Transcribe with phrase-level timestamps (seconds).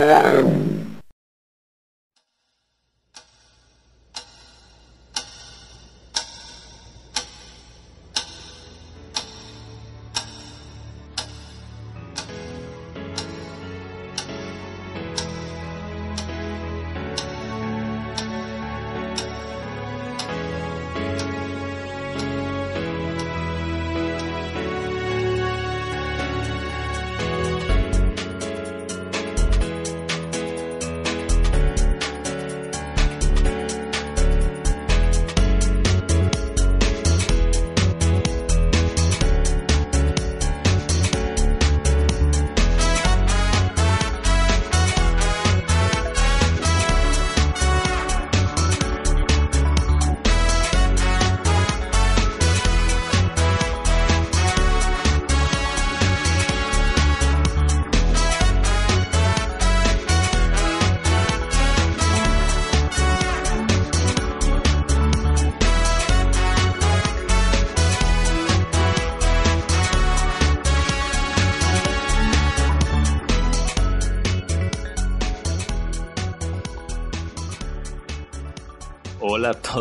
[0.00, 0.79] Um.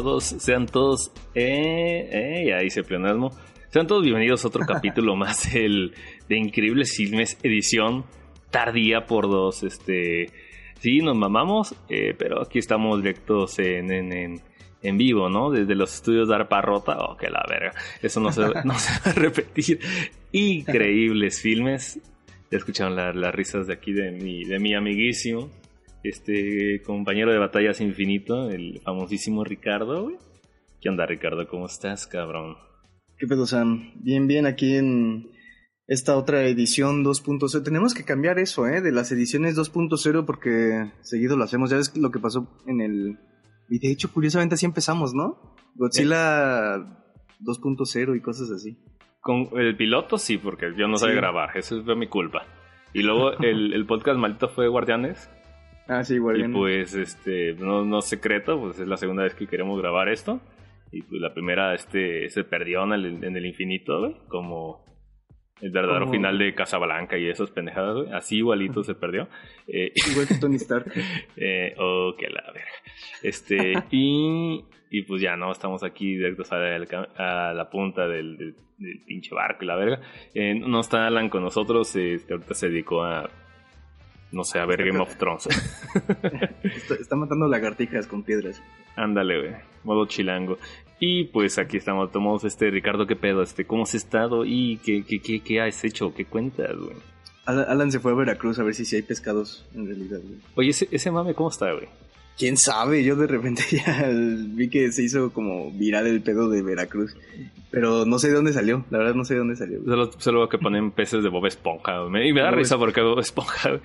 [0.09, 3.29] Todos, sean todos, eh, eh, ahí se pleonasmo.
[3.71, 5.93] Sean todos bienvenidos a otro capítulo más el
[6.27, 8.05] de Increíbles Filmes, edición
[8.49, 9.61] tardía por dos.
[9.61, 10.31] Este,
[10.79, 14.41] sí, nos mamamos, eh, pero aquí estamos directos en, en,
[14.81, 15.51] en, vivo, ¿no?
[15.51, 16.97] Desde los estudios de Arparrota.
[16.97, 17.73] Oh, que la verga.
[18.01, 19.79] Eso no se, no se va a repetir.
[20.31, 21.99] Increíbles filmes.
[22.49, 25.51] Ya escucharon las risas de aquí de mi, de mi amiguísimo
[26.03, 30.11] este compañero de batallas infinito, el famosísimo Ricardo,
[30.81, 31.45] ¿Qué onda, Ricardo?
[31.47, 32.55] ¿Cómo estás, cabrón?
[33.17, 33.91] ¿Qué pedo, Sam?
[33.95, 35.29] Bien, bien, aquí en
[35.87, 37.63] esta otra edición 2.0.
[37.63, 38.79] Tenemos que cambiar eso, ¿eh?
[38.79, 41.69] De las ediciones 2.0 porque seguido lo hacemos.
[41.69, 43.19] Ya ves lo que pasó en el...
[43.69, 45.55] Y de hecho, curiosamente así empezamos, ¿no?
[45.75, 46.77] Godzilla
[47.41, 48.77] 2.0 y cosas así.
[49.19, 52.45] Con el piloto sí, porque yo no sabía grabar, eso es mi culpa.
[52.93, 55.29] Y luego el, el podcast maldito fue Guardianes,
[55.89, 56.39] Ah, sí, igual.
[56.39, 60.39] Y pues, este, no, no secreto, pues es la segunda vez que queremos grabar esto.
[60.91, 64.85] Y pues la primera, este, se perdió en el, en el infinito, güey, como
[65.61, 68.13] el verdadero final de Casablanca y esas pendejadas, güey.
[68.13, 69.27] Así igualito se perdió.
[69.67, 70.91] Eh, Igual que Tony Stark.
[71.35, 72.69] eh, oh, que la verga.
[73.23, 75.51] Este, y, y pues ya, ¿no?
[75.51, 78.55] Estamos aquí directos a la, a la punta del, del,
[79.07, 80.01] pinche barco y la verga.
[80.35, 83.29] Eh, no está Alan con nosotros, este, ahorita se dedicó a
[84.31, 85.47] no sé, a ver Game of Thrones.
[86.99, 88.61] está, matando lagartijas con piedras.
[88.95, 89.55] Ándale, güey.
[89.83, 90.57] Modo chilango.
[90.99, 93.41] Y pues aquí estamos, tomamos este, Ricardo, ¿qué pedo?
[93.41, 94.45] Este, ¿Cómo has estado?
[94.45, 96.13] ¿Y qué, qué, qué, qué has hecho?
[96.13, 96.97] ¿Qué cuentas, güey?
[97.45, 100.39] Alan se fue a Veracruz a ver si, si hay pescados en realidad, güey.
[100.55, 101.87] Oye, ese, ese mame, ¿cómo está, güey?
[102.39, 106.63] quién sabe, yo de repente ya vi que se hizo como viral el pedo de
[106.63, 107.15] Veracruz.
[107.69, 109.83] Pero no sé de dónde salió, la verdad no sé de dónde salió.
[109.85, 113.79] Solo, solo que ponen peces de Bob Esponja, y me da risa porque Bob Esponja,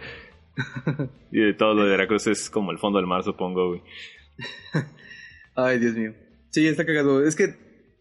[1.31, 3.83] y de todo lo de Veracruz es como el fondo del mar, supongo, güey.
[5.55, 6.15] Ay, Dios mío.
[6.51, 7.25] Sí, está cagado.
[7.25, 7.49] Es que,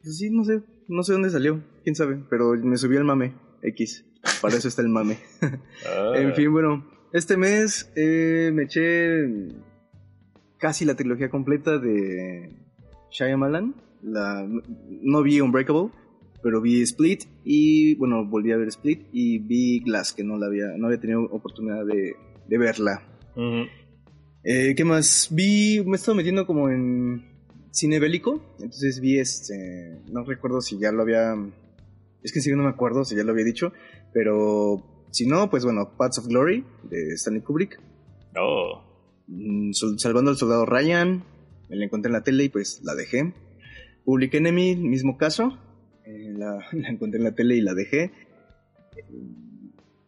[0.01, 3.33] pues sí, no sé, no sé dónde salió, quién sabe, pero me subí al mame
[3.61, 4.05] X.
[4.41, 5.17] Para eso está el mame.
[5.85, 6.13] Ah.
[6.15, 9.27] En fin, bueno, este mes eh, me eché
[10.57, 12.55] casi la trilogía completa de
[13.11, 13.75] Shyamalan.
[14.01, 15.89] La, no vi Unbreakable,
[16.41, 20.47] pero vi Split y, bueno, volví a ver Split y vi Glass, que no, la
[20.47, 22.15] había, no había tenido oportunidad de,
[22.47, 23.01] de verla.
[24.43, 25.29] Eh, ¿Qué más?
[25.31, 27.33] Vi, me he estado metiendo como en
[27.71, 31.33] cine bélico, entonces vi este, no recuerdo si ya lo había,
[32.21, 33.73] es que sí no me acuerdo si ya lo había dicho,
[34.13, 37.79] pero si no, pues bueno, Paths of Glory de Stanley Kubrick.
[38.37, 38.83] Oh.
[39.27, 41.23] Mm, salvando al soldado Ryan,
[41.69, 43.33] me la encontré en la tele y pues la dejé.
[44.05, 45.57] Public Enemy, mismo caso,
[46.05, 48.11] eh, la, la encontré en la tele y la dejé.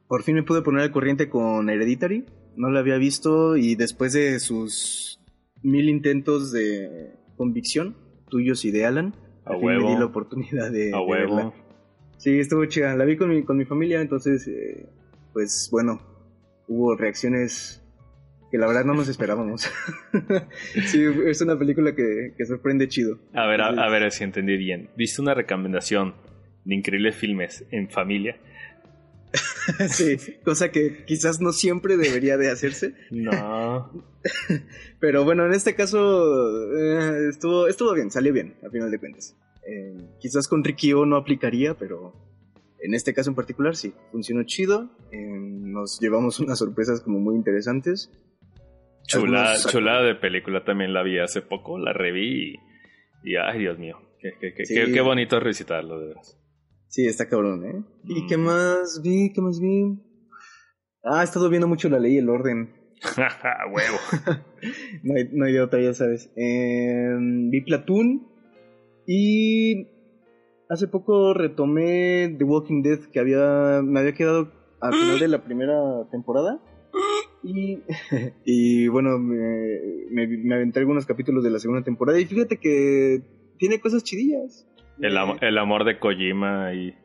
[0.07, 2.25] Por fin me pude poner al corriente con Hereditary.
[2.57, 5.19] No la había visto y después de sus
[5.61, 7.95] mil intentos de convicción,
[8.29, 9.13] tuyos y de Alan,
[9.45, 11.53] a fin me di la oportunidad de, verla.
[12.17, 12.95] Sí, estuvo chida.
[12.95, 14.87] La vi con mi, con mi familia, entonces, eh,
[15.33, 16.01] pues bueno,
[16.67, 17.83] hubo reacciones
[18.51, 19.69] que la verdad no nos esperábamos.
[20.87, 23.19] sí, es una película que, que sorprende chido.
[23.33, 24.89] A ver, a, a, ver si entendí bien.
[24.95, 26.15] ¿Viste una recomendación
[26.63, 28.37] de increíbles filmes en familia?
[29.89, 32.93] sí, cosa que quizás no siempre debería de hacerse.
[33.11, 33.91] No.
[34.99, 39.35] Pero bueno, en este caso eh, estuvo, estuvo bien, salió bien, a final de cuentas.
[39.67, 42.13] Eh, quizás con Rikio no aplicaría, pero
[42.79, 44.91] en este caso en particular, sí, funcionó chido.
[45.11, 48.11] Eh, nos llevamos unas sorpresas como muy interesantes.
[49.07, 52.53] Chula, Algunos- chulada de película también la vi hace poco, la reví
[53.23, 54.73] y, y, ay Dios mío, qué, qué, qué, Sí.
[54.93, 56.37] qué- bonito recitarlo de veras.
[56.87, 57.83] Sí, está cabrón, ¿eh?
[58.05, 58.27] ¿Y Mm.
[58.27, 59.31] qué más vi?
[59.33, 59.97] ¿Qué más vi?
[61.03, 62.69] Ah, he estado viendo mucho la ley y el orden.
[63.71, 63.97] Huevo.
[65.03, 66.31] No hay, no hay de otra, ya sabes.
[66.35, 67.15] Eh,
[67.51, 68.25] vi Platoon
[69.05, 69.85] y
[70.69, 74.51] hace poco retomé The Walking Dead, que había me había quedado
[74.81, 75.75] al final de la primera
[76.11, 76.59] temporada.
[77.43, 77.83] Y,
[78.43, 79.37] y bueno, me,
[80.09, 83.21] me, me aventé algunos capítulos de la segunda temporada y fíjate que
[83.59, 84.65] tiene cosas chidillas.
[85.01, 86.95] El, am- el amor de Kojima y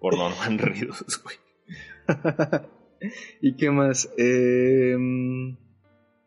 [0.00, 1.36] por Norman Reedus, güey.
[3.40, 4.12] ¿Y qué más?
[4.18, 4.96] Eh,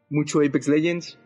[0.09, 1.19] mucho Apex Legends.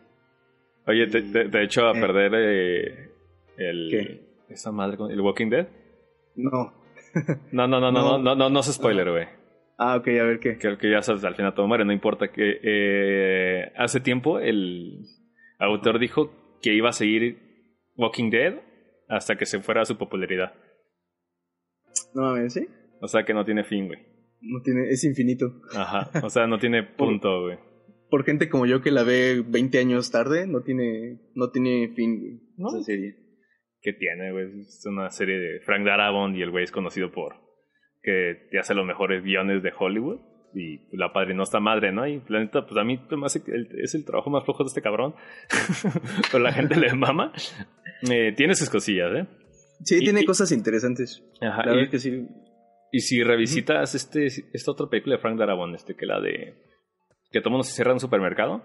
[0.86, 2.00] Oye, te, te, te he hecho a Eh.
[2.00, 3.10] perder eh,
[3.56, 3.88] el...
[3.90, 4.32] ¿Qué?
[4.48, 5.68] Esa madre, con- el Walking Dead.
[6.36, 6.74] No.
[7.52, 8.18] No, no, no, no, no, No.
[8.18, 9.26] no, no, no es spoiler, güey.
[9.78, 10.56] Ah, ok, a ver qué.
[10.58, 15.00] Creo que ya sabes, al final todo muere, no importa que eh, hace tiempo el
[15.58, 16.32] autor dijo
[16.62, 17.38] que iba a seguir
[17.96, 18.54] Walking Dead
[19.12, 20.54] hasta que se fuera su popularidad.
[22.14, 22.66] No mames, ¿sí?
[23.00, 23.98] O sea que no tiene fin, güey.
[24.40, 25.60] No tiene, es infinito.
[25.76, 26.10] Ajá.
[26.24, 27.58] O sea, no tiene punto, güey.
[28.10, 32.20] Por gente como yo que la ve 20 años tarde, no tiene, no tiene fin,
[32.20, 32.68] güey, No.
[32.68, 33.16] esa serie.
[33.80, 34.60] ¿Qué tiene, güey?
[34.60, 37.34] Es una serie de Frank Darabont y el güey es conocido por
[38.02, 40.20] que te hace los mejores guiones de Hollywood.
[40.54, 42.06] Y la padre no está madre, ¿no?
[42.06, 43.00] Y la neta, pues a mí
[43.82, 45.14] es el trabajo más flojo de este cabrón.
[46.30, 47.32] Pero la gente le mama.
[48.10, 49.26] Eh, tiene sus cosillas, ¿eh?
[49.84, 51.22] Sí, Y- tiene y- cosas interesantes.
[51.40, 51.64] Ajá.
[51.66, 52.26] La y- que sí.
[52.92, 56.54] Y si revisitas este, esta otra película de Frank Darabont, este, que la de.
[57.30, 58.62] que todo mundo se cierra en un supermercado.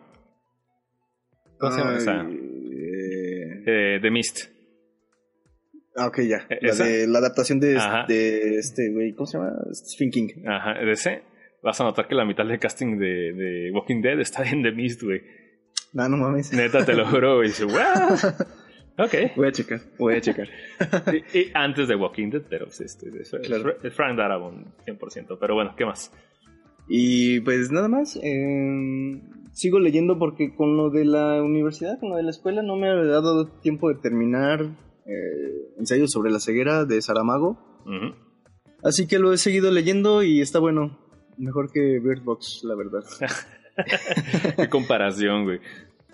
[1.60, 2.22] ¿Cómo se llama esa?
[2.22, 4.50] eh, Eh, The Mist.
[5.95, 6.45] Ah, ok, ya.
[6.50, 9.51] ¿E- La, de, la adaptación de, de este, güey, ¿cómo se llama?
[9.72, 10.28] Stephen King.
[10.45, 11.24] Ajá, de ese.
[11.68, 14.72] Vas a notar que la mitad del casting de, de Walking Dead está en The
[14.72, 15.22] Mist, güey.
[15.92, 16.54] No, no mames.
[16.54, 17.50] Neta, te lo juro, güey.
[17.50, 17.75] Dice, "Wow".
[19.00, 19.14] Ok.
[19.36, 20.48] Voy a checar, voy a checar.
[21.34, 23.75] Y, y antes de Walking Dead, pero pues, este, es, es- Claro.
[23.84, 25.38] es Frank Darabont, 100%.
[25.40, 26.14] Pero bueno, ¿qué más?
[26.88, 29.22] Y pues nada más, eh,
[29.52, 32.88] sigo leyendo porque con lo de la universidad, con lo de la escuela, no me
[32.88, 34.62] ha dado tiempo de terminar
[35.06, 37.81] eh, ensayos sobre la ceguera de Saramago.
[37.86, 38.16] Ujú.
[38.84, 41.06] Así que lo he seguido leyendo y está bueno.
[41.38, 43.04] Mejor que Bird Box, la verdad.
[44.57, 45.60] Qué comparación, güey.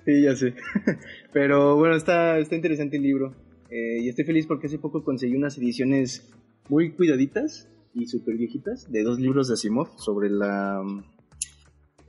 [0.06, 0.54] Sí, ya sé.
[1.34, 3.34] Pero bueno, está, está interesante el libro.
[3.70, 6.30] Eh, y estoy feliz porque hace poco conseguí unas ediciones
[6.70, 10.81] muy cuidaditas y súper viejitas de dos libros de Asimov sobre la,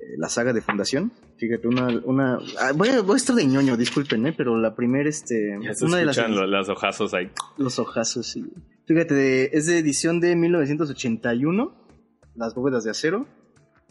[0.00, 1.12] eh, la saga de Fundación.
[1.37, 1.87] Fíjate, una...
[2.05, 4.34] una ah, voy, a, voy a estar de ñoño, disculpen, ¿eh?
[4.37, 5.56] pero la primera, este...
[5.62, 7.31] Ya se una de las, escuchan lo- las hojazos ahí.
[7.58, 8.44] los ojazos, sí.
[8.87, 11.83] Fíjate, de- es de edición de 1981,
[12.34, 13.26] Las bóvedas de acero.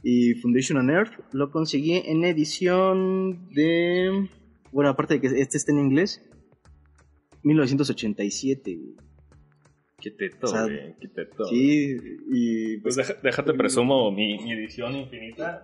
[0.04, 4.30] Y Foundation on Earth lo conseguí en edición de...
[4.72, 6.22] Bueno, aparte de que este está en inglés,
[7.44, 8.76] 1987.
[8.76, 8.96] güey.
[9.98, 10.96] Qué teto, O sea, güey.
[11.00, 11.46] Qué teto.
[11.46, 11.96] Sí,
[12.32, 12.78] y...
[12.80, 15.64] Pues déjate presumo mi, mi edición infinita.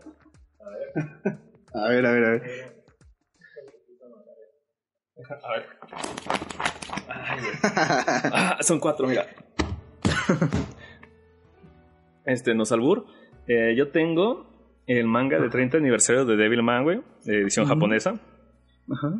[1.73, 2.43] A ver, a ver, a ver.
[5.43, 5.65] A ver.
[7.09, 7.53] Ay, güey.
[8.31, 9.27] Ah, son cuatro, mira.
[12.25, 13.05] Este, Nosalbur.
[13.47, 14.47] Eh, yo tengo
[14.85, 18.19] el manga de 30 aniversario de Devilman, güey, de edición japonesa.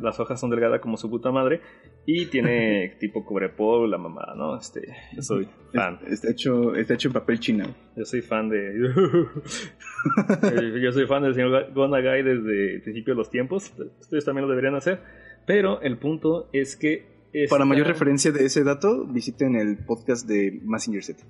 [0.02, 1.60] Las hojas son delgadas como su puta madre.
[2.06, 4.56] Y tiene tipo cubrepolvo, la mamada, ¿no?
[4.56, 4.80] Este,
[5.14, 6.00] yo soy fan.
[6.08, 7.64] Está hecho, está hecho en papel chino.
[7.96, 8.72] Yo soy fan de.
[10.82, 13.72] Yo soy fan del señor Gonagai desde el principio de los tiempos.
[14.00, 15.00] Ustedes también lo deberían hacer.
[15.46, 17.20] Pero el punto es que.
[17.48, 21.24] Para mayor referencia de ese dato, visiten el podcast de Massinger Z.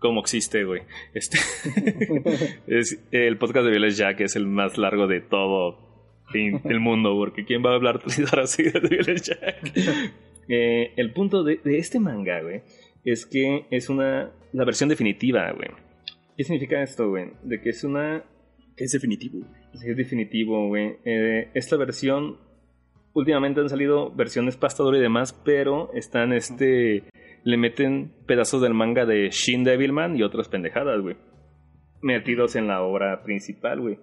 [0.00, 0.82] Como existe, güey.
[1.14, 1.38] Este.
[2.66, 5.78] es el podcast de Violet Jack es el más largo de todo
[6.34, 7.14] el mundo.
[7.16, 9.72] Porque ¿quién va a hablar tres horas seguidas de Violet Jack?
[10.48, 12.62] Eh, el punto de, de este manga, güey,
[13.04, 14.32] es que es una.
[14.52, 15.68] La versión definitiva, güey.
[16.36, 17.26] ¿Qué significa esto, güey?
[17.42, 18.24] De que es una
[18.76, 19.46] Es definitivo.
[19.74, 20.96] Sí, es definitivo, güey.
[21.04, 22.38] Eh, esta versión,
[23.12, 27.04] últimamente han salido versiones pastador y demás, pero están, este,
[27.44, 31.16] le meten pedazos del manga de Shin Devilman y otras pendejadas, güey.
[32.02, 33.98] Metidos en la obra principal, güey.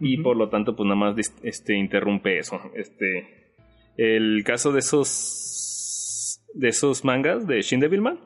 [0.00, 2.60] Y por lo tanto, pues nada más, este, interrumpe eso.
[2.74, 3.54] Este,
[3.96, 8.18] el caso de esos, de esos mangas de Shin Devilman,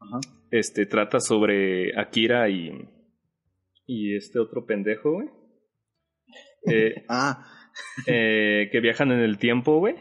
[0.00, 0.20] Ajá.
[0.50, 2.70] este, trata sobre Akira y,
[3.86, 5.28] y este otro pendejo, güey.
[6.70, 7.46] Eh, Ah,
[8.06, 9.94] eh, que viajan en el tiempo, güey.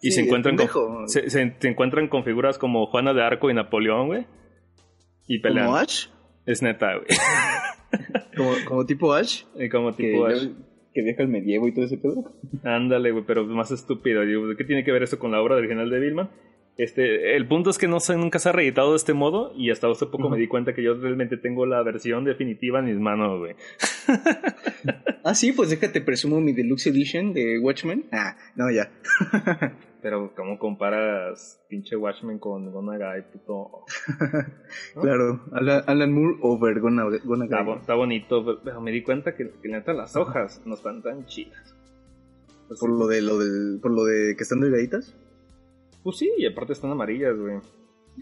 [0.00, 3.50] Y sí, se encuentran con, se, se- se encuentran con figuras como Juana de Arco
[3.50, 4.26] y Napoleón, güey.
[5.26, 5.66] Y pelean.
[5.66, 6.06] ¿Como Ash?
[6.46, 7.06] Es neta, güey.
[8.36, 9.42] ¿Como, como tipo Ash?
[9.58, 10.48] Y como Que, tipo Ash.
[10.94, 12.32] que viaja al medievo y todo ese pedo.
[12.64, 14.22] Ándale, güey, pero más estúpido.
[14.22, 16.30] Digo, ¿Qué tiene que ver eso con la obra original de Billman?
[16.78, 19.70] Este, el punto es que no se, nunca se ha reeditado de este modo y
[19.72, 22.98] hasta hace poco me di cuenta que yo realmente tengo la versión definitiva en mis
[22.98, 23.54] manos, güey.
[25.24, 28.06] Ah, sí, pues déjate presumo mi Deluxe Edition de Watchmen.
[28.12, 28.90] Ah, no, ya.
[30.00, 33.84] Pero ¿cómo comparas pinche Watchmen con Gonagai, puto?
[34.94, 35.02] ¿No?
[35.02, 37.02] Claro, Alan, Alan Moore over Gona
[37.44, 37.74] Está, Guy.
[37.78, 41.74] está bonito, pero- me di cuenta que, que neta las hojas no están tan chidas.
[42.68, 45.14] Pues, Por lo de lo del, por lo de que están delgaditas.
[46.08, 47.56] Pues sí, y aparte están amarillas, güey.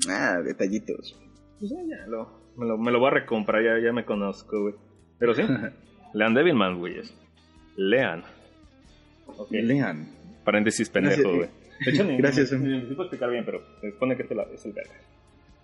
[0.08, 1.16] Ah, detallitos.
[1.60, 4.60] Pues ya, ya, lo, me, lo, me lo voy a recomprar, ya, ya me conozco,
[4.60, 4.74] güey.
[5.18, 5.42] Pero sí,
[6.14, 7.14] lean Devilman, güeyes.
[7.76, 8.24] Lean.
[9.26, 9.50] Ok.
[9.50, 10.08] Lean.
[10.44, 11.48] Paréntesis pendejo, güey.
[11.84, 14.44] De hecho, ni, Gracias, ni, ni necesito explicar bien, pero se supone que este la-
[14.52, 14.92] es el verga.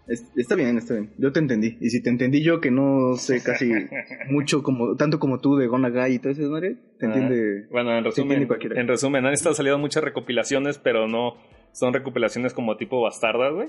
[0.07, 1.11] Es- está bien, está bien.
[1.17, 1.79] Yo te entendí.
[1.81, 3.71] Y si te entendí yo, que no sé casi
[4.31, 7.09] mucho como, tanto como tú de Gona Guy y todo eso, madre, te Ah.
[7.09, 7.67] entiende.
[7.71, 11.37] Bueno, en resumen, en resumen, han estado saliendo muchas recopilaciones, pero no
[11.73, 13.69] son recopilaciones como tipo bastardas, güey.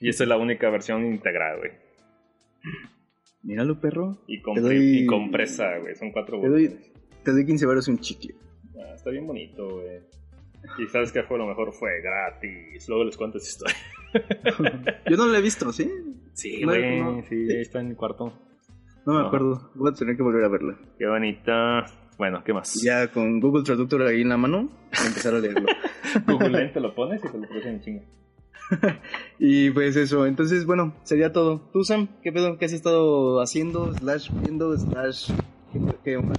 [0.00, 1.70] Y esta es la única versión íntegra, güey.
[3.42, 4.18] Míralo, perro.
[4.26, 5.94] Y, compre- Te doy- y compresa, güey.
[5.96, 6.76] Son cuatro Te doy,
[7.22, 8.34] te doy 15 baros y un chicle.
[8.78, 10.00] Ah, está bien bonito, güey.
[10.78, 12.88] Y sabes que fue lo mejor, fue gratis.
[12.88, 13.76] Luego les cuento esa historia.
[15.10, 15.90] Yo no lo he visto, ¿sí?
[16.32, 17.00] Sí, güey.
[17.00, 17.22] no.
[17.28, 18.32] Sí, está en el cuarto.
[19.06, 19.26] No me No.
[19.26, 19.70] acuerdo.
[19.74, 20.78] Voy a tener que volver a verla.
[20.98, 21.84] Qué bonita.
[22.18, 22.80] Bueno, ¿qué más?
[22.82, 24.70] Ya con Google Traductor ahí en la mano,
[25.06, 25.66] empezar a leerlo.
[26.26, 28.02] Google Lens te lo pones y te lo traduce en chinga.
[29.38, 31.60] y pues eso, entonces bueno, sería todo.
[31.72, 32.08] ¿Tú, Sam?
[32.22, 32.56] ¿Qué pedo?
[32.56, 33.92] ¿Qué has estado haciendo?
[33.94, 35.32] Slash viendo, slash...
[35.72, 36.34] ¿Qué, qué onda?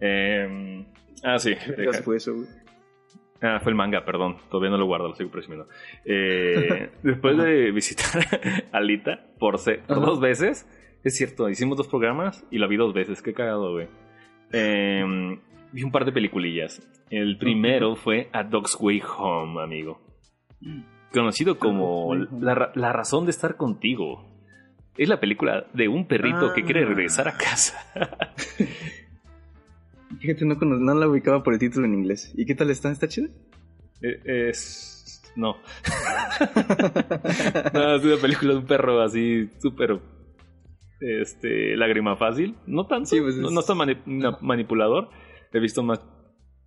[0.00, 0.84] Eh,
[1.22, 1.54] ah, sí.
[1.54, 2.46] ¿Qué fue eso, güey?
[3.42, 4.36] Ah, fue el manga, perdón.
[4.50, 5.68] Todavía no lo guardo, lo sigo presumiendo.
[6.04, 8.26] Eh, después de visitar
[8.72, 10.66] a Alita por, se- por dos veces,
[11.04, 13.22] es cierto, hicimos dos programas y la vi dos veces.
[13.22, 13.88] Qué cagado, güey.
[14.52, 15.04] Eh,
[15.72, 16.80] vi un par de peliculillas.
[17.10, 20.00] El primero fue A Dog's Way Home, amigo.
[21.12, 24.24] Conocido como la, ra- la razón de estar contigo.
[24.96, 26.86] Es la película de un perrito que quiere Ah.
[26.86, 27.76] regresar a casa.
[30.20, 32.32] Fíjate, no la ubicaba por el título en inglés.
[32.36, 32.90] ¿Y qué tal está?
[32.90, 33.28] ¿Está chida?
[34.02, 35.22] Eh, es.
[35.36, 35.56] No.
[37.74, 40.00] no, es una película de un perro así súper.
[41.00, 41.76] Este.
[41.76, 42.56] Lágrima fácil.
[42.66, 43.06] No tanto.
[43.06, 45.08] Sí, pues no, no es tan mani- na- manipulador.
[45.52, 46.00] He visto más.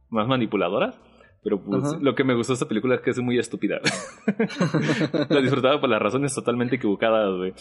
[0.09, 0.99] Más manipuladoras.
[1.43, 3.79] Pero pues lo que me gustó de esta película es que es muy estúpida.
[5.29, 7.53] la disfrutaba por las razones totalmente equivocadas, güey.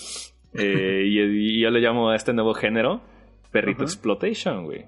[0.55, 3.03] Eh, y, y yo le llamo a este nuevo género
[3.53, 3.93] Perrito Ajá.
[3.93, 4.87] Exploitation, güey.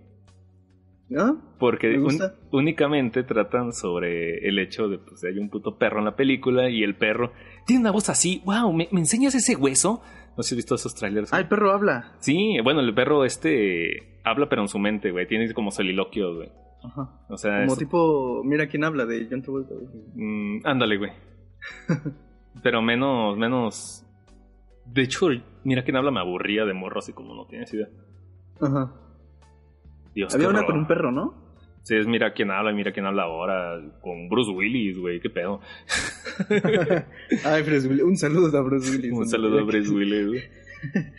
[1.08, 1.40] ¿No?
[1.58, 2.18] Porque un-
[2.52, 6.82] únicamente tratan sobre el hecho de pues hay un puto perro en la película y
[6.84, 7.32] el perro
[7.66, 10.02] tiene una voz así, wow, ¿me, me enseñas ese hueso?
[10.36, 11.32] No sé si has visto esos trailers.
[11.32, 12.12] Ah, el perro habla.
[12.20, 16.52] Sí, bueno, el perro este habla pero en su mente, güey, tiene como soliloquios, güey.
[16.82, 17.10] Ajá.
[17.28, 19.74] O sea, Como es- tipo, mira quién habla de John Travolta.
[19.74, 19.86] güey.
[20.14, 21.12] mm, ándale, güey.
[22.62, 24.06] pero menos, menos...
[24.86, 25.28] De hecho,
[25.64, 27.88] mira quién habla me aburría de morro así como no tienes idea.
[28.60, 28.92] Ajá.
[30.14, 30.70] Dios, Había una horror.
[30.72, 31.34] con un perro, ¿no?
[31.82, 35.60] Sí, es mira quién habla, mira quién habla ahora, con Bruce Willis, güey, qué pedo.
[37.44, 38.02] Ay, Bruce Willis.
[38.04, 39.12] Un saludo a Bruce Willis.
[39.12, 40.42] Un saludo a Bruce Willis, güey.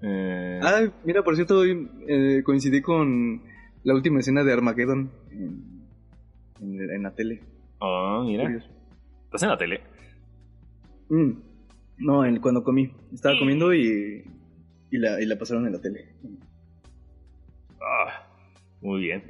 [0.00, 3.42] Eh, Ah, mira, por cierto, hoy eh, coincidí con
[3.82, 5.82] la última escena de Armageddon en,
[6.60, 7.42] en- en la tele.
[7.80, 8.44] oh, mira.
[8.44, 8.68] Curioso.
[9.24, 9.80] ¿Estás en la tele?
[11.08, 11.30] Mm.
[11.98, 12.92] No, en- cuando comí.
[13.12, 14.22] Estaba comiendo y,
[14.92, 16.14] y, la, y la pasaron en la tele.
[17.82, 18.28] Ah,
[18.80, 19.24] muy bien.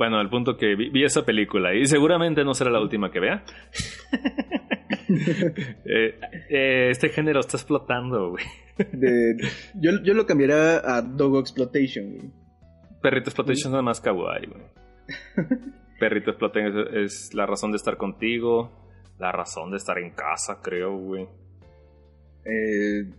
[0.00, 3.20] Bueno, el punto que vi, vi esa película y seguramente no será la última que
[3.20, 3.44] vea.
[5.12, 8.44] Eh, eh, este género está explotando, güey.
[8.92, 9.34] De,
[9.74, 12.12] yo, yo lo cambiaría a Dogo Exploitation.
[12.12, 12.30] güey.
[13.02, 14.62] Perrito Exploitation es nada más kawaii, güey.
[15.98, 18.70] Perrito Exploitation es, es la razón de estar contigo,
[19.18, 21.24] la razón de estar en casa, creo, güey.
[22.44, 23.10] Eh,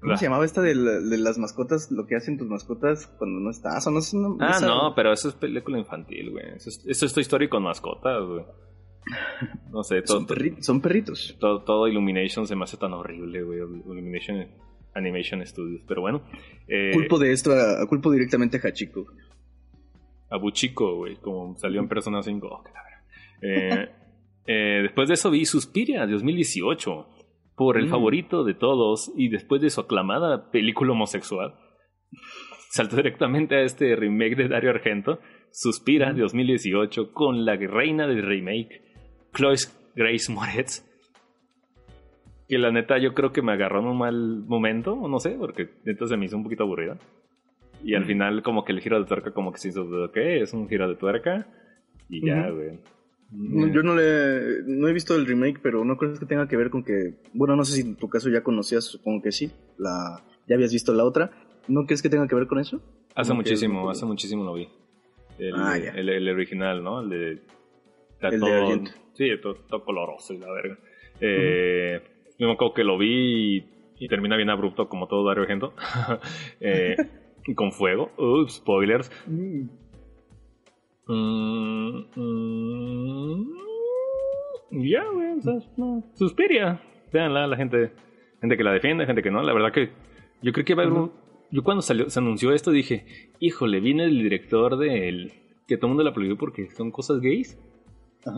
[0.00, 1.90] ¿Cómo La- se llamaba esta de, la- de las mascotas?
[1.90, 4.00] Lo que hacen tus mascotas cuando no estás o no
[4.40, 6.44] Ah, esa- no, pero eso es película infantil, güey.
[6.56, 8.44] Eso es, eso es Story con mascotas, güey.
[9.70, 11.36] No sé, todo, Son, perri- son perritos.
[11.38, 13.58] todo, todo Illumination se me hace tan horrible, güey.
[13.60, 14.46] Illumination
[14.94, 15.82] Animation Studios.
[15.86, 16.22] Pero bueno,
[16.68, 19.06] eh, Culpo de esto, a, culpo directamente a Hachiko.
[20.28, 22.48] a Buchico, güey, como salió en Persona 5.
[22.48, 23.86] Oh, qué la verga.
[23.86, 23.90] Eh,
[24.46, 27.08] eh, después de eso vi Suspiria de 2018
[27.56, 27.90] por el Mm.
[27.90, 31.54] favorito de todos y después de su aclamada película homosexual.
[32.70, 35.18] Saltó directamente a este remake de Dario Argento,
[35.50, 38.82] Suspira de 2018, con la reina del remake,
[39.34, 39.56] Chloe
[39.94, 40.84] Grace Moretz.
[42.48, 45.30] que la neta yo creo que me agarró en un mal momento, o no sé,
[45.36, 46.96] porque neta se me hizo un poquito aburrida.
[47.82, 50.52] Y al final como que el giro de tuerca como que se hizo, ok, es
[50.52, 51.48] un giro de tuerca.
[52.08, 52.78] Y ya, güey.
[53.30, 56.70] Yo no le no he visto el remake, pero no creo que tenga que ver
[56.70, 60.22] con que, bueno, no sé si en tu caso ya conocías, supongo que sí, la
[60.46, 61.30] ya habías visto la otra.
[61.68, 62.80] ¿No crees que tenga que ver con eso?
[63.14, 64.68] Hace muchísimo, hace muchísimo lo vi.
[65.38, 67.00] El, ah, el, original, ¿no?
[67.00, 67.30] El de...
[68.20, 70.78] El todo, sí, todo, coloroso y la verga.
[71.20, 72.00] Eh,
[72.38, 73.64] Yo me acuerdo que lo vi
[73.98, 75.74] y, termina bien abrupto como todo Dario Argento.
[76.60, 76.96] eh,
[77.54, 78.10] con fuego.
[78.16, 79.10] Ups, spoilers.
[79.26, 79.66] Mm.
[81.06, 83.56] Mm, mm,
[84.70, 86.80] ya, güey, o sea, no, Suspiria.
[87.12, 87.92] Veanla, la gente,
[88.40, 89.42] gente que la defiende, gente que no.
[89.42, 89.90] La verdad que
[90.42, 91.12] yo creo que va a haber un,
[91.50, 95.32] Yo cuando salió, se anunció esto dije, híjole, viene el director del...
[95.68, 97.58] Que todo el mundo la aplaudió porque son cosas gays.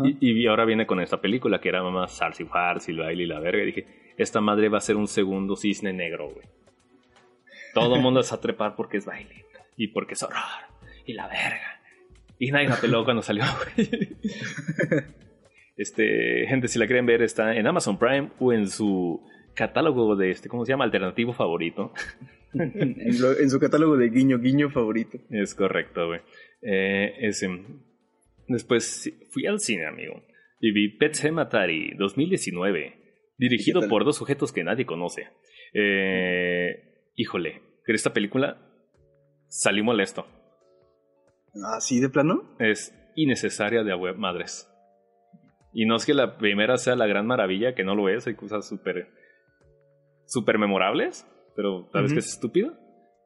[0.04, 3.26] Y, y, ahora viene con esta película que era más Sarsi Farsi, el baile y
[3.26, 3.62] la verga.
[3.62, 3.86] Y dije,
[4.18, 6.46] esta madre va a ser un segundo cisne negro, güey.
[7.72, 9.46] Todo el mundo es a trepar porque es baile.
[9.76, 10.42] Y porque es horror.
[11.06, 11.77] Y la verga.
[12.38, 13.44] Y nadie la peló cuando salió,
[13.76, 13.88] güey.
[15.78, 20.32] Este, gente, si la quieren ver, está en Amazon Prime o en su catálogo de
[20.32, 20.84] este, ¿cómo se llama?
[20.84, 21.92] Alternativo favorito.
[22.52, 25.18] en, su catálogo de guiño, guiño favorito.
[25.30, 26.20] Es correcto, güey.
[26.62, 27.48] Eh, ese.
[28.48, 30.20] Después fui al cine, amigo.
[30.60, 32.94] Y vi Pet Sematary 2019.
[33.38, 35.28] Dirigido por dos sujetos que nadie conoce.
[35.72, 38.58] Eh, híjole, que esta película
[39.46, 40.26] salí molesto.
[41.76, 42.56] ¿Así de plano?
[42.58, 44.70] Es innecesaria de web madres.
[45.72, 48.34] Y no es que la primera sea la gran maravilla, que no lo es, hay
[48.34, 49.08] cosas súper
[50.28, 51.26] súper memorables,
[51.56, 52.74] pero tal vez que es estúpido.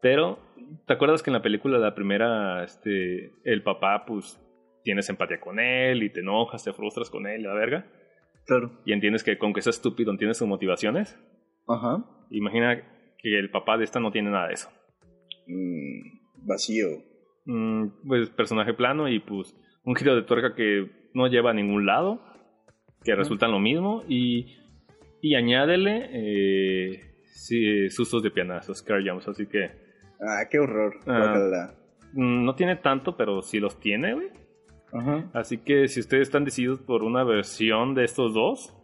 [0.00, 0.38] Pero,
[0.86, 4.40] ¿te acuerdas que en la película, la primera, este, el papá, pues,
[4.82, 7.86] tienes empatía con él y te enojas, te frustras con él, la verga?
[8.46, 8.80] Claro.
[8.84, 11.16] Y entiendes que con que sea estúpido entiendes sus motivaciones.
[11.68, 12.04] Ajá.
[12.30, 12.82] Imagina
[13.18, 14.68] que el papá de esta no tiene nada de eso.
[15.46, 16.88] Mm, vacío.
[17.44, 21.86] Mm, pues personaje plano y pues un giro de tuerca que no lleva a ningún
[21.86, 22.20] lado,
[23.04, 24.58] que resulta lo mismo y
[25.22, 29.70] y añádele eh, sí, sustos de pianazos, scare jumps, así que...
[30.20, 30.98] Ah, qué horror.
[31.06, 31.72] Ah,
[32.12, 34.28] mm, no tiene tanto, pero sí los tiene, güey.
[35.32, 38.76] Así que si ustedes están decididos por una versión de estos dos,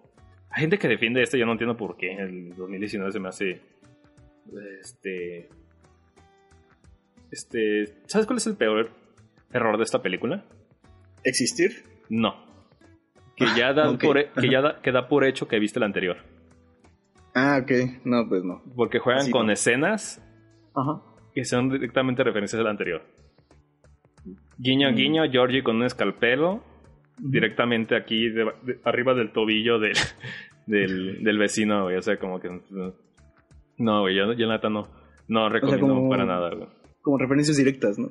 [0.50, 2.12] hay gente que defiende esto, yo no entiendo por qué.
[2.12, 3.60] El 2019 se me hace.
[4.80, 5.50] Este.
[7.30, 8.02] Este.
[8.06, 8.90] ¿Sabes cuál es el peor
[9.52, 10.44] error de esta película?
[11.24, 11.84] ¿Existir?
[12.08, 12.48] No
[13.38, 16.16] que ya da, por, que ya da, que da por hecho que viste el anterior.
[17.34, 17.70] Ah, ok.
[18.04, 18.62] No, pues no.
[18.74, 20.22] Porque juegan con escenas
[21.34, 23.02] que son directamente referencias al anterior.
[24.58, 24.94] Guiño, mm.
[24.94, 26.64] guiño, Georgie con un escalpelo
[27.18, 28.28] directamente aquí
[28.84, 29.78] arriba del tobillo
[30.66, 31.96] del, del, vecino, güey.
[31.96, 32.48] O sea, como que...
[33.78, 34.88] No, güey, yo, neta no,
[35.28, 36.68] no recomiendo para nada, güey.
[37.08, 38.10] Como referencias directas, ¿no?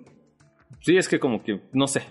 [0.79, 2.01] Sí, es que como que, no sé.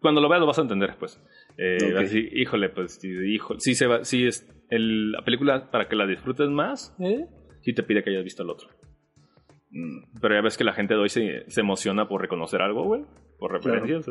[0.00, 1.22] Cuando lo veas lo vas a entender, pues.
[1.58, 5.96] Eh, así, híjole, pues, híjole, sí se va, sí es el, la película para que
[5.96, 7.26] la disfrutes más, ¿eh?
[7.60, 8.70] sí te pide que hayas visto el otro.
[9.70, 12.84] Mm, pero ya ves que la gente de hoy se, se emociona por reconocer algo,
[12.84, 13.02] güey,
[13.38, 14.06] por referencias,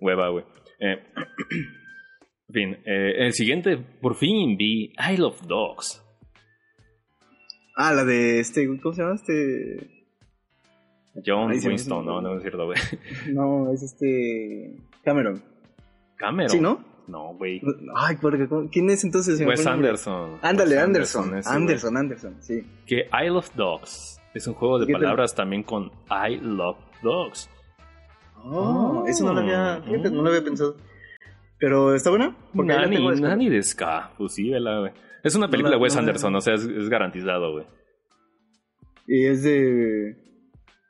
[0.00, 0.46] hueva, güey.
[0.80, 0.96] Eh,
[2.48, 6.02] en fin, eh, el siguiente, por fin vi I Love Dogs.
[7.76, 10.01] Ah, la de este, ¿cómo se llama este?
[11.24, 12.78] John Winston, no, no es cierto, güey.
[13.32, 14.76] No, es este.
[15.04, 15.42] Cameron.
[16.16, 16.50] Cameron.
[16.50, 16.84] ¿Sí, no?
[17.06, 17.60] No, güey.
[17.94, 19.40] Ay, porque, ¿quién es entonces?
[19.44, 20.38] Wes Anderson.
[20.40, 21.40] Ándale, Anderson.
[21.44, 22.64] Anderson, Anderson, sí.
[22.86, 27.50] Que I Love Dogs es un juego de palabras también con I Love Dogs.
[28.44, 30.76] Oh, eso no lo había, no lo había pensado.
[31.58, 32.36] Pero, ¿está buena?
[32.54, 34.12] Porque Nani, Nani de Ska.
[34.16, 34.92] Pues sí, güey.
[35.22, 37.66] Es una película de Wes Anderson, o sea, es, es garantizado, güey.
[39.06, 40.16] ¿Y es de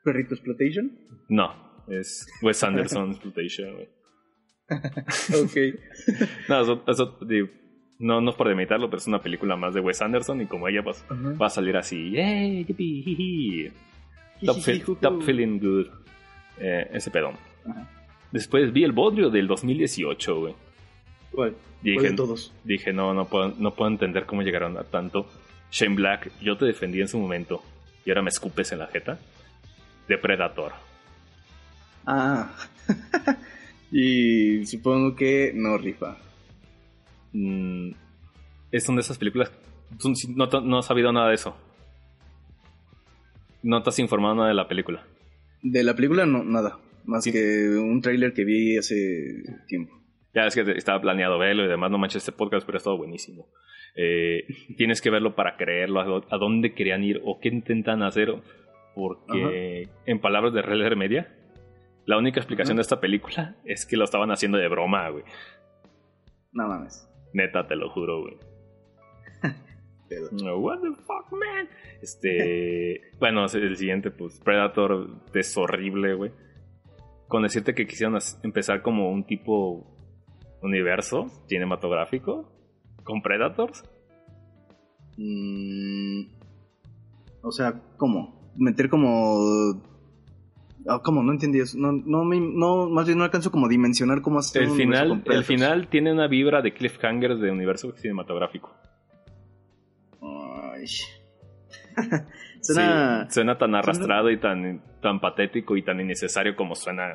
[0.04, 0.90] Perrito Exploitation?
[1.28, 3.88] No, es Wes Anderson Exploitation, güey.
[5.42, 5.78] ok.
[6.48, 7.18] no, eso,
[7.98, 10.68] no, no es por demeritarlo, pero es una película más de Wes Anderson y como
[10.68, 12.64] ella pues, va a salir así, ¡Yay!
[15.00, 15.86] Top, feeling good.
[16.58, 17.34] Eh, ese pedón.
[18.32, 20.54] Después vi el Bodrio del 2018, güey.
[21.30, 21.54] ¿Cuál?
[21.82, 22.52] Dije, todos?
[22.64, 25.26] Dije, no, no puedo, no puedo entender cómo llegaron a tanto.
[25.70, 27.62] Shane Black, yo te defendí en su momento
[28.04, 29.18] y ahora me escupes en la jeta.
[30.08, 30.72] Depredator.
[32.06, 32.50] Ah.
[33.94, 36.16] Y supongo que no rifa.
[37.34, 37.90] Mm,
[38.70, 39.52] es una de esas películas.
[40.34, 41.54] No, no has sabido nada de eso.
[43.62, 45.04] No te has informado nada de la película.
[45.62, 46.78] De la película no, nada.
[47.04, 50.00] Más que un tráiler que vi hace tiempo.
[50.34, 52.96] Ya es que estaba planeado verlo y demás, no manches este podcast, pero ha estado
[52.96, 53.48] buenísimo.
[53.94, 54.46] Eh,
[54.78, 58.34] tienes que verlo para creerlo, a, dónde querían ir o qué intentan hacer,
[58.94, 61.34] porque en palabras de Reller Media,
[62.04, 65.24] la única explicación de esta película es que lo estaban haciendo de broma, güey.
[66.52, 67.08] No mames.
[67.32, 68.36] Neta, te lo juro, güey.
[70.58, 71.68] What the fuck, man?
[72.02, 73.00] Este.
[73.18, 76.32] bueno, el siguiente, pues Predator es horrible, güey.
[77.28, 79.86] Con decirte que quisieron empezar como un tipo
[80.60, 82.52] universo cinematográfico
[83.04, 83.82] con Predators.
[85.16, 86.24] Mm,
[87.42, 88.41] o sea, ¿cómo?
[88.56, 89.80] Meter como
[91.02, 91.22] ¿Cómo?
[91.22, 91.78] No entendí eso.
[91.78, 95.44] No, no, no, más bien no alcanzo como a dimensionar cómo hacer el final, El
[95.44, 98.74] final tiene una vibra de cliffhanger de universo cinematográfico.
[100.20, 100.86] Ay.
[102.60, 107.12] suena, suena tan arrastrado y tan, tan patético y tan innecesario como suena,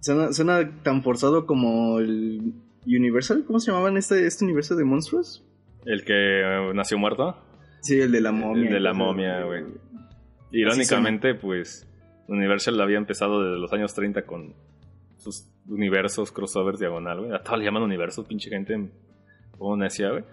[0.00, 2.54] Suena, suena tan forzado como el
[2.86, 3.44] Universal.
[3.46, 5.44] ¿Cómo se llamaban este, este universo de monstruos?
[5.84, 7.36] ¿El que eh, nació muerto?
[7.82, 8.68] Sí, el de la momia.
[8.68, 9.64] El de la momia, güey.
[10.52, 11.86] Irónicamente, pues
[12.28, 14.54] Universal había empezado desde los años 30 con
[15.16, 17.32] sus universos, crossovers, diagonal, güey.
[17.32, 18.88] Hasta le llaman universos, pinche gente
[19.58, 20.24] como necia, güey.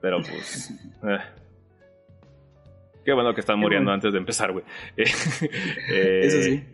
[0.00, 0.72] Pero pues...
[1.02, 1.18] Eh.
[3.04, 4.64] Qué bueno que están muriendo antes de empezar, güey.
[4.96, 6.64] Eh, eso sí.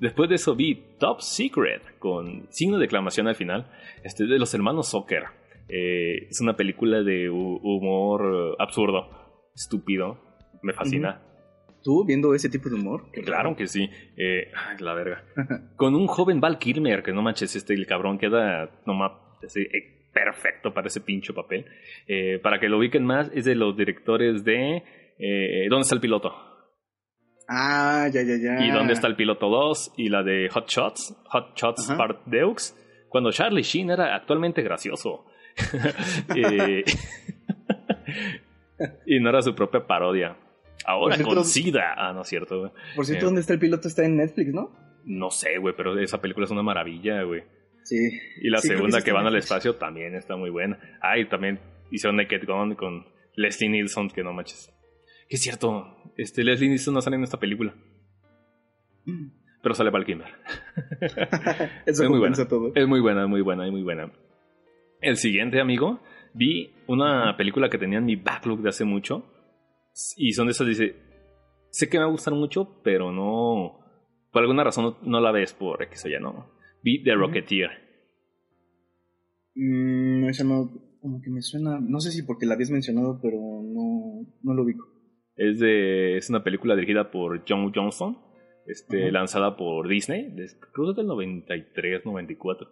[0.00, 3.70] Después de eso vi Top Secret con signo de exclamación al final.
[4.02, 5.24] Este de los hermanos Soccer.
[5.68, 10.18] Eh, es una película de humor absurdo, estúpido.
[10.62, 11.20] Me fascina
[11.82, 13.10] tú viendo ese tipo de humor?
[13.12, 13.88] Claro que sí.
[14.16, 15.24] Eh, ay, la verga.
[15.76, 19.12] Con un joven Val Kilmer, que no manches, este el cabrón queda nomás
[19.42, 21.66] eh, perfecto para ese pincho papel.
[22.06, 24.82] Eh, para que lo ubiquen más, es de los directores de
[25.68, 26.32] ¿Dónde está el piloto?
[27.48, 28.64] Ah, ya, ya, ya.
[28.64, 29.94] ¿Y dónde está el piloto 2?
[29.96, 32.76] Y la de Hot Shots, Hot Shots Part Deux,
[33.08, 35.24] cuando Charlie Sheen era actualmente gracioso.
[39.06, 40.36] y no era su propia parodia.
[40.84, 41.94] Ahora con SIDA.
[41.96, 42.72] Ah, no es cierto, güey.
[42.94, 43.88] Por cierto, ¿dónde está el piloto?
[43.88, 44.70] Está en Netflix, ¿no?
[45.04, 47.42] No sé, güey, pero esa película es una maravilla, güey.
[47.82, 47.96] Sí.
[48.42, 50.78] Y la segunda que, van al espacio también está muy buena.
[51.00, 51.60] Ah, y también
[51.90, 54.72] hicieron Naked Gun con Leslie Nielsen, que no manches.
[55.28, 57.74] Que es cierto, este Leslie Nielsen no sale en esta película.
[59.04, 59.28] Mm.
[59.62, 60.28] Pero sale Val Kimber.
[61.86, 62.36] Eso es muy buena.
[62.46, 62.72] Todo.
[62.74, 64.12] Es muy buena, muy buena, muy buena.
[65.00, 66.00] El siguiente, amigo,
[66.34, 69.24] vi una película que tenía en mi backlog de hace mucho
[70.16, 70.96] y son de esas, dice,
[71.70, 73.80] sé que me va a gustar mucho, pero no,
[74.32, 76.52] por alguna razón no, la ves por X o ya, ¿no?
[76.82, 77.70] Vi The Rocketeer.
[79.54, 83.36] Mm, esa no, como que me suena, no sé si porque la habías mencionado, pero
[83.36, 84.86] no, no lo ubico.
[85.36, 88.18] Es, de, es una película dirigida por John Johnston,
[88.66, 92.68] este, lanzada por Disney, creo que es del 93, 94.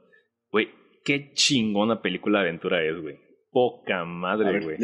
[0.50, 0.68] Güey,
[1.04, 3.16] qué chingona película de aventura es, güey.
[3.50, 4.76] Poca madre, güey.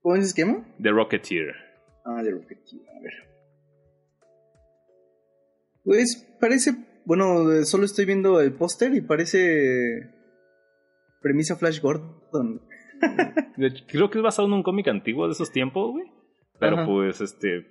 [0.00, 0.64] ¿Cómo es esquema?
[0.80, 1.63] The Rocketeer.
[2.04, 3.12] Ah, de Rocketeer, a ver.
[5.84, 10.10] Pues parece, bueno, solo estoy viendo el póster y parece
[11.20, 12.62] premisa Flash Gordon.
[13.88, 16.06] Creo que es basado en un cómic antiguo de esos tiempos, güey.
[16.58, 17.66] Pero pues, este,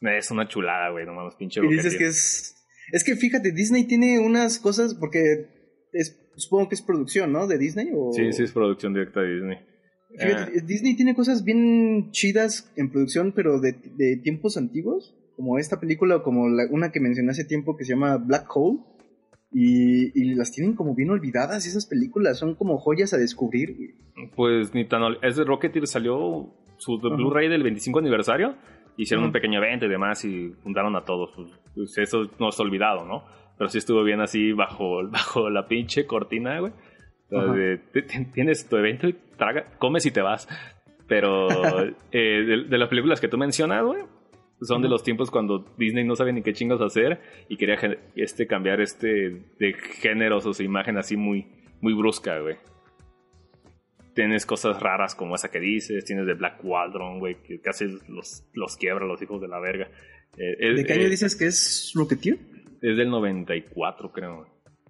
[0.00, 2.56] es una chulada, güey, no mames, pinche Y dices que es...
[2.90, 5.46] Es que fíjate, Disney tiene unas cosas, porque
[5.92, 7.46] es, supongo que es producción, ¿no?
[7.46, 8.12] De Disney o...
[8.12, 9.58] Sí, sí, es producción directa de Disney.
[10.18, 10.64] Fíjate, ah.
[10.64, 13.72] Disney tiene cosas bien chidas en producción, pero de,
[14.22, 18.16] tiempos antiguos, como esta película o como una que mencioné hace tiempo que se llama
[18.18, 18.80] Black Hole.
[19.54, 23.96] Y, las tienen como bien olvidadas esas películas, son como joyas a descubrir.
[24.34, 25.02] Pues ni tan...
[25.22, 28.56] Es de Rocketeer salió su Blu-ray del 25 aniversario,
[28.96, 31.32] hicieron un pequeño evento y demás y juntaron a todos.
[31.36, 33.24] Pues, pues eso no es olvidado, ¿no?
[33.58, 36.72] Pero sí estuvo bien así bajo, bajo la pinche cortina, güey
[38.34, 40.48] tienes tu evento y traga, comes y te vas.
[41.08, 41.48] Pero
[42.12, 44.02] eh, de, las películas que tú mencionas, güey,
[44.60, 47.76] son de los tiempos cuando Disney no sabe ni qué chingos hacer y quería
[48.14, 51.46] este, cambiar este de géneros o su imagen así muy,
[51.80, 52.56] muy brusca, güey.
[54.14, 58.46] Tienes cosas raras como esa que dices, tienes de Black Waldron, güey, que casi los,
[58.52, 59.88] los quiebra los hijos de la verga.
[60.36, 62.38] Eh, ¿De qué año eh, dices que es Rocketeer?
[62.82, 64.46] Es del 94, creo.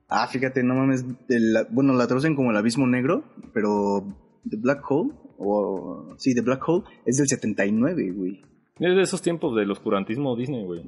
[0.09, 1.05] Ah, fíjate, no mames.
[1.71, 4.05] bueno, la traducen como el abismo negro, pero
[4.49, 8.43] The Black Hole, o sí, The Black Hole, es del 79, güey.
[8.79, 10.83] Es de esos tiempos del oscurantismo Disney, güey.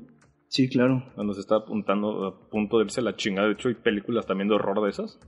[0.48, 1.04] Sí, claro.
[1.14, 3.48] Cuando se está apuntando a punto de irse la chingada.
[3.48, 5.18] De hecho, hay películas también de horror de esas.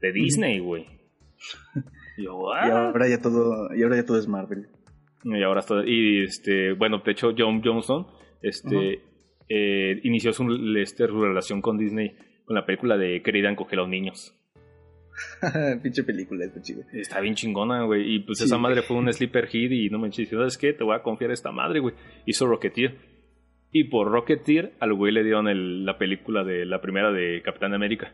[0.00, 0.86] De Disney, güey.
[2.16, 4.68] y, ahora ya todo, y ahora ya todo es Marvel.
[5.24, 8.06] Y ahora está, y este, bueno, de hecho, John Johnson,
[8.42, 9.02] este,
[9.48, 10.46] eh, inició su,
[10.78, 14.35] este, su relación con Disney con la película de Querida encoger a los niños.
[15.82, 16.82] Pinche película esta chica.
[16.92, 18.14] Está bien chingona, güey.
[18.14, 20.72] Y pues esa madre fue un sleeper hit y no me ¿sabes qué?
[20.72, 21.94] Te voy a confiar esta madre, güey.
[22.26, 22.96] Hizo Rocketeer.
[23.72, 27.74] Y por Rocketeer al güey le dieron el, la película de la primera de Capitán
[27.74, 28.12] América.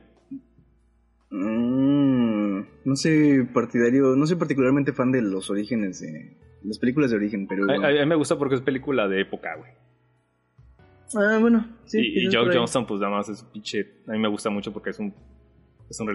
[1.31, 7.17] Mm, no soy partidario, no soy particularmente fan de los orígenes de las películas de
[7.17, 7.71] origen, pero...
[7.71, 9.71] A, a mí me gusta porque es película de época, güey.
[11.15, 12.01] Ah, bueno, sí.
[12.01, 14.03] Y, y Joe Johnston, pues nada más es un pinche.
[14.09, 15.15] A mí me gusta mucho porque es un.
[15.93, 16.09] Es un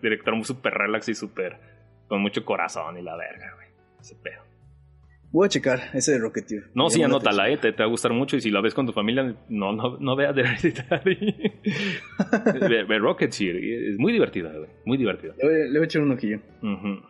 [0.00, 1.58] director muy súper relax y súper.
[2.08, 3.68] Con mucho corazón y la verga, güey.
[4.00, 4.40] Ese pedo.
[5.30, 6.70] Voy a checar ese de Rocketeer.
[6.74, 8.38] No, sí, anótala, eh, te, te, va a gustar mucho.
[8.38, 11.52] Y si la ves con tu familia, no, no, no veas de Hereditary.
[12.70, 13.56] ve, ve Rocketeer.
[13.92, 14.70] Es muy divertida, güey.
[14.86, 15.34] Muy divertida.
[15.36, 16.38] Le voy, le voy, a echar un ojillo.
[16.62, 17.02] Uh -huh.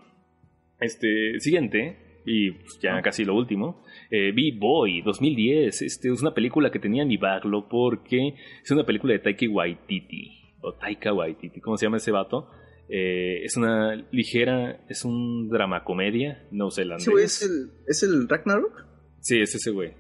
[0.81, 2.21] Este, siguiente.
[2.27, 3.03] Y pues, ya ah.
[3.03, 3.85] casi lo último.
[4.11, 5.83] Eh, B-Boy 2010.
[5.83, 9.47] Este, es una película que tenía en mi backlog porque es una película de Taika
[9.49, 10.42] Waititi.
[10.63, 12.49] O Taika Waititi, ¿cómo se llama ese vato?
[12.89, 17.03] Eh, es una ligera, es un drama comedia neozelandés.
[17.07, 18.85] ¿Ese güey es el, es el Ragnarok?
[19.21, 19.95] Sí, es ese güey.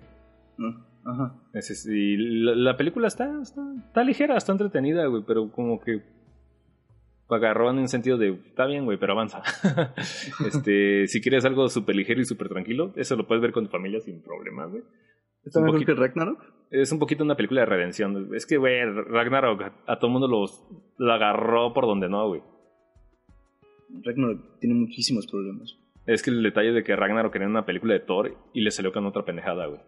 [0.58, 0.86] No.
[1.04, 1.34] Ajá.
[1.52, 6.02] Es, y la, la, película está, está, está ligera, está entretenida, güey, pero como que
[7.34, 9.42] agarró en el sentido de, está bien, güey, pero avanza.
[10.46, 13.70] este, si quieres algo súper ligero y súper tranquilo, eso lo puedes ver con tu
[13.70, 14.82] familia sin problemas, güey.
[15.44, 16.40] ¿Está mejor poquito, que Ragnarok?
[16.70, 18.34] Es un poquito una película de redención.
[18.34, 20.64] Es que, güey, Ragnarok a, a todo el mundo los,
[20.98, 22.42] lo agarró por donde no, güey.
[24.04, 25.76] Ragnarok tiene muchísimos problemas.
[26.06, 28.92] Es que el detalle de que Ragnarok quería una película de Thor y le salió
[28.92, 29.80] con otra pendejada, güey.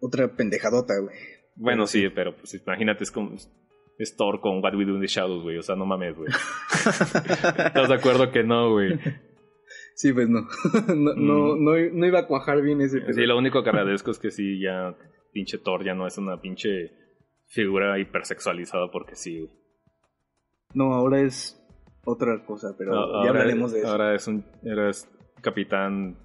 [0.00, 1.14] Otra pendejadota, güey.
[1.56, 3.36] Bueno, sí, pero pues imagínate, es como
[3.98, 5.58] es Thor con What We Do in the Shadows, güey.
[5.58, 6.30] O sea, no mames, güey.
[6.72, 8.98] ¿Estás de acuerdo que no, güey?
[10.00, 10.48] Sí, pues no.
[10.96, 11.26] no, mm.
[11.26, 13.12] no, no, no, iba a cuajar bien ese.
[13.12, 14.96] Sí, lo único que agradezco es que sí, ya
[15.30, 16.90] pinche Thor ya no es una pinche
[17.48, 19.46] figura hipersexualizada porque sí.
[20.72, 21.62] No, ahora es
[22.06, 23.88] otra cosa, pero no, ya hablaremos de eso.
[23.88, 25.06] Ahora es un eres
[25.42, 26.16] capitán.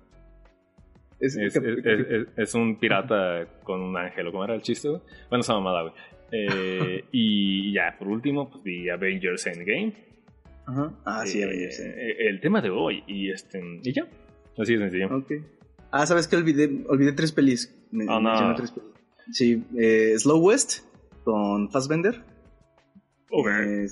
[1.19, 4.87] Es, es, es, es, un pirata con un ángel, ¿cómo era el chiste?
[4.87, 5.01] Güey?
[5.29, 5.93] Bueno, esa mamada, güey.
[6.31, 10.14] Eh, y ya, por último, pues vi Avengers Endgame.
[10.65, 10.93] Ajá.
[11.05, 11.79] Ah, sí, eh, Avengers.
[11.79, 13.03] Eh, el tema de hoy.
[13.07, 13.61] Y este.
[13.83, 14.07] Y ya.
[14.57, 15.17] Así de sencillo.
[15.17, 15.31] Ok.
[15.91, 16.35] Ah, ¿sabes qué?
[16.35, 17.73] Olvidé, olvidé tres pelis.
[17.91, 18.55] Me, oh, no.
[18.55, 18.89] tres pelis.
[19.31, 20.79] Sí, eh, Slow West
[21.23, 22.23] con Fassbender.
[23.29, 23.87] Okay.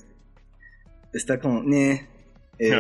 [1.14, 1.64] está como.
[1.74, 2.08] Eh,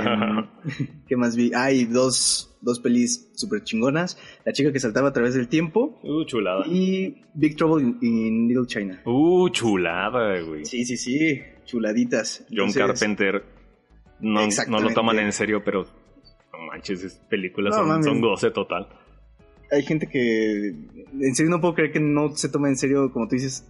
[1.08, 1.52] ¿Qué más vi?
[1.54, 4.18] Hay ah, dos, dos pelis súper chingonas.
[4.46, 6.00] La chica que saltaba a través del tiempo.
[6.04, 6.66] Uh, chulada.
[6.68, 9.02] Y Big Trouble in, in Little China.
[9.06, 10.66] Uh, chulada, güey.
[10.66, 11.42] Sí, sí, sí.
[11.66, 12.46] Chuladitas.
[12.50, 13.44] John Entonces, Carpenter.
[14.24, 15.86] No, no, lo toman en serio, pero.
[16.52, 18.88] No manches, esas películas no, son, son goce total.
[19.72, 20.70] Hay gente que.
[21.20, 23.70] En serio no puedo creer que no se tome en serio, como tú dices,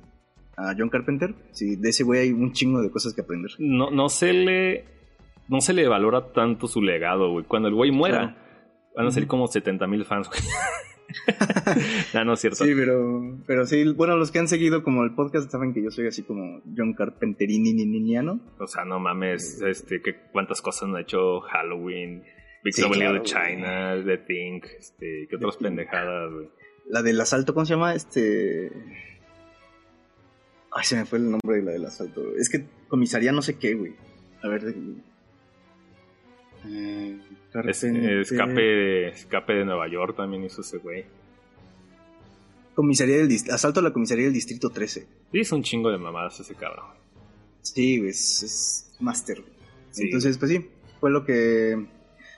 [0.56, 1.34] a John Carpenter.
[1.52, 3.52] Sí, de ese güey hay un chingo de cosas que aprender.
[3.58, 4.86] No, no se le
[5.50, 7.46] no se le valora tanto su legado, güey.
[7.46, 8.36] Cuando el güey muera, claro.
[8.96, 10.40] van a salir como 70 mil fans, güey.
[12.14, 12.64] no, no es cierto.
[12.64, 15.92] Sí, pero, pero sí, bueno, los que han seguido como el podcast saben que yo
[15.92, 18.40] soy así como John Carpenterini niniano.
[18.60, 22.24] O sea, no mames, este, que cuántas cosas han hecho Halloween,
[22.64, 26.50] Big sí, claro, de China, The Thing, este, qué otras pendejadas, güey.
[26.90, 27.96] La del asalto, ¿cómo se llama?
[27.96, 28.72] Este.
[30.72, 32.36] Ay, se me fue el nombre de la del asalto.
[32.38, 33.94] Es que comisaría no sé qué, güey.
[34.42, 34.76] A ver,
[36.66, 37.20] eh,
[37.66, 41.06] es, escape, de, escape de Nueva York también hizo ese güey.
[42.76, 45.08] Comisaría del asalto a la comisaría del distrito 13.
[45.32, 46.86] Sí, es un chingo de mamadas ese cabrón.
[47.62, 49.44] Sí, es, es máster.
[49.92, 50.06] Sí.
[50.06, 51.88] Entonces, pues sí, fue lo que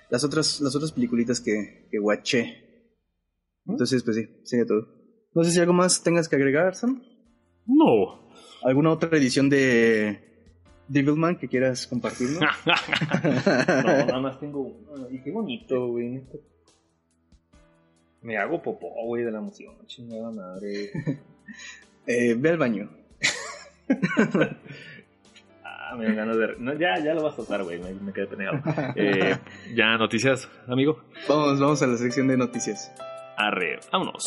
[0.09, 2.89] las otras las otras peliculitas que, que guaché.
[3.65, 4.87] Entonces, pues sí, sería todo.
[5.33, 7.01] No sé si algo más tengas que agregar, Sam.
[7.65, 8.29] No.
[8.63, 10.34] ¿Alguna otra edición de
[10.87, 12.39] Devilman que quieras compartirlo.
[12.65, 15.09] no, nada más tengo uno.
[15.09, 16.23] Y qué bonito, güey.
[18.21, 19.75] Me hago popó, güey, de la emoción.
[19.87, 20.91] Chingada madre.
[22.07, 22.89] eh, ve al baño.
[25.63, 26.55] ah, me dan ganas de.
[26.59, 27.79] No, ya, ya lo vas a soltar, güey.
[27.79, 28.61] Me, me, quedé penado.
[28.95, 29.35] Eh,
[29.73, 31.03] ya, noticias, amigo.
[31.27, 32.91] Vamos, vamos a la sección de noticias.
[33.37, 34.25] Arre, vámonos.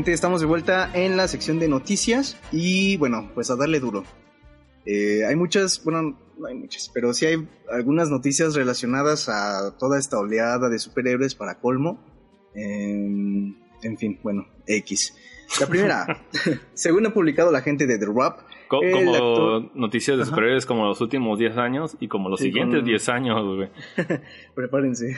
[0.00, 0.12] Gente?
[0.14, 4.04] Estamos de vuelta en la sección de noticias y bueno, pues a darle duro.
[4.86, 9.98] Eh, hay muchas, bueno, no hay muchas, pero sí hay algunas noticias relacionadas a toda
[9.98, 12.02] esta oleada de superhéroes para colmo.
[12.54, 15.14] en fin, bueno, X.
[15.60, 16.06] La primera,
[16.72, 21.00] según ha publicado la gente de The Rap, Co- como noticias de superhéroes como los
[21.02, 23.68] últimos 10 años y como los Sí, siguientes con- 10 años, güey.
[24.54, 25.14] prepárense.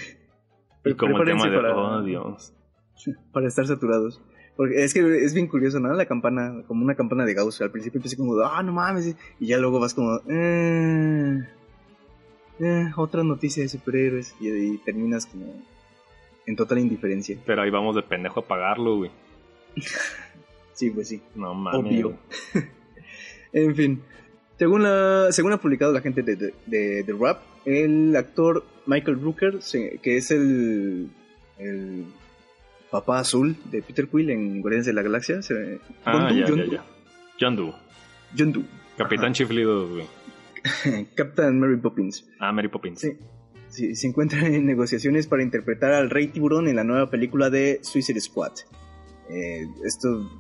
[0.85, 1.57] Y como el tema Prepárense de...
[1.57, 2.55] para- Oh, Dios.
[3.33, 4.21] para estar saturados.
[4.63, 5.93] Porque es que es bien curioso, ¿no?
[5.93, 7.61] La campana, como una campana de Gauss.
[7.63, 9.17] Al principio empieza como, ah, no mames.
[9.41, 11.45] Y ya luego vas como, eh,
[12.61, 14.37] eh, otra noticia de superhéroes.
[14.39, 15.53] Y, y terminas como
[16.47, 17.37] en total indiferencia.
[17.45, 19.11] Pero ahí vamos de pendejo a pagarlo, güey.
[20.75, 21.21] Sí, pues sí.
[21.35, 21.81] No mames.
[21.81, 22.17] Obvio.
[23.53, 24.01] en fin.
[24.59, 29.21] Según, la, según ha publicado la gente de, de, de- de Rap, el actor Michael
[29.21, 29.59] Rooker,
[30.03, 31.09] que es el,
[31.59, 32.05] el
[32.93, 36.47] papá azul de Peter Quill en Guardianes de la Galaxia, se, Ah, Yondu, ya, ya,
[37.39, 37.83] Yondu, ya.
[38.37, 38.65] Yondu.
[38.97, 39.33] Capitán Ajá.
[39.35, 40.07] Chiflido, güey.
[41.17, 42.29] Captain Mary Poppins.
[42.39, 43.01] Ah, Mary Poppins.
[43.01, 43.17] Sí.
[43.69, 47.81] Sí, se encuentra en negociaciones para interpretar al Rey Tiburón en la nueva película de
[47.83, 48.53] Suicide Squad.
[49.31, 50.31] Eh, esto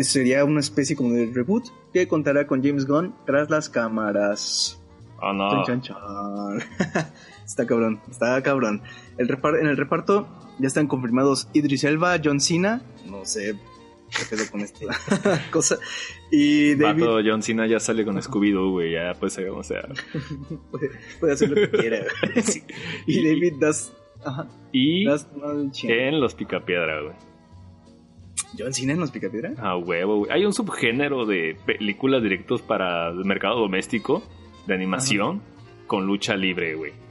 [0.00, 4.82] sería una especie como de reboot que contará con James Gunn tras las cámaras.
[5.22, 5.64] Oh, no.
[5.64, 7.06] Chan, chan, chan.
[7.48, 8.82] está cabrón, está cabrón.
[9.16, 13.54] El en el reparto ya están confirmados Idris Elba, John Cena, no sé
[14.10, 14.86] qué pedo con esta
[15.50, 15.78] cosa,
[16.30, 18.92] y David Vato, John Cena ya sale con Scooby-Doo, güey.
[18.92, 19.82] Ya ser como sea.
[20.70, 22.04] puede, puede hacer lo que quiera.
[22.42, 22.62] Sí.
[23.06, 23.92] Y David Das,
[24.24, 25.26] ajá, Y Das
[25.82, 27.14] en Los Picapiedra, güey.
[28.58, 29.54] John Cena en los Picapiedra.
[29.58, 30.30] Ah, huevo, güey.
[30.30, 34.22] Hay un subgénero de películas directos para el mercado doméstico
[34.66, 35.42] de animación
[35.86, 37.07] con lucha libre, güey.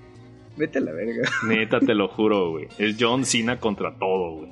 [0.58, 1.30] Vete a la verga.
[1.48, 2.68] Neta, te lo juro, güey.
[2.78, 4.52] Es John Cena contra todo, güey.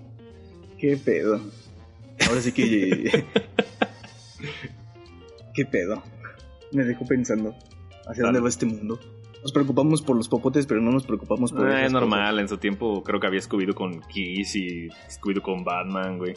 [0.79, 1.41] Qué pedo.
[2.27, 3.25] Ahora sí que.
[5.53, 6.03] Qué pedo.
[6.71, 7.55] Me dejó pensando.
[8.07, 8.99] ¿Hacia dónde va este mundo?
[9.41, 11.69] Nos preocupamos por los popotes, pero no nos preocupamos por.
[11.69, 15.63] Eh, esas normal, en su tiempo creo que había Scooby-Doo con Kiss y Scooby-Doo con
[15.63, 16.35] Batman, güey.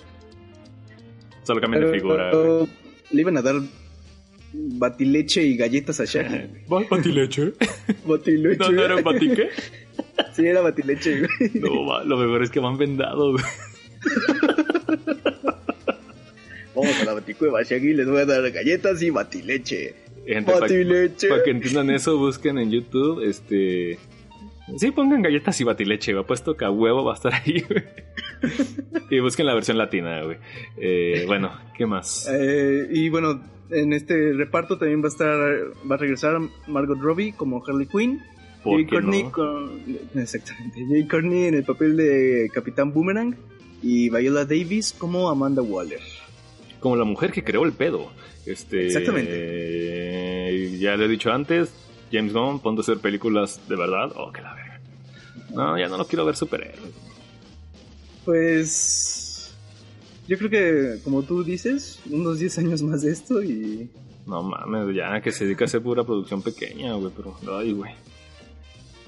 [1.47, 2.69] Cambian de Pero, figura, güey.
[3.11, 3.55] Le iban a dar
[4.59, 6.65] batileche y galletas a Shaggy.
[6.69, 7.53] ¿Batileche?
[8.05, 8.59] Batileche.
[8.59, 9.49] ¿No, no era batique?
[10.33, 11.51] Sí, era batileche, güey.
[11.55, 13.41] No, va, lo mejor es que van vendados.
[16.75, 17.95] Vamos a la baticueva, Shaggy.
[17.95, 19.97] Les voy a dar galletas y batileche.
[20.25, 21.29] Gente, para Batileche.
[21.45, 23.99] que entiendan eso, busquen en YouTube, este...
[24.77, 26.25] Sí, pongan galletas y batileche, güey.
[26.25, 27.83] Puesto que a huevo va a estar ahí, güey.
[29.11, 30.37] y busquen la versión latina, güey.
[30.77, 32.29] Eh, bueno, ¿qué más?
[32.31, 35.39] Eh, y bueno, en este reparto también va a estar,
[35.91, 38.23] va a regresar Margot Robbie como Harley Quinn.
[38.63, 39.33] ¿Por Jay Courtney no?
[39.33, 39.83] con,
[40.17, 43.37] exactamente, Jay Courtney en el papel de Capitán Boomerang
[43.83, 46.01] y Viola Davis como Amanda Waller.
[46.81, 48.11] Como la mujer que creó el pedo.
[48.47, 49.31] Este, Exactamente.
[49.33, 51.73] eh, ya le he dicho antes,
[52.11, 54.13] James Gunn, ponte a hacer películas de verdad.
[54.17, 54.81] Oh, que la verga.
[55.55, 56.93] No, ya no lo quiero ver superhéroes.
[58.25, 59.28] Pues
[60.29, 63.91] yo creo que como tú dices, unos 10 años más de esto y
[64.27, 67.93] No mames, ya que se dedica a hacer pura producción pequeña, güey, pero ay, güey.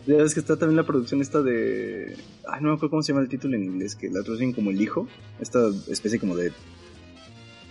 [0.07, 2.17] ya ves que está también la producción esta de
[2.49, 4.71] ay no me acuerdo cómo se llama el título en inglés que la traducen como
[4.71, 5.07] el hijo,
[5.41, 6.53] esta especie como de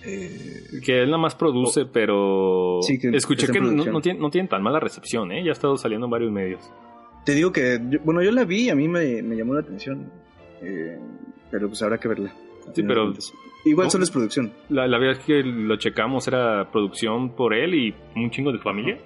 [0.06, 4.30] eh, Que él nada más produce, pero Sí, que escuché que no, no tienen, no
[4.30, 5.44] tienen tan mala recepción, ¿eh?
[5.44, 6.62] Ya ha estado saliendo en varios medios.
[7.26, 9.60] Te digo que, yo- bueno, yo la vi y a mí me, me llamó la
[9.62, 10.10] atención.
[10.62, 10.98] eh,
[11.52, 12.34] pero pues habrá que verla.
[12.74, 13.14] Sí, pero-.
[13.66, 13.92] Igual no.
[13.92, 14.54] solo es producción.
[14.70, 18.60] La, la verdad es que lo checamos, era producción por él y un chingo de
[18.60, 18.98] familia.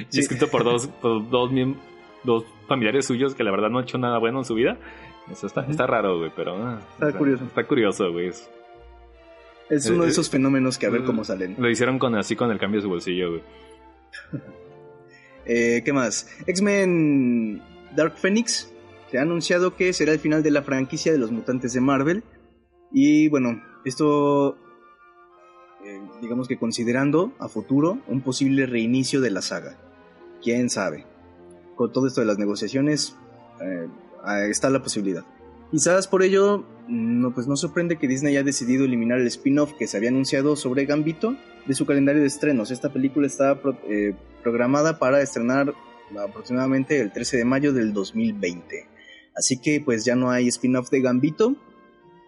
[0.00, 0.20] y Sí.
[0.20, 1.50] escrito por dos, por dos,
[2.22, 4.78] dos familiares suyos que la verdad no han hecho nada bueno en su vida.
[5.30, 6.56] Eso está, está raro, güey, pero...
[6.56, 7.44] ah, Está curioso.
[7.44, 8.28] Está curioso, güey.
[8.28, 8.48] Es-
[9.70, 11.56] Es uno Eh, de esos fenómenos que a ver eh, cómo salen.
[11.58, 13.42] Lo hicieron con así con el cambio de su bolsillo, güey.
[15.44, 16.28] Eh, ¿Qué más?
[16.46, 17.60] X-Men
[17.96, 18.72] Dark Phoenix
[19.10, 22.22] se ha anunciado que será el final de la franquicia de los mutantes de Marvel.
[22.92, 24.56] Y bueno, esto,
[25.84, 29.76] eh, digamos que considerando a futuro un posible reinicio de la saga.
[30.42, 31.06] ¿Quién sabe?
[31.76, 33.16] Con todo esto de las negociaciones,
[33.60, 33.88] eh,
[34.48, 35.24] está la posibilidad.
[35.72, 39.86] Quizás por ello, no, pues no sorprende que Disney haya decidido eliminar el spin-off que
[39.86, 41.34] se había anunciado sobre Gambito
[41.66, 42.70] de su calendario de estrenos.
[42.70, 45.72] Esta película está eh, programada para estrenar
[46.22, 48.86] aproximadamente el 13 de mayo del 2020.
[49.34, 51.56] Así que pues ya no hay spin-off de Gambito.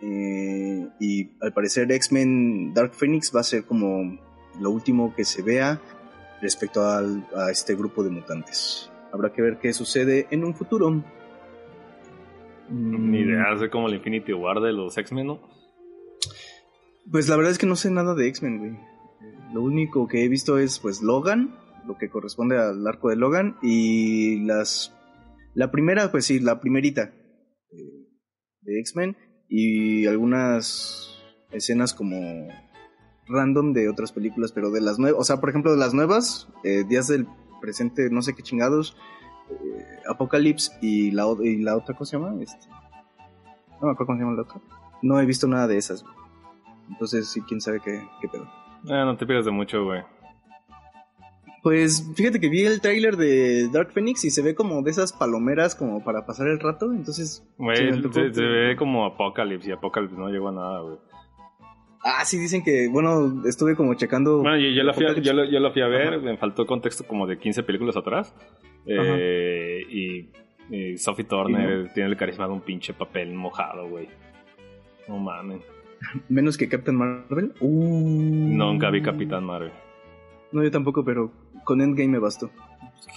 [0.06, 4.18] Eh, y al parecer X-Men Dark Phoenix va a ser como
[4.60, 5.80] lo último que se vea
[6.42, 8.90] respecto al- a este grupo de mutantes.
[9.12, 11.02] Habrá que ver qué sucede en un futuro.
[12.70, 15.40] Ni idea, hace como el Infinity War de los X-Men, ¿no?
[17.10, 18.78] Pues la verdad es que no sé nada de X-Men, güey.
[19.52, 21.54] Lo único que he visto es pues Logan,
[21.86, 24.94] lo que corresponde al arco de Logan, y las...
[25.54, 27.12] La primera, pues sí, la primerita
[27.70, 28.08] eh,
[28.62, 29.16] de X-Men,
[29.48, 32.48] y algunas escenas como
[33.26, 36.48] random de otras películas, pero de las nuevas, o sea, por ejemplo, de las nuevas,
[36.62, 37.26] eh, Días del
[37.60, 38.96] Presente, no sé qué chingados,
[39.50, 42.34] eh, Apocalypse y la, y la otra, ¿cómo se llama?
[42.42, 42.68] Este,
[43.80, 44.60] no me acuerdo cómo se llama la otra.
[45.02, 46.04] No he visto nada de esas.
[46.88, 48.46] Entonces, sí, quién sabe qué, qué pedo.
[48.88, 50.02] Ah, no te pierdas de mucho, güey.
[51.64, 55.14] Pues fíjate que vi el tráiler de Dark Phoenix y se ve como de esas
[55.14, 57.42] palomeras como para pasar el rato, entonces...
[57.56, 57.90] Güey,
[58.34, 60.98] se, ve como Apocalypse y Apocalypse no llegó a nada, güey.
[62.04, 64.42] Ah, sí, dicen que, bueno, estuve como checando...
[64.42, 67.26] Bueno, yo, yo, lo, fui a, yo, lo, fui a ver, me faltó contexto como
[67.26, 68.34] de 15 películas atrás.
[68.86, 74.10] Eh, y, Sophie Turner tiene el carisma de un pinche papel mojado, güey.
[75.08, 75.62] No mames.
[76.28, 77.54] ¿Menos que Captain Marvel?
[77.60, 78.50] Uh.
[78.54, 79.72] Nunca vi Capitán Marvel.
[80.54, 81.32] No, yo tampoco, pero
[81.64, 82.48] con Endgame me bastó.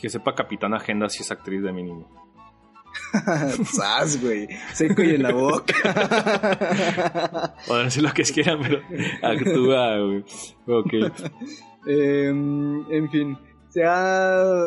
[0.02, 2.10] Que sepa Capitán Agenda si es actriz de mínimo.
[3.64, 4.48] ¡Sas, güey!
[4.74, 5.76] Seco y en la boca.
[7.68, 8.82] Podrán decir lo que quieran, pero
[9.22, 10.26] actúa, güey.
[10.66, 10.94] Ok.
[11.86, 13.38] Em, en fin,
[13.70, 14.66] se ha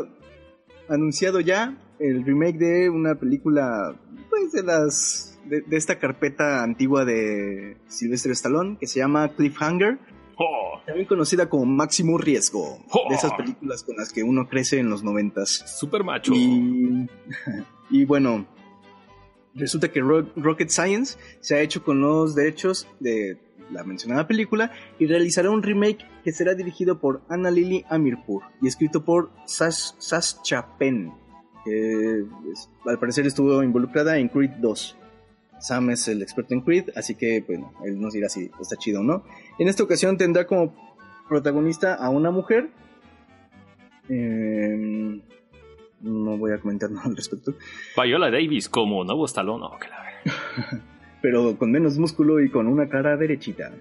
[0.88, 3.96] anunciado ya el remake de una película,
[4.30, 9.98] pues de las de, esta carpeta antigua de Sylvester Stallone que se llama Cliffhanger.
[10.42, 10.80] Oh.
[10.86, 12.78] También conocida como Máximo Riesgo.
[13.10, 15.50] De esas películas con las que uno crece en los noventas.
[15.78, 16.32] Super macho.
[16.34, 18.46] Y, bueno,
[19.54, 23.38] resulta que Rocket Science se ha hecho con los derechos de
[23.70, 28.66] la mencionada película y realizará un remake que será dirigido por Anna Lily Amirpur y
[28.66, 31.12] escrito por Sash, Sascha Penn,
[31.64, 32.24] que
[32.86, 34.96] al parecer estuvo involucrada en Creed 2.
[35.60, 39.00] Sam es el experto en Creed, así que bueno, él nos dirá si está chido
[39.00, 39.24] o no.
[39.58, 40.74] En esta ocasión tendrá como
[41.28, 42.70] protagonista a una mujer.
[44.08, 45.20] Em,
[46.00, 47.54] no voy a comentar nada al respecto.
[48.02, 50.82] Viola Davis como nuevo Stallone, la
[51.22, 53.72] Pero con menos músculo y con una cara derechita.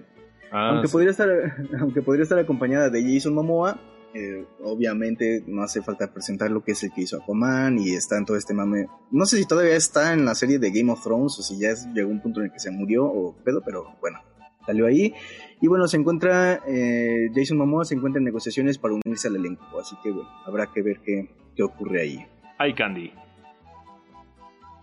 [0.52, 1.28] Ah, aunque, podría estar,
[1.80, 3.78] aunque podría estar acompañada de Jason Momoa,
[4.14, 8.18] eh, obviamente no hace falta presentar lo que es el que hizo Aquaman y está
[8.18, 8.88] en todo este mame.
[9.10, 11.74] No sé si todavía está en la serie de Game of Thrones o si ya
[11.94, 14.18] llegó un punto en el que se murió o pedo, pero bueno,
[14.66, 15.14] salió ahí.
[15.60, 19.78] Y bueno, se encuentra, eh, Jason Momoa se encuentra en negociaciones para unirse al elenco,
[19.78, 22.26] así que bueno, habrá que ver qué, qué ocurre ahí.
[22.58, 23.12] Hay Candy.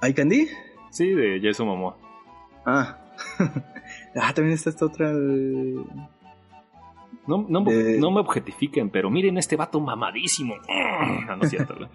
[0.01, 0.47] ¿Hay Candy?
[0.91, 1.97] Sí, de Jason Momoa.
[2.65, 3.03] Ah.
[4.15, 5.11] ah, también está esta otra...
[7.27, 10.55] No, no, no, me objetifiquen, pero miren este vato mamadísimo.
[11.27, 11.75] No, no es cierto.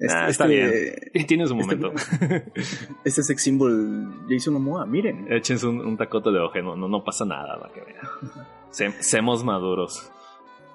[0.00, 1.26] Este, ah, está este, bien.
[1.26, 1.92] Tiene su este momento.
[3.04, 5.26] Este, sex symbol Jason Momoa, miren.
[5.28, 8.92] Échense un, un tacote de ojo, no, no, pasa nada, para que vean.
[9.02, 10.08] Semos maduros.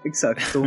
[0.04, 0.62] Exacto.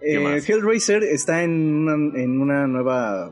[0.00, 3.30] eh, Hellraiser está en una, en una nueva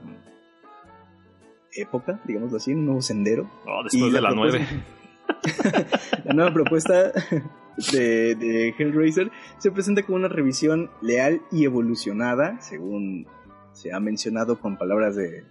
[1.73, 3.51] época, digamos así, un nuevo sendero.
[3.67, 4.67] Oh, después de la, la 9.
[6.25, 7.13] la nueva propuesta
[7.77, 13.27] de, Hellraiser se presenta como una revisión leal y evolucionada, según
[13.73, 15.45] se ha mencionado con palabras de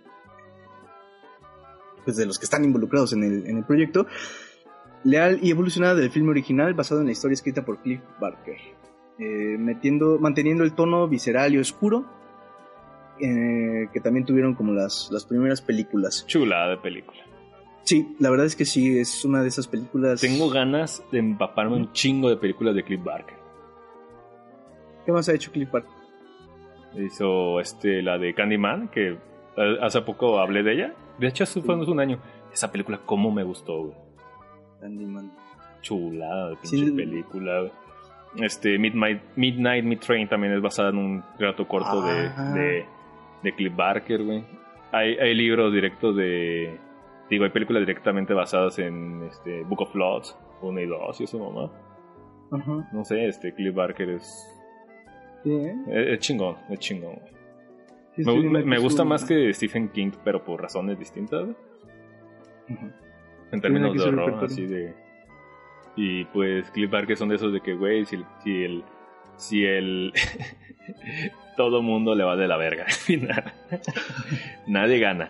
[2.04, 4.06] pues de los que están involucrados en el, en el proyecto,
[5.04, 8.58] leal y evolucionada del filme original basado en la historia escrita por Cliff Barker,
[9.18, 12.06] eh, metiendo, manteniendo el tono visceral y oscuro
[13.20, 16.26] eh, que también tuvieron como las, las primeras películas.
[16.28, 17.20] Chula de película.
[17.86, 20.20] Sí, la verdad es que sí, es una de esas películas.
[20.20, 23.38] Tengo ganas de empaparme un chingo de películas de Cliff Barker.
[25.06, 25.92] ¿Qué más ha hecho Cliff Barker?
[26.96, 30.94] Hizo este, la de Candyman, que eh, hace poco hablé de ella.
[31.20, 32.20] De hecho, hace un año.
[32.52, 33.98] Esa película, cómo me gustó, güey.
[34.82, 35.32] Candyman.
[35.82, 37.70] Chulada de pinche película,
[38.38, 42.30] Este, Midnight, Midnight Mid Train también es basada en un relato corto de,
[42.60, 42.86] de,
[43.44, 44.44] de, Cliff Barker, güey.
[44.92, 46.80] Hay, hay libros directos de
[47.30, 51.40] Digo, hay películas directamente basadas en este, Book of Lots, 1 y 2 y eso,
[51.40, 51.72] mamá.
[52.92, 54.48] No sé, este Cliff Barker es.
[55.44, 55.76] ¿eh?
[55.88, 57.20] es, chingón, es chingón.
[58.18, 61.50] me, gusta más que Stephen King, pero por razones distintas.
[63.52, 64.94] En términos de horror, así de.
[65.96, 68.84] Y pues Cliff Barker son de esos de que, güey, si, si el.
[69.38, 70.14] Si el.
[71.58, 73.54] todo mundo le va de la verga al final.
[74.68, 75.30] Nadie gana.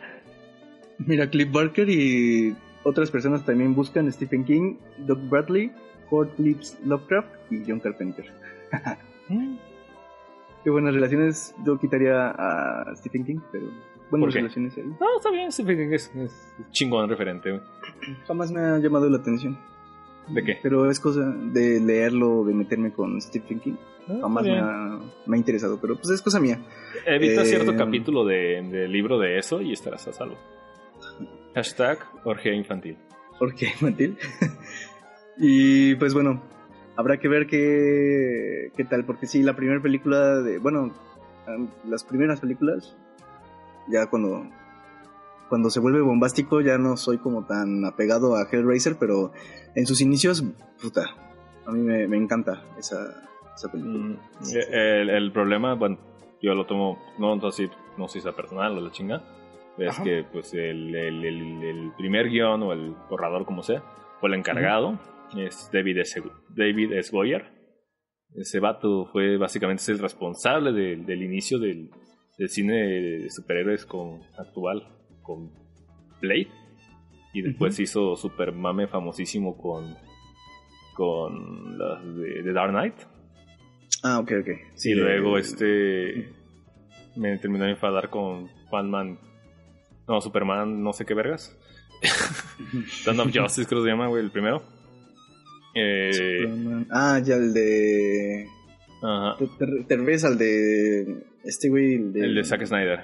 [1.00, 5.72] Mira, Cliff Barker y otras personas también buscan Stephen King, Doug Bradley,
[6.10, 8.26] Ford Lips Lovecraft y John Carpenter.
[9.28, 9.56] Mm.
[10.64, 11.56] Qué buenas relaciones.
[11.66, 13.66] Yo quitaría a Stephen King, pero
[14.10, 14.84] buenas relaciones ahí.
[14.84, 16.12] No, está bien, Stephen King es,
[16.72, 17.60] chingón referente.
[18.28, 19.58] Jamás me ha llamado la atención.
[20.28, 20.58] ¿De qué?
[20.64, 23.76] Pero es cosa de leerlo, de meterme con Stephen King.
[24.08, 26.60] Ah, Jamás me ha, me ha interesado, pero pues es cosa mía.
[27.06, 30.36] Evita Eh, cierto capítulo de, del libro de eso y estarás a salvo.
[31.56, 32.98] Hashtag orgía infantil.
[33.40, 34.18] Porque infantil.
[35.38, 36.44] y pues bueno,
[36.98, 40.94] habrá que ver qué, qué tal, porque sí, la primera película de, bueno,
[41.86, 42.98] las primeras películas,
[43.88, 44.46] ya cuando,
[45.50, 49.32] cuando se vuelve bombástico ya no soy como tan apegado a Hellraiser, pero
[49.76, 50.44] en sus inicios,
[50.82, 51.06] puta,
[51.66, 53.98] a mí me, me encanta esa, esa película.
[53.98, 54.18] Mm,
[54.72, 55.98] el, el problema, bueno,
[56.42, 59.24] yo lo tomo, no así, no sé si sea personal o la chinga,
[59.78, 63.84] es que pues el, el- el- el primer guion o el borrador, como sea,
[64.20, 65.00] fue el encargado,
[65.38, 66.22] es David S.
[66.56, 67.12] David S.
[67.12, 67.46] Goyer.
[68.36, 71.90] Ese vato fue básicamente es el responsable del, del inicio del,
[72.38, 74.84] del cine de superhéroes con, actual,
[75.22, 75.52] con
[76.22, 76.48] Blade.
[77.34, 77.84] Y después Ujú.
[77.84, 79.96] hizo super mame famosísimo con,
[80.96, 82.96] con las de, de Dark Knight.
[84.04, 84.48] Ah, ok, ok.
[84.76, 86.30] Sí, y de- luego este
[87.16, 89.18] me terminó de enfadar con Batman.
[90.08, 91.58] No, Superman, no sé qué vergas.
[93.06, 94.64] Dawn of Justice creo que se llama, güey, el primero.
[95.74, 96.88] Eh, Superman.
[96.92, 98.48] Ah, ya el de...
[99.02, 99.38] ajá.
[99.38, 101.24] Te, te- te refieres al de...
[101.44, 102.20] Este güey, el de...
[102.22, 103.04] El de Zack Snyder.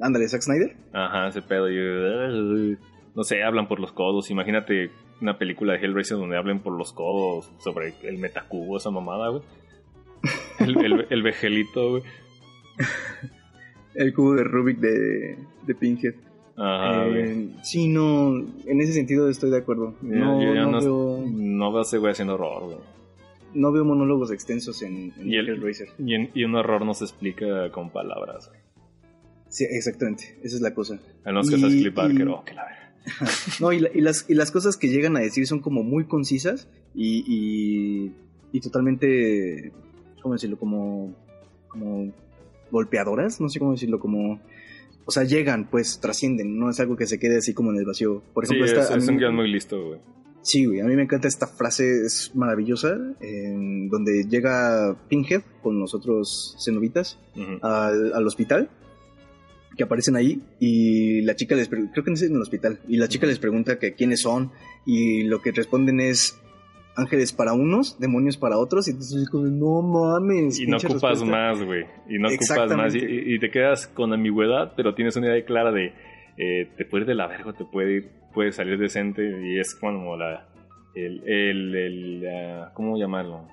[0.00, 0.76] Ándale, Zack Snyder.
[0.92, 1.68] Ajá, ese pedo.
[1.70, 2.76] yo-
[3.14, 4.30] no sé, hablan por los codos.
[4.30, 4.90] Imagínate
[5.20, 9.42] una película de Hellraiser donde hablen por los codos sobre el metacubo, esa mamada, güey.
[10.60, 12.02] El, el, el vejelito, güey.
[13.94, 16.14] El cubo de Rubik de, de Pinhead.
[16.56, 17.06] Ajá.
[17.08, 19.94] Eh, sí, no, en ese sentido estoy de acuerdo.
[20.02, 22.78] No, yo ya no no- veo, No veo a ese güey haciendo horror, güey.
[23.54, 25.88] no veo monólogos extensos en, en Y el- Hellraiser.
[25.98, 28.48] Y, en- y un horror no se explica con palabras.
[28.48, 28.60] güey.
[29.48, 30.98] Sí, exactamente, esa es la cosa.
[31.24, 32.66] A menos que seas Cliff Barker, oh, que la.
[33.60, 36.04] No, y, la- y las, y las cosas que llegan a decir son como muy
[36.06, 38.12] concisas y, y,
[38.52, 39.72] y totalmente,
[40.22, 40.58] ¿cómo decirlo?
[40.58, 41.14] Como,
[41.68, 42.12] como
[42.70, 44.40] golpeadoras, no sé cómo decirlo, como...
[45.06, 47.84] O sea, llegan, pues trascienden, no es algo que se quede así como en el
[47.86, 48.22] vacío.
[48.34, 50.00] Por Sí, ejemplo, es, esta- es mí- un guion muy listo, güey.
[50.42, 55.80] Sí, güey, a mí me encanta esta frase, es maravillosa, en donde llega Pinhead con
[55.80, 57.58] los otros cenobitas Ujú.
[57.66, 58.70] al, al hospital,
[59.76, 62.96] que aparecen ahí, y la chica les pregunta, creo que es en el hospital, y
[62.96, 64.50] la chica les pregunta que quiénes son,
[64.86, 66.38] y lo que responden es
[66.96, 70.58] ángeles para unos, demonios para otros, y entonces es como, no mames.
[70.58, 71.26] Y no ocupas respuesta".
[71.26, 71.84] más, güey.
[72.08, 72.94] Y no ocupas más.
[72.94, 72.98] Y,
[73.34, 75.92] y- te quedas con ambigüedad, pero tienes una idea clara de
[76.38, 79.22] eh, te puede ir de la verga, te puede ir, puede salir decente.
[79.42, 80.48] Y es como la.
[80.94, 83.46] El, el, el, la- ¿Cómo llamarlo?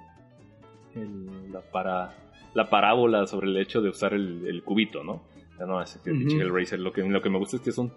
[0.95, 2.13] El- la, para,
[2.53, 5.23] la parábola sobre el hecho de usar el, el cubito, ¿no?
[5.57, 7.91] Sea, no, es que Hellraiser, lo que, lo que me gusta es que son.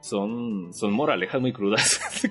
[0.00, 1.98] Son, son moralejas muy crudas.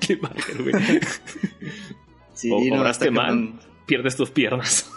[2.34, 3.60] Sí, o no, cobraste está mal, cabrón.
[3.86, 4.92] pierdes tus piernas.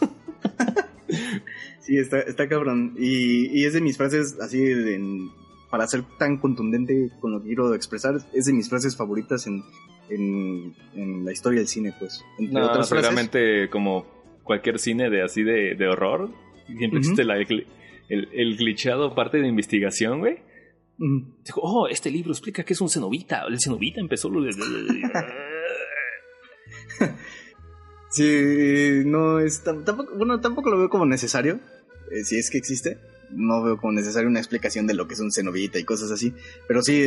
[1.81, 2.95] Sí, está, está cabrón.
[2.99, 5.29] Y, y es de mis frases así, de-
[5.71, 9.63] para ser tan contundente con lo que quiero expresar, es de mis frases favoritas en,
[10.11, 12.25] en, en la historia del cine, pues.
[12.39, 13.69] Entre No, otras frases.
[13.71, 14.07] como
[14.43, 16.31] cualquier cine de así de, de horror,
[16.67, 16.97] siempre Ujú.
[16.99, 17.67] existe la, el,
[18.09, 20.39] el glitchado parte de investigación, güey.
[21.45, 23.43] Dijo, oh, este libro explica que es un cenobita.
[23.47, 24.31] El cenobita empezó.
[28.09, 31.61] Sí, no es tam- tampoco, bueno, tampoco lo veo como necesario,
[32.11, 32.99] eh, si es que existe.
[33.31, 36.33] No veo como necesario una explicación de lo que es un cenobita y cosas así.
[36.69, 37.03] Pero sí,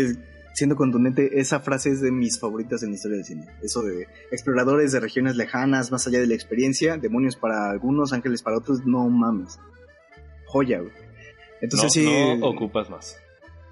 [0.54, 3.48] siendo contundente, esa frase es de mis favoritas en la historia del cine.
[3.64, 8.44] Eso de exploradores de regiones lejanas, más allá de la experiencia, demonios para algunos, ángeles
[8.44, 9.58] para otros, no mames.
[10.48, 10.92] Joya, güey.
[11.62, 12.38] Entonces no, sí.
[12.38, 13.18] no ocupas más.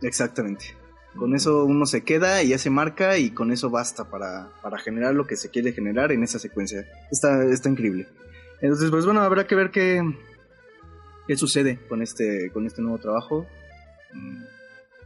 [0.02, 0.76] Exactamente.
[1.18, 4.78] Con eso uno se queda y ya se marca y con eso basta para, para
[4.78, 6.86] generar lo que se quiere generar en esa secuencia.
[7.12, 8.08] Está, está increíble.
[8.62, 10.02] Entonces, pues bueno, habrá que ver qué,
[11.28, 13.46] qué sucede con este, con este nuevo trabajo.
[14.14, 14.44] Mm,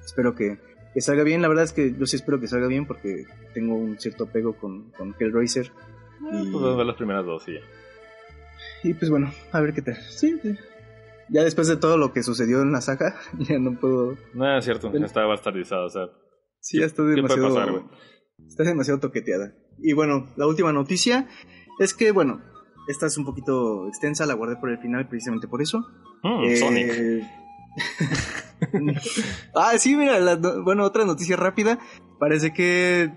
[0.06, 0.58] Espero que,
[0.94, 1.42] que salga bien.
[1.42, 4.54] La verdad es que yo sí espero que salga bien porque tengo un cierto apego
[4.58, 5.72] con, con Hellraiser.
[6.32, 7.60] Y, Pues ver las primeras dos y ya.
[8.84, 9.96] y pues bueno, a ver qué tal.
[10.10, 10.56] Sí, sí.
[11.32, 14.16] Ya después de todo lo que sucedió en la saga, ya no puedo...
[14.34, 15.06] No, es cierto, Bueno.
[15.06, 16.08] está bastardizado, o sea...
[16.60, 17.54] Sí, ya está ¿Qué puede demasiado.
[17.56, 17.84] pasar, güey?
[18.48, 19.54] está demasiado toqueteada.
[19.80, 21.28] Y bueno, la última noticia
[21.80, 22.42] es que, bueno,
[22.88, 25.80] esta es un poquito extensa, la guardé por el final precisamente por eso.
[26.24, 27.24] Mm, Eh, Sonic.
[29.56, 31.80] ah, sí, mira, la bueno, otra noticia rápida.
[32.20, 33.12] Parece que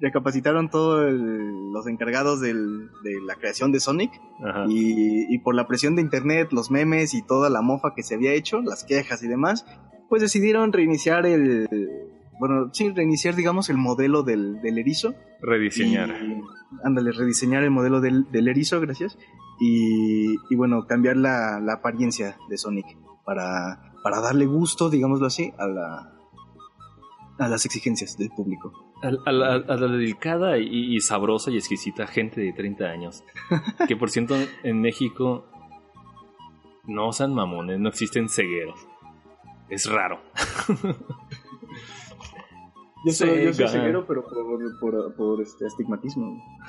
[0.00, 4.12] recapacitaron todos los encargados del- de la creación de Sonic
[4.68, 8.14] y, y por la presión de internet, los memes y toda la mofa que se
[8.14, 9.66] había hecho, las quejas y demás,
[10.08, 11.68] pues decidieron reiniciar el,
[12.38, 15.14] bueno, sí, reiniciar, digamos, el modelo del, del erizo.
[15.42, 16.10] Rediseñar.
[16.22, 16.40] Y-
[16.84, 19.18] ándale, rediseñar el modelo del, del erizo, gracias.
[19.60, 22.86] Y, y bueno, cambiar la, la apariencia de Sonic
[23.24, 26.12] para, para darle gusto, digámoslo así, a, la,
[27.38, 28.72] a las exigencias del público.
[29.02, 33.24] A, a la, a la delicada y, y sabrosa y exquisita gente de 30 años.
[33.88, 34.34] Que por cierto,
[34.64, 35.46] en México
[36.86, 38.78] no sean mamones, no existen cegueros.
[39.68, 40.20] Es raro.
[43.06, 46.42] Yo soy, yo soy ceguero, pero por, por, por este astigmatismo.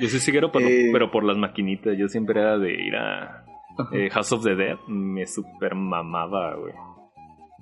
[0.00, 0.88] Yo soy ceguero, pero, Eh.
[0.92, 1.96] pero por las maquinitas.
[1.96, 3.44] Yo siempre era de ir a
[3.92, 4.76] eh, House of the Dead.
[4.88, 6.74] Me super mamaba, güey.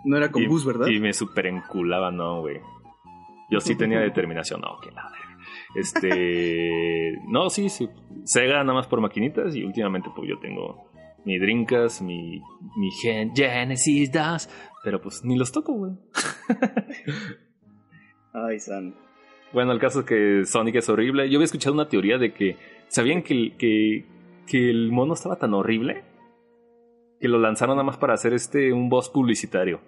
[0.04, 0.86] No era con y, bus, ¿verdad?
[0.86, 2.60] Y me super enculaba, no, güey.
[3.50, 5.12] Yo sí tenía determinación, no, que nada.
[5.74, 7.18] Este.
[7.28, 7.88] no, sí, sí.
[8.24, 9.54] Sega nada más por maquinitas.
[9.54, 10.90] Y últimamente, pues yo tengo
[11.24, 12.40] mi Drinkas, mi,
[12.76, 14.48] mi Gen- Genesis 2.
[14.82, 15.92] Pero pues ni los toco, güey.
[18.32, 18.94] Ay, San.
[19.52, 21.28] Bueno, el caso es que Sonic es horrible.
[21.28, 22.56] Yo había escuchado una teoría de que.
[22.88, 24.06] ¿Sabían que, que,
[24.46, 26.04] que el mono estaba tan horrible?
[27.20, 29.80] Que lo lanzaron nada más para hacer este un boss publicitario.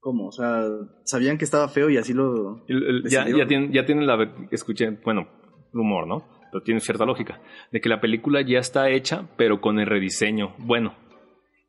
[0.00, 0.26] ¿Cómo?
[0.28, 0.64] O sea,
[1.04, 2.64] sabían que estaba feo y así lo.
[2.66, 4.32] El- el- ya, ya, tienen, ya tienen la.
[4.50, 5.28] Escuché, bueno,
[5.72, 6.24] rumor, ¿no?
[6.52, 7.40] Pero tiene cierta lógica.
[7.72, 10.54] De que la película ya está hecha, pero con el rediseño.
[10.58, 10.94] Bueno.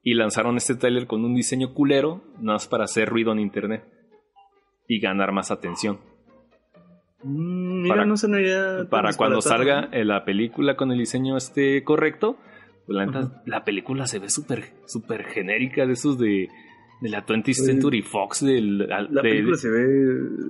[0.04, 3.84] Y lanzaron este tráiler con un diseño culero, nada más para hacer ruido en internet.
[4.88, 6.00] Y ganar más atención.
[7.24, 12.38] Mm, mira, Para- no tan Para cuando salga la película con el diseño este correcto,
[12.88, 13.32] la, neta, Ujú.
[13.46, 16.48] la película se ve súper súper genérica de esos de,
[17.02, 18.44] de la 20th Pues, Century Fox.
[18.46, 19.88] Del, La de- película se ve.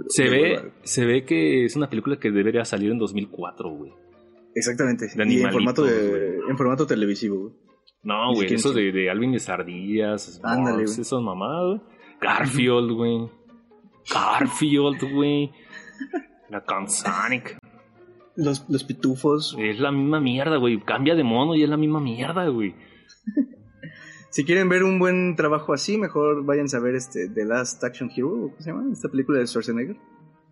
[0.09, 3.91] se ve, se ve que es una película que debería salir en 2004, güey.
[4.53, 5.07] Exactamente.
[5.15, 7.53] de y en formato, de, en formato televisivo, güey.
[8.03, 11.81] No, güey, esos de, de Alvin y las ardillas, Ándale, esos mamadas.
[12.21, 13.29] Garfield, güey.
[14.13, 15.51] Garfield, güey.
[16.49, 17.57] La con Sonic.
[18.37, 19.55] Los, los pitufos.
[19.59, 20.79] Es la misma mierda, güey.
[20.81, 22.75] Cambia de mono y es la misma mierda, güey.
[24.29, 28.11] Si quieren ver un buen trabajo así, mejor váyanse a ver este The Last Action
[28.13, 28.91] Hero, ¿o ¿cómo se llama?
[28.91, 29.95] Esta película de Schwarzenegger.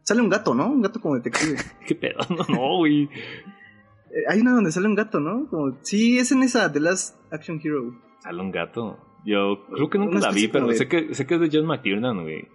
[0.03, 0.67] Sale un gato, ¿no?
[0.69, 1.57] Un gato como detective.
[1.85, 2.19] ¿Qué pedo?
[2.29, 3.03] No, no, güey.
[3.03, 5.47] Eh, Hay una donde sale un gato, ¿no?
[5.49, 7.93] Como, sí, es en esa The Last Action Hero.
[8.19, 8.97] Sale un gato.
[9.25, 11.65] Yo creo que nunca la vi, pero de- sé, que, sé que es de John
[11.65, 12.47] McTiernan, güey.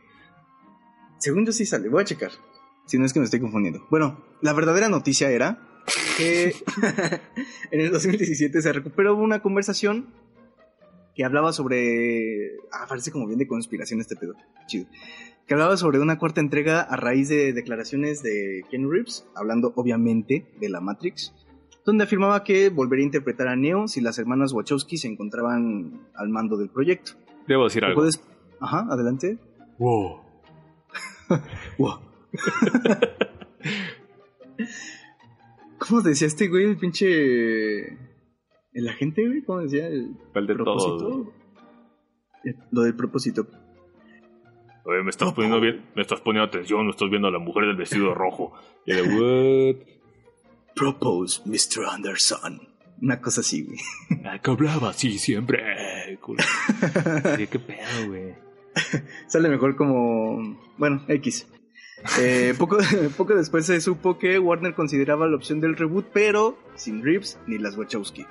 [1.18, 2.30] Según yo sí sale, voy a checar.
[2.88, 3.86] Si no es que me estoy confundiendo.
[3.90, 5.58] Bueno, la verdadera noticia era
[6.16, 6.54] que
[7.70, 10.06] en el 2017 se recuperó una conversación
[11.14, 12.56] que hablaba sobre...
[12.72, 14.34] Ah, parece como bien de conspiración este pedo.
[14.66, 14.86] Chido.
[15.46, 20.46] Que hablaba sobre una cuarta entrega a raíz de declaraciones de Ken Reeves, hablando obviamente
[20.58, 21.34] de la Matrix,
[21.84, 26.30] donde afirmaba que volvería a interpretar a Neo si las hermanas Wachowski se encontraban al
[26.30, 27.12] mando del proyecto.
[27.46, 27.96] Debo decir algo.
[27.96, 28.22] ¿Puedes...
[28.60, 29.36] Ajá, adelante.
[29.78, 30.22] Wow.
[31.76, 32.07] Wow.
[35.78, 37.96] ¿Cómo decía este güey, el pinche.
[38.72, 39.42] El agente, güey?
[39.42, 39.86] ¿Cómo decía?
[39.86, 41.32] El ¿Cuál de propósito.
[42.44, 43.46] Eh, Lo del propósito.
[44.84, 47.66] Oye, me estás poniendo bien, me estás poniendo atención, no estás viendo a la mujer
[47.66, 48.52] del vestido rojo.
[48.86, 49.76] Y de, what?
[50.74, 51.84] Propose, Mr.
[51.90, 52.60] Anderson.
[53.00, 53.78] Una cosa así, güey.
[54.24, 55.62] Ah, que hablaba así siempre.
[57.36, 58.34] Sí, qué pedo, güey.
[59.26, 60.58] Sale mejor como.
[60.78, 61.46] Bueno, X.
[62.20, 62.78] Eh, poco,
[63.16, 67.58] poco después se supo que Warner consideraba la opción del reboot, pero sin Reeves ni
[67.58, 68.26] las Wachowski.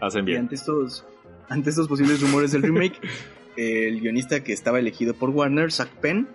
[0.00, 0.40] Hacen Y bien.
[0.40, 1.04] ante estos,
[1.48, 2.98] ante estos posibles rumores del remake,
[3.56, 6.28] el guionista que estaba elegido por Warner, Zach Penn,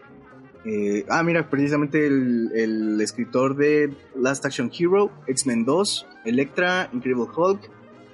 [0.65, 7.27] eh, ah, mira, precisamente el, el escritor de Last Action Hero, X-Men 2, Electra, Incredible
[7.33, 7.69] Hulk,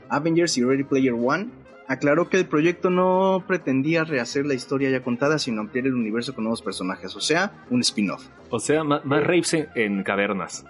[0.09, 1.49] Avengers y Ready Player One,
[1.93, 6.35] aclaró que el proyecto no pretendía rehacer la historia ya contada, sino ampliar el universo
[6.35, 8.27] con nuevos personajes, o sea, un spin-off.
[8.49, 10.65] O sea, más, más rapes en, en cavernas.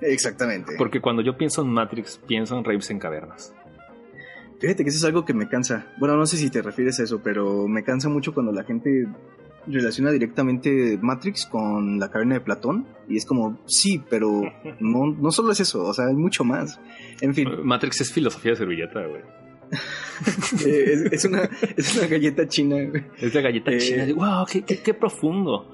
[0.00, 0.74] Exactamente.
[0.78, 3.54] Porque cuando yo pienso en Matrix, pienso en rapes en cavernas.
[4.60, 5.86] Fíjate que eso es algo que me cansa.
[5.98, 9.06] Bueno, no sé si te refieres a eso, pero me cansa mucho cuando la gente
[9.66, 12.86] relaciona directamente Matrix con la caverna de Platón.
[13.08, 14.42] Y es como, sí, pero
[14.80, 16.80] no, no solo es eso, o sea, hay mucho más.
[17.20, 19.22] En fin, Matrix es filosofía de servilleta, güey.
[20.66, 22.76] Eh, es, es una, es una galleta china.
[23.20, 24.06] Es la galleta Eh, china.
[24.14, 25.72] Wow, qué, qué, qué profundo.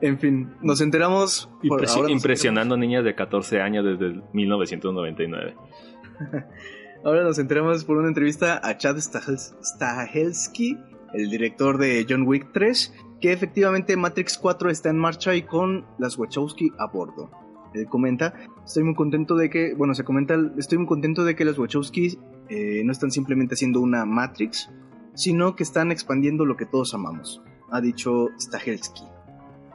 [0.00, 1.48] En fin, nos enteramos.
[1.68, 5.54] por- Impresi- ahora nos impresionando niñas de 14 años desde el 1999.
[5.54, 6.44] enteramos-
[7.04, 10.78] ahora nos enteramos por una entrevista a Chad Stahels- Stahelski,
[11.12, 15.84] el director de John Wick 3, que efectivamente Matrix 4 está en marcha y con
[15.98, 17.30] las Wachowski a bordo.
[17.74, 18.32] Él comenta,
[18.64, 22.18] estoy muy contento de que, bueno, se comenta, estoy muy contento de que las Wachowski
[22.50, 24.68] eh, no están simplemente haciendo una Matrix,
[25.14, 29.04] sino que están expandiendo lo que todos amamos, ha dicho Stahelski,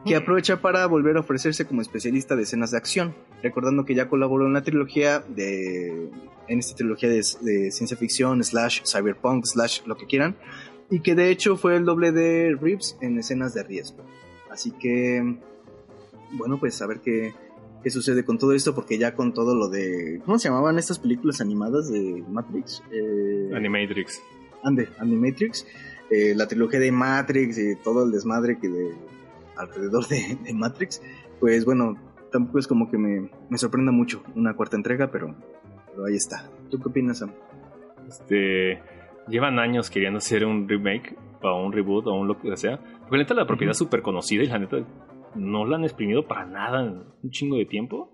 [0.05, 4.09] que aprovecha para volver a ofrecerse como especialista de escenas de acción, recordando que ya
[4.09, 6.09] colaboró en la trilogía de
[6.47, 10.35] en esta trilogía de, de ciencia ficción slash cyberpunk slash lo que quieran
[10.89, 14.03] y que de hecho fue el doble de Reeves en escenas de riesgo.
[14.51, 15.37] Así que,
[16.33, 17.33] bueno, pues a ver qué,
[17.85, 20.19] qué sucede con todo esto, porque ya con todo lo de...
[20.25, 22.81] ¿Cómo se llamaban estas películas animadas de Matrix?
[22.91, 24.23] Eh, Animatrix.
[24.63, 25.67] Ande, Animatrix.
[26.09, 28.95] Eh, la trilogía de Matrix y todo el desmadre que de
[29.55, 30.99] alrededor de, Matrix.
[31.39, 31.95] Pues bueno,
[32.31, 35.35] tampoco es como que me, me sorprenda mucho una cuarta entrega, pero,
[35.91, 36.49] pero ahí está.
[36.71, 37.33] ¿Tú qué opinas, Sam?
[38.07, 38.81] Este
[39.27, 42.77] llevan años queriendo hacer un remake o un reboot o un lo que sea.
[42.77, 44.77] Porque la neta la propiedad es súper conocida y la neta
[45.35, 48.11] no la han exprimido para nada en un chingo de tiempo.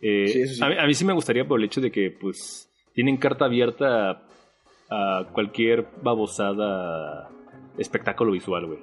[0.00, 4.22] Eh, a, mí, sí me gustaría por el hecho de que pues tienen carta abierta
[4.90, 7.30] a, cualquier babosada
[7.78, 8.78] espectáculo visual, güey.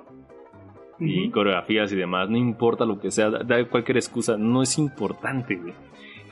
[1.03, 5.55] Y coreografías y demás, no importa lo que sea, da cualquier excusa, no es importante,
[5.55, 5.73] güey.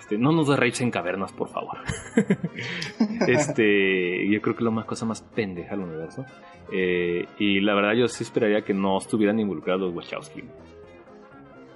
[0.09, 1.77] Este, no nos da raves en cavernas, por favor.
[3.27, 6.25] este, yo creo que es la más cosa más pendeja del universo.
[6.71, 10.43] Eh, y la verdad, yo sí esperaría que no estuvieran involucrados los Wachowski.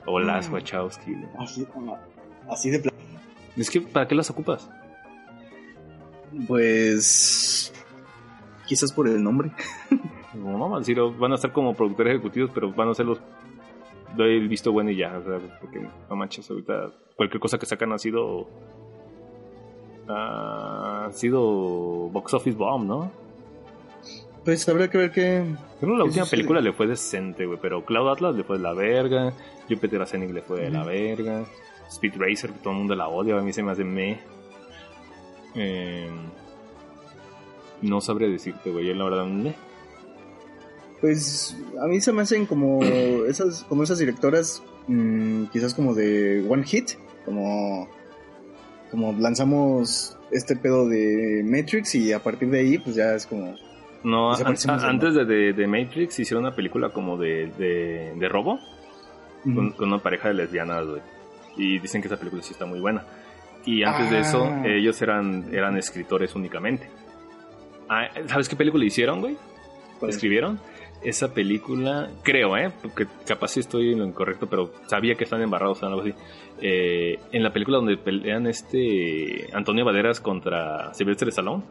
[0.06, 0.54] O las mm.
[0.54, 1.16] Wachowski.
[1.38, 1.68] Así,
[2.50, 2.96] así de plan.
[3.56, 4.70] Es que, ¿para qué las ocupas?
[6.48, 7.74] Pues.
[8.66, 9.52] Quizás por el nombre.
[10.34, 13.20] no, no, van a estar como productores ejecutivos, pero van a ser los
[14.16, 15.80] doy el visto bueno y ya, o sea, porque
[16.10, 18.48] no manches, ahorita cualquier cosa que sacan ha sido
[20.08, 21.42] ha sido
[22.10, 23.12] box office bomb, ¿no?
[24.46, 25.46] Pues habrá que ver qué.
[25.80, 27.60] Pero la última película le fue decente, güey.
[27.62, 29.34] Pero Cloud Atlas le fue de la verga.
[29.70, 31.46] Jupiter Ascending le fue de la verga.
[31.90, 33.38] Speed Racer, que todo el mundo la odia.
[33.38, 34.20] A mí se me hace me.
[35.56, 36.10] Eh,
[37.82, 38.88] no sabría decirte, güey.
[38.88, 39.56] Yo la verdad, me
[41.04, 42.82] pues a mí se me hacen como
[43.28, 46.92] esas, como esas directoras, mm, quizás como de One Hit,
[47.26, 47.90] como,
[48.90, 53.54] como lanzamos este pedo de Matrix y a partir de ahí pues ya es como...
[54.04, 57.48] No, antes de, Matrix hicieron una película como de,
[58.18, 58.60] de, robo
[59.44, 61.02] con, una pareja de lesbianas, güey.
[61.56, 63.06] Y dicen que esa película sí está muy buena.
[63.66, 64.64] Y antes de eso, ah.
[64.66, 66.90] ellos eran, eran escritores únicamente.
[67.88, 69.38] Ah, ¿Sabes qué película hicieron, güey?
[70.02, 70.60] ¿Escribieron?
[71.04, 72.72] esa película, creo, ¿eh?
[72.82, 76.14] Porque capaz sí estoy en lo incorrecto, pero sabía que están embarrados o algo así.
[76.62, 81.64] Eh, en la película donde pelean este Antonio Baderas contra Sylvester Stallone.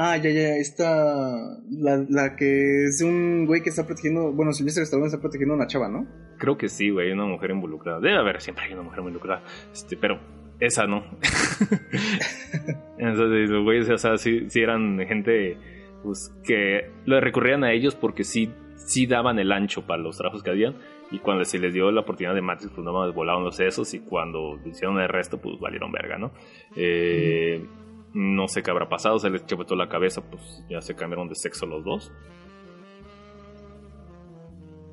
[0.00, 1.58] Ah, ya, ya, esta.
[1.68, 4.30] La, la que es un güey que está protegiendo.
[4.32, 6.06] Bueno, Sylvester Stallone está protegiendo a una chava, ¿no?
[6.38, 7.98] Creo que sí, güey, una mujer involucrada.
[7.98, 9.42] Debe haber, siempre hay una mujer involucrada.
[9.72, 10.20] Este, pero
[10.60, 11.02] esa no.
[12.98, 15.56] Entonces, los güeyes, o sea, sí, sí eran gente
[16.04, 20.44] pues que le recurrían a ellos porque sí, sí daban el ancho para los trabajos
[20.44, 20.76] que habían.
[21.10, 23.92] Y cuando se les dio la oportunidad de Matrix, pues no más volaron los sesos.
[23.94, 26.30] Y cuando hicieron el resto, pues valieron verga, ¿no?
[26.76, 27.66] Eh,
[28.14, 31.34] no sé qué habrá pasado, se les toda la cabeza, pues ya se cambiaron de
[31.34, 32.12] sexo los dos.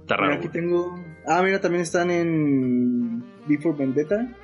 [0.02, 0.36] Está raro.
[0.36, 0.96] aquí tengo.
[1.28, 4.36] Ah, mira, también están en Before Vendetta.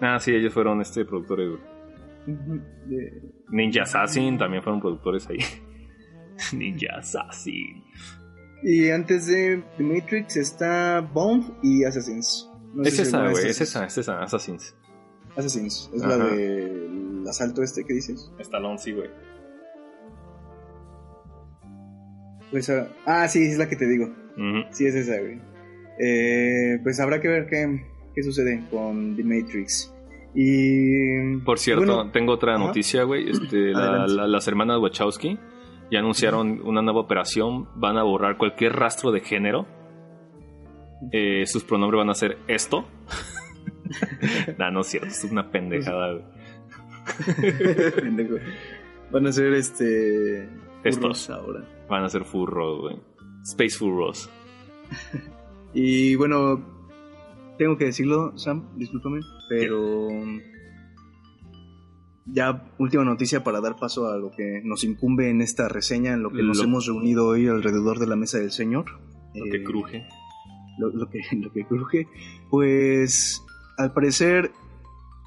[0.00, 1.58] Ah, sí, ellos fueron este productores.
[3.50, 5.38] Ninja Assassin también fueron productores ahí.
[6.52, 7.84] Ninja Assassin.
[8.62, 12.50] Y antes de The Matrix está Bomb y Assassins.
[12.84, 14.74] es esa, güey, es esa, es esa, Assassins.
[15.36, 16.16] Assassins, es la
[17.28, 18.30] asalto este que dices.
[18.38, 19.10] Stallone, sí, güey.
[22.50, 24.08] Pues, ah, ah, sí, es la que te digo.
[24.70, 25.40] Sí, es esa, güey.
[25.98, 29.94] Eh, pues habrá que ver qué, qué sucede con The Matrix.
[30.34, 31.36] Y.
[31.44, 33.30] Por cierto, tengo otra noticia, güey.
[33.30, 35.38] Este, las hermanas Wachowski
[35.90, 39.66] ya anunciaron una nueva operación, van a borrar cualquier rastro de género.
[41.12, 42.86] Eh, sus pronombres van a ser esto.
[44.58, 46.20] nah, no es cierto, es una pendejada.
[49.12, 50.48] Van a ser este.
[50.84, 51.64] Estos ahora.
[51.88, 52.96] Van a ser furros, güey.
[53.42, 54.30] Space furros.
[55.74, 56.62] y bueno,
[57.58, 60.08] tengo que decirlo, Sam, discúlpame, pero
[62.32, 66.22] ya última noticia para dar paso a lo que nos incumbe en esta reseña, en
[66.22, 68.86] lo que nos hemos reunido hoy alrededor de la mesa del Señor.
[69.34, 70.06] Lo que eh, cruje.
[70.78, 72.08] Lo, que, lo que cruje.
[72.50, 73.42] Pues
[73.78, 74.52] al parecer,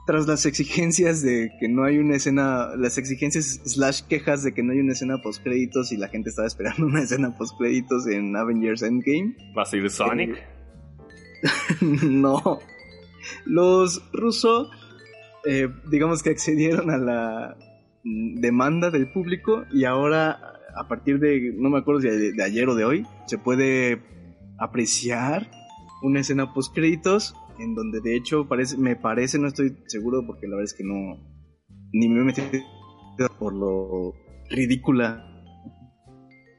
[0.05, 4.63] tras las exigencias de que no hay una escena, las exigencias slash quejas de que
[4.63, 8.07] no hay una escena post créditos y la gente estaba esperando una escena post créditos
[8.07, 9.35] en Avengers Endgame.
[9.57, 10.35] ¿Va a ser Sonic?
[10.35, 10.43] Eh,
[12.05, 12.59] no.
[13.45, 14.69] Los rusos
[15.45, 17.57] eh, digamos que accedieron a la,
[18.03, 22.75] demanda del público y ahora a partir de, no me acuerdo si de, ayer o
[22.75, 24.01] de hoy, se puede
[24.57, 25.49] apreciar
[26.01, 30.47] una escena post créditos en donde de hecho parece, me parece, no estoy seguro porque
[30.47, 31.17] la verdad es que no,
[31.91, 32.49] ni me metido
[33.39, 34.13] por lo
[34.49, 35.29] ridícula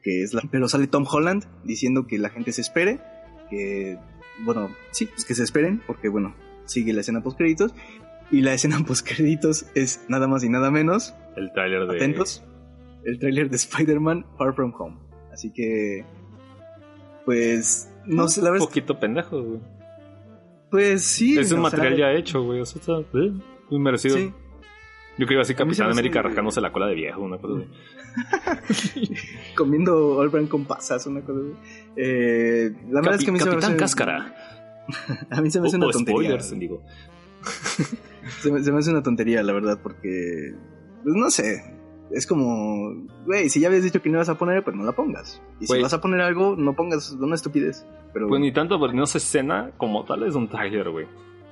[0.05, 0.43] que es la...
[0.51, 2.99] Pero sale Tom Holland diciendo que la gente se espere,
[3.49, 3.97] que,
[4.45, 6.35] bueno, sí, pues que se esperen, porque bueno,
[6.65, 7.73] sigue la escena post créditos.
[8.31, 11.15] Y la escena post créditos es nada más y nada menos.
[11.35, 11.95] El tráiler de...
[11.95, 12.43] Atentos.
[13.03, 14.97] El tráiler de Spider-Man Far From Home.
[15.33, 16.05] Así que...
[17.25, 17.91] Pues...
[18.05, 18.67] No sé, la verdad...
[18.67, 19.74] Un poquito pendejo, güey.
[20.75, 21.39] Pues sí.
[21.39, 22.59] Es un material ya hecho, güey.
[22.59, 23.31] O sea, está eh,
[23.69, 24.17] muy merecido.
[24.17, 24.33] Sí.
[25.17, 27.63] Yo creo así Capitán América rascándose la cola de viejo, una cosa
[28.67, 29.09] así.
[29.55, 31.93] Comiendo All con pasas, una cosa así.
[31.95, 33.77] Eh, la verdad es que a mí Capitán se me hace...
[33.77, 34.35] Cáscara.
[35.31, 36.41] a mí se me hace una tontería.
[36.41, 36.83] Spoilers, digo.
[38.41, 40.53] se, me, se me hace una tontería, la verdad, porque...
[41.03, 41.63] Pues no sé,
[42.11, 44.91] es como, güey, si ya habías dicho que no ibas a poner, pues no la
[44.91, 45.41] pongas.
[45.59, 47.85] Y si vas a poner algo, no pongas una estupidez.
[48.13, 48.27] Pero...
[48.27, 51.07] Pues ni tanto, porque no se escena como tal, es un trailer, güey.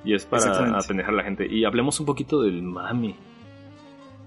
[0.05, 1.47] Y es para apendejar a la gente.
[1.47, 3.15] Y hablemos un poquito del mami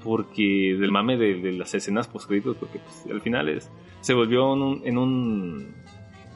[0.07, 3.71] porque del mame de, las escenas postcritos, porque pues, al final es,
[4.01, 4.55] se volvió
[4.85, 5.75] en, un,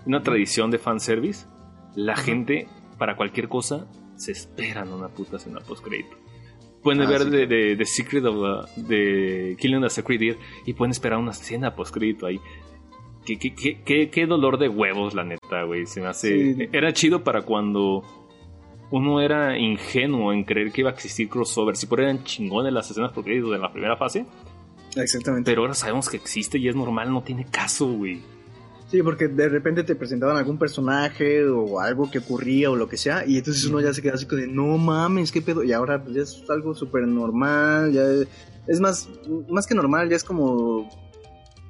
[0.07, 1.47] una tradición de fanservice.
[1.95, 2.66] La gente,
[2.99, 3.86] para cualquier cosa,
[4.16, 6.16] se esperan una puta escena postcrédito.
[6.83, 11.33] Pueden ah, ver de, de, Secret of de Killing the Secret y pueden esperar una
[11.33, 12.41] escena postcrédito ahí.
[13.24, 13.55] Qué, qué,
[13.85, 15.87] qué, qué, dolor de huevos, la neta, güey.
[15.87, 16.70] Se me hace.
[16.72, 18.03] Era chido para cuando
[18.91, 21.76] uno era ingenuo en creer que iba a existir crossover.
[21.76, 24.24] Si por eran chingones las escenas por créditos en la primera fase.
[24.97, 25.51] Exactamente.
[25.51, 28.20] Pero ahora sabemos que existe y es normal, no tiene caso, güey.
[28.91, 32.97] Sí, porque de repente te presentaban algún personaje o algo que ocurría o lo que
[32.97, 35.72] sea, y entonces uno ya se queda así como de, no mames, qué pedo, y
[35.72, 38.03] ahora pues ya es algo súper normal, ya
[38.66, 39.09] es más,
[39.49, 40.91] más que normal, ya es como,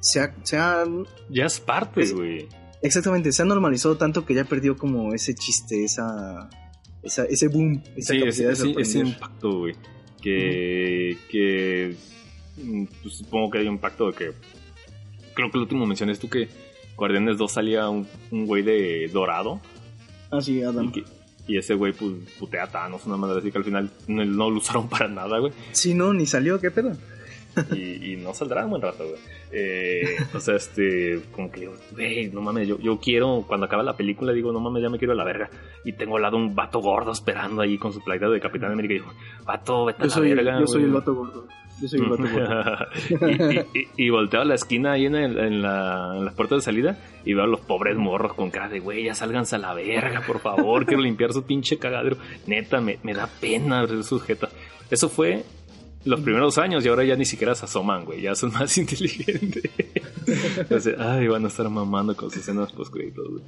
[0.00, 0.84] sea, sea...
[1.28, 2.48] Ya es parte, güey.
[2.80, 6.48] Exactamente, se ha normalizado tanto que ya perdió como ese chiste, esa
[7.02, 9.74] ese boom, esa sí, ese, impacto, güey.
[10.22, 11.96] Que, que
[12.62, 14.32] mm, pues, supongo que hay un impacto de que
[15.34, 16.48] creo que el último mencioné tú que
[17.01, 19.59] Guardianes 2 salía un, güey de dorado.
[20.30, 20.92] Ah, sí, Adam.
[21.48, 24.51] Y, ese güey pues putea a Thanos, una madre así que al final no, no
[24.51, 25.53] lo usaron para nada, güey.
[25.72, 26.92] Sí, no, ni salió, qué pedo.
[27.74, 29.18] y, no saldrá un buen rato, güey.
[29.51, 33.96] Eh, o sea, este, como que, güey, no mames, yo, yo quiero, cuando acaba la
[33.96, 35.48] película, digo, no mames, ya me quiero a la verga.
[35.86, 38.94] Y tengo al lado un vato gordo esperando ahí con su playera de Capitán América.
[38.94, 39.12] Y digo,
[39.44, 40.61] vato, vete a la soy, verga.
[40.61, 41.48] Yo soy el vato gordo.
[41.81, 43.68] Yo soy el vato gordo.
[43.74, 46.99] y, y, volteo a la esquina ahí en, en, la, en las puertas de salida
[47.24, 50.22] y veo a los pobres morros con cara de, güey, ya sálganse a la verga,
[50.26, 52.16] por favor, quiero limpiar su pinche cagadero.
[52.47, 54.51] Neta, me, me da pena ver sus jetas.
[54.91, 55.45] Eso fue
[56.05, 59.70] los primeros años y ahora ya ni siquiera se asoman, güey, ya son más inteligentes.
[60.57, 63.43] Entonces, ay, van a estar mamando con sus escenas post créditos, güey.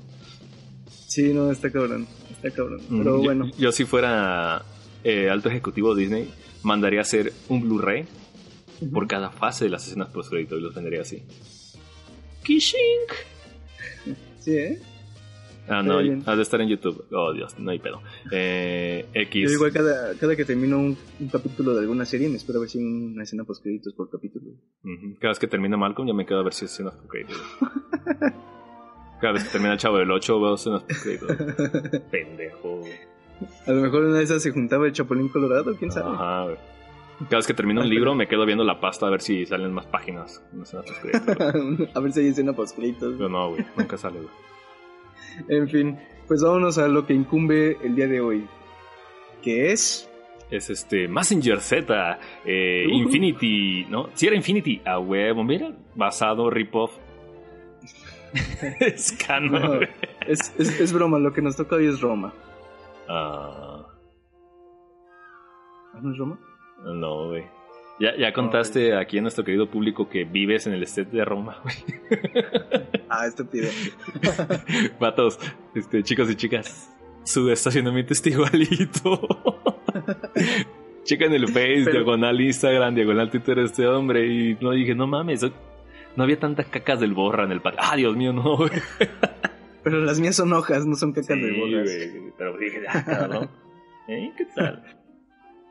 [1.06, 2.80] Sí, no, está cabrón, está cabrón.
[2.88, 3.50] Pero bueno.
[3.58, 4.62] Yo, si fuera
[5.04, 6.30] eh, alto ejecutivo de Disney,
[6.62, 8.06] mandaría a hacer un Blu-ray
[8.90, 11.22] por cada fase de las escenas post créditos y los vendería así.
[12.42, 13.12] Kishink.
[14.40, 14.82] Sí, ¿eh?
[15.68, 17.06] Ah, no, has de estar en YouTube.
[17.12, 18.02] Oh, Dios, no hay pedo.
[18.32, 19.48] Eh, X.
[19.48, 20.98] Yo igual cada, cada que termino un,
[21.30, 24.10] capítulo de alguna serie me espero a ver si hay una escena post créditos por
[24.10, 24.50] capítulo.
[25.20, 27.40] Cada vez que termina Malcolm ya me quedo a ver si hay escenas post créditos.
[29.20, 31.36] cada vez que termina el Chavo del 8 veo escenas post créditos.
[32.10, 32.80] Pendejo.
[33.66, 36.10] A lo mejor una de esas se juntaba el Chapulín Colorado, quién sabe.
[36.12, 36.56] Ajá, güey.
[37.24, 39.72] Cada vez que termino un libro me quedo viendo la pasta a ver si salen
[39.72, 40.42] más páginas.
[41.94, 43.14] a ver si hay escena post créditos.
[43.16, 44.30] Pero no, güey, nunca sale, güey
[45.48, 48.46] en fin, pues vámonos a lo que incumbe el día de hoy.
[49.42, 50.08] Que es.
[50.50, 54.10] Es este Messenger Z, eh, Infinity, ¿no?
[54.14, 56.92] Si era Infinity, a huevo, mira, basado, rip-off.
[58.80, 59.88] es canon.
[60.26, 62.34] es, es, broma, lo que nos toca hoy es Roma.
[63.08, 63.86] Ah.
[66.02, 66.38] ¿No es Roma?
[66.84, 67.44] No, güey.
[68.00, 71.58] Ya, ya contaste aquí a nuestro querido público que vives en el set de Roma,
[71.62, 71.76] güey.
[73.14, 73.68] Ah, estúpido.
[74.98, 75.38] Vatos,
[75.74, 76.90] este, chicos y chicas,
[77.24, 79.28] su estacionamiento está igualito.
[81.04, 84.26] Checa en el Face, diagonal Instagram, diagonal Twitter este hombre.
[84.26, 85.42] Y no dije, no mames,
[86.16, 87.80] no había tantas cacas del borra en el patio.
[87.82, 88.58] Ah, Dios mío, no,
[89.84, 91.84] Pero las mías son hojas, no son cacas del borra.
[92.38, 93.42] pero dije, ah, ¿no?
[94.08, 94.32] ¿Eh?
[94.38, 95.01] ¿Qué tal?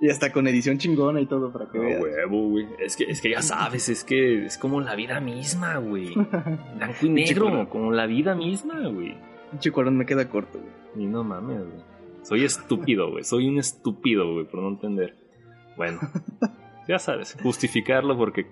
[0.01, 2.67] Y hasta con edición chingona y todo para que no, huevo, güey.
[2.79, 6.15] Es que, es que ya sabes, es que es como la vida misma, güey.
[6.75, 9.15] Blanco y negro, como la vida misma, güey.
[9.59, 11.05] Chicuarón me queda corto, güey.
[11.05, 11.83] Y no mames, güey.
[12.23, 13.23] Soy estúpido, güey.
[13.23, 15.15] Soy un estúpido, güey, por no entender.
[15.77, 15.99] Bueno.
[16.87, 18.47] ya sabes, justificarlo porque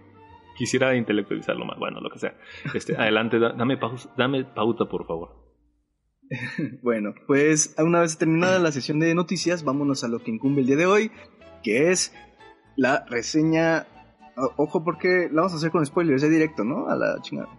[0.56, 1.80] quisiera intelectualizarlo más.
[1.80, 2.36] Bueno, lo que sea.
[2.76, 5.50] Este, adelante, dame, pausa, dame pauta, por favor.
[6.84, 10.68] bueno, pues una vez terminada la sesión de noticias, vámonos a lo que incumbe el
[10.68, 11.12] día de hoy,
[11.62, 12.14] que es
[12.76, 13.88] la reseña.
[14.58, 16.88] Ojo, porque la vamos a hacer con spoilers de directo, ¿no?
[16.88, 17.50] A la chingada.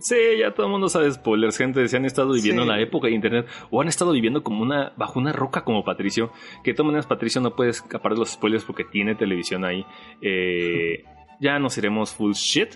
[0.00, 1.86] Sí, ya todo el mundo sabe spoilers, gente.
[1.88, 4.92] Se han estado viviendo en la época de internet o han estado viviendo como una
[4.96, 6.30] bajo una roca como Patricio.
[6.62, 9.86] Que de todas maneras Patricio no puede escapar de los spoilers porque tiene televisión ahí.
[10.20, 11.04] Eh,
[11.40, 12.74] ya nos iremos full shit.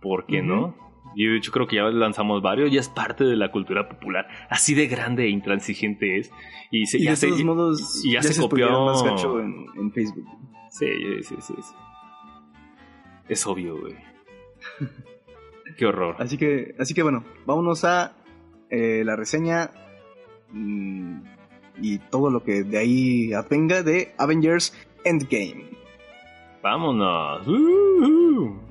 [0.00, 0.89] ¿Por qué no?
[1.16, 4.28] Yo, yo creo que ya lanzamos varios, ya es parte de la cultura popular.
[4.48, 6.30] Así de grande e intransigente es.
[6.70, 10.26] Y, se, ya de todos modos, ya, se, copió más gacho en, Facebook.
[10.70, 10.86] Sí,
[11.22, 11.74] sí, sí, sí.
[13.28, 13.94] Es obvio, güey.
[15.76, 16.16] Qué horror.
[16.18, 18.12] Así que, así que bueno, vámonos a
[18.70, 19.70] eh, la reseña
[20.52, 21.22] mm,
[21.80, 25.70] y todo lo que de ahí avenga de Avengers Endgame.
[26.62, 27.46] Vámonos.
[27.48, 28.69] Uh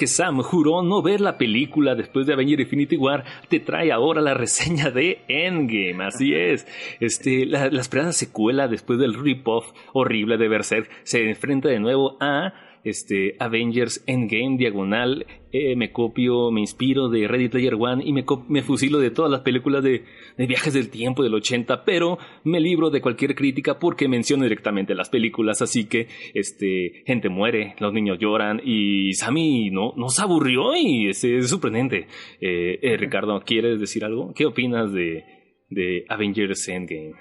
[0.00, 4.22] que Sam juró no ver la película después de Avengers Infinity War, te trae ahora
[4.22, 6.02] la reseña de Endgame.
[6.02, 6.66] Así es.
[7.00, 12.16] Este, la, la esperada secuela después del rip-off horrible de Berserk se enfrenta de nuevo
[12.18, 12.54] a
[12.84, 18.24] este, Avengers Endgame diagonal, eh, me copio, me inspiro de Ready Player One y me,
[18.48, 20.04] me fusilo de todas las películas de,
[20.38, 25.10] viajes del tiempo del 80, pero me libro de cualquier crítica porque menciono directamente las
[25.10, 30.76] películas, así que este, gente muere, los niños lloran y Sammy no, no se aburrió
[30.76, 32.06] y es, sorprendente.
[32.40, 34.32] Eh, eh, Ricardo, ¿quieres decir algo?
[34.34, 35.24] ¿Qué opinas de,
[35.68, 37.14] de Avengers Endgame?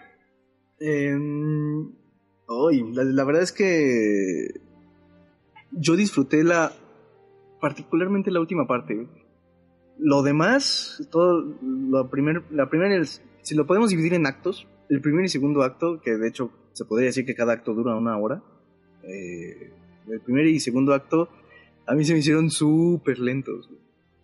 [0.80, 1.92] Em,
[2.94, 4.69] la verdad es que
[5.72, 6.72] yo disfruté la.
[7.60, 9.08] particularmente la última parte.
[9.98, 11.56] Lo demás, todo.
[11.62, 13.04] Lo primer, la primera.
[13.42, 16.86] Si lo podemos dividir en actos, el primer y segundo acto, que de hecho se
[16.86, 18.44] podría decir que cada acto dura una hora.
[19.04, 19.74] Eh,
[20.08, 21.30] el primer y segundo acto
[21.90, 23.70] a mí se me hicieron súper lentos.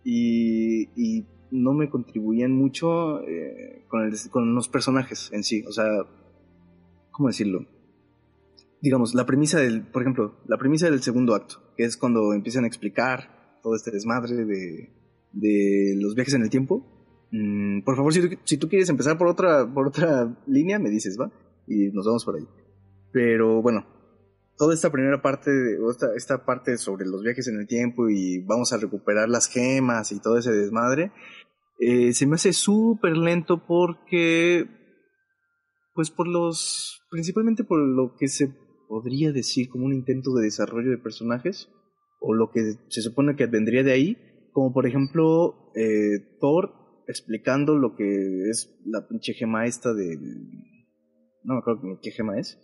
[0.04, 5.64] Y, y, no me contribuían mucho eh, con, el, con los personajes en sí.
[5.66, 5.86] O sea,
[7.10, 7.64] ¿cómo decirlo?
[8.86, 12.62] Digamos, la premisa del, por ejemplo, la premisa del segundo acto, que es cuando empiezan
[12.62, 14.92] a explicar todo este desmadre de,
[15.32, 16.86] de los viajes en el tiempo.
[17.32, 20.88] Mm, por favor, si tú, si tú, quieres empezar por otra, por otra línea, me
[20.88, 21.32] dices, ¿va?
[21.66, 22.46] Y nos vamos por ahí.
[23.10, 23.84] Pero bueno,
[24.56, 25.50] toda esta primera parte,
[25.90, 30.12] esta, esta parte sobre los viajes en el tiempo y vamos a recuperar las gemas
[30.12, 31.10] y todo ese desmadre,
[31.80, 34.64] eh, se me hace súper lento porque,
[35.92, 38.54] pues por los, principalmente por lo que se
[38.88, 41.68] podría decir como un intento de desarrollo de personajes,
[42.20, 44.16] o lo que se supone que vendría de ahí,
[44.52, 46.72] como por ejemplo eh, Thor
[47.06, 50.16] explicando lo que es la pinche gema esta de...
[51.44, 52.58] No me acuerdo qué gema es,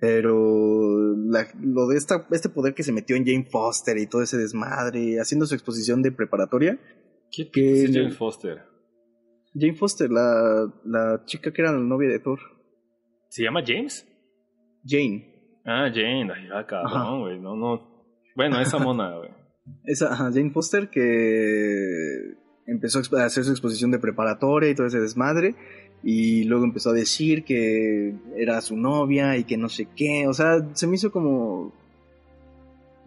[0.00, 4.36] pero lo de esta, este poder que se metió en Jane Foster y todo ese
[4.36, 6.80] desmadre, haciendo su exposición de preparatoria.
[7.30, 8.62] ¿Qué que, es Jane Foster?
[9.54, 12.40] Jane Foster, la, la chica que era la novia de Thor.
[13.28, 14.06] ¿Se llama James?
[14.84, 15.35] Jane.
[15.66, 17.82] Ah, Jane, ay, cabrón, güey, no, no.
[18.36, 19.30] Bueno, esa mona, güey.
[19.84, 22.36] Esa, ajá, Jane Foster que
[22.66, 25.56] empezó a hacer su exposición de preparatoria y todo ese desmadre.
[26.04, 30.28] Y luego empezó a decir que era su novia y que no sé qué.
[30.28, 31.72] O sea, se me hizo como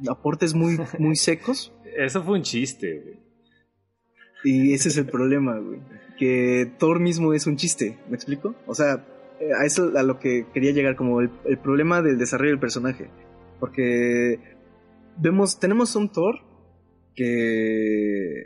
[0.10, 1.72] aportes muy, muy secos.
[1.96, 3.20] Eso fue un chiste, güey.
[4.44, 5.80] Y ese es el problema, güey.
[6.18, 8.56] Que Thor mismo es un chiste, ¿me explico?
[8.68, 9.06] O sea,
[9.40, 11.30] a eso a lo que quería llegar, como el,
[11.64, 13.10] problema del desarrollo del personaje.
[13.60, 14.40] Porque
[15.18, 16.36] vemos, tenemos un Thor
[17.16, 18.44] que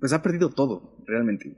[0.00, 1.56] pues ha perdido todo, realmente.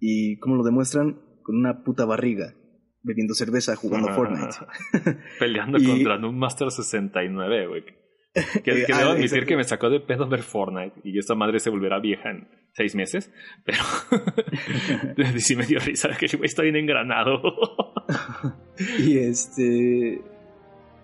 [0.00, 2.54] Y como lo demuestran, con una puta barriga,
[3.02, 4.56] bebiendo cerveza, jugando Fortnite.
[5.38, 7.84] Peleando contra un Master 69, güey.
[8.62, 11.58] Que, que debo ah, admitir que me sacó de pedo ver Fortnite y esta madre
[11.58, 13.30] se volverá vieja en seis meses,
[13.64, 13.78] pero
[15.38, 17.40] sí me dio risa que el güey está bien engranado.
[18.98, 20.20] y este.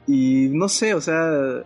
[0.07, 1.65] Y no sé, o sea.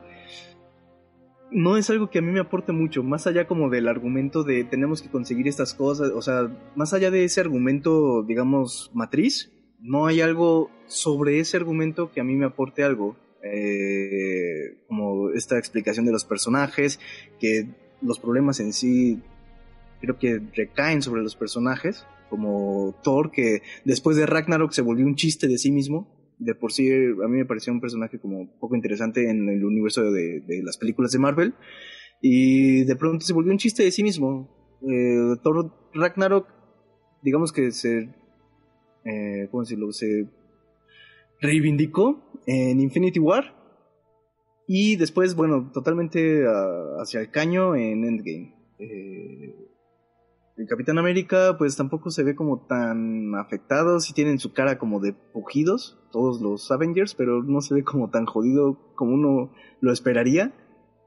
[1.51, 4.65] No es algo que a mí me aporte mucho, más allá como del argumento de
[4.65, 10.07] tenemos que conseguir estas cosas, o sea, más allá de ese argumento, digamos, matriz, no
[10.07, 13.17] hay algo sobre ese argumento que a mí me aporte algo.
[13.45, 16.99] Eh, como esta explicación de los personajes,
[17.39, 17.69] que
[18.03, 19.23] los problemas en sí
[20.07, 25.17] creo que recaen sobre los personajes, como Thor, que después de Ragnarok se volvió un
[25.17, 26.15] chiste de sí mismo.
[26.39, 30.03] De por sí, a mí me pareció un personaje como poco interesante en el universo
[30.11, 31.55] de, las películas de Marvel.
[32.21, 34.79] Y de pronto se volvió un chiste de sí mismo.
[34.83, 36.49] Eh, Thor Ragnarok,
[37.23, 38.11] digamos que se.
[39.05, 39.93] Eh, ¿Cómo decirlo?
[39.93, 40.29] Se
[41.41, 43.55] reivindicó en Infinity War.
[44.69, 48.55] Y después, bueno, totalmente ah, hacia el caño en Endgame.
[48.79, 49.55] Eh,
[50.57, 55.01] el Capitán América pues tampoco se ve como tan afectado, sí tienen su cara como
[55.01, 59.93] de pujidos, todos los Avengers, pero no se ve como tan jodido como uno lo
[59.93, 60.55] esperaría,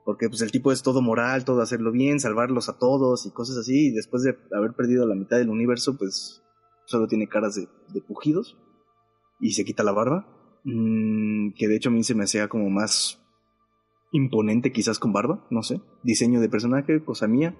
[0.05, 3.57] porque pues el tipo es todo moral, todo hacerlo bien, salvarlos a todos y cosas
[3.57, 6.43] así, y después de haber perdido la mitad del universo pues
[6.85, 8.57] solo tiene caras de, pujidos
[9.39, 10.27] y se quita la barba,
[10.63, 13.19] mm, que de hecho a mí se me hacía como más
[14.11, 17.55] imponente quizás con barba, no sé, diseño de personaje, cosa mía.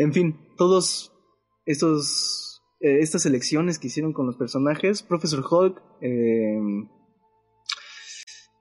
[0.00, 1.12] En fin, todos
[1.66, 6.88] estos, eh, estas elecciones que hicieron con los personajes, Professor Hulk, em,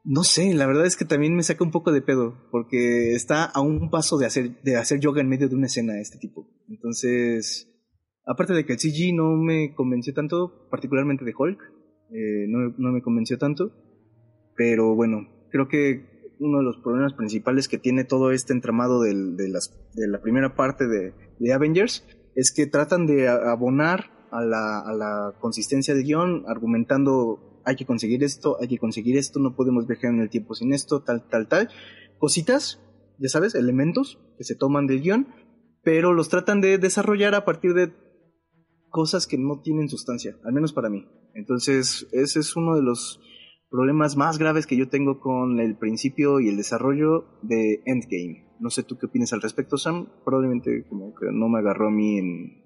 [0.04, 3.46] no sé, la verdad es que también me saca un poco de pedo, porque está
[3.46, 6.46] a un paso de hacer, de hacer yoga en medio de una escena este tipo.
[6.68, 7.72] Entonces,
[8.26, 11.62] aparte de que el CG no me convenció tanto, particularmente de Hulk,
[12.12, 13.72] eh, no, no me convenció tanto,
[14.58, 19.14] pero bueno, creo que uno de los problemas principales que tiene todo este entramado de,
[19.96, 25.94] la primera parte de, Avengers es que tratan de abonar a la, a la consistencia
[25.94, 30.22] del guion argumentando hay que conseguir esto, hay que conseguir esto, no podemos viajar en
[30.22, 31.70] el tiempo sin esto, tal, tal, tal.
[32.18, 32.82] Cositas,
[33.20, 35.28] ya sabes, elementos que se toman del guion,
[35.84, 37.94] pero los tratan de desarrollar a partir de
[38.90, 41.08] cosas que no tienen sustancia, al menos para mí.
[41.36, 43.22] Entonces, ese es uno de los
[43.70, 48.48] problemas más graves que yo tengo con el principio y el desarrollo de Endgame.
[48.60, 50.08] No sé tú qué opinas al respecto, Sam.
[50.26, 52.64] Probablemente como que no me agarró a mí en,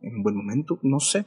[0.00, 1.26] un buen momento, no sé.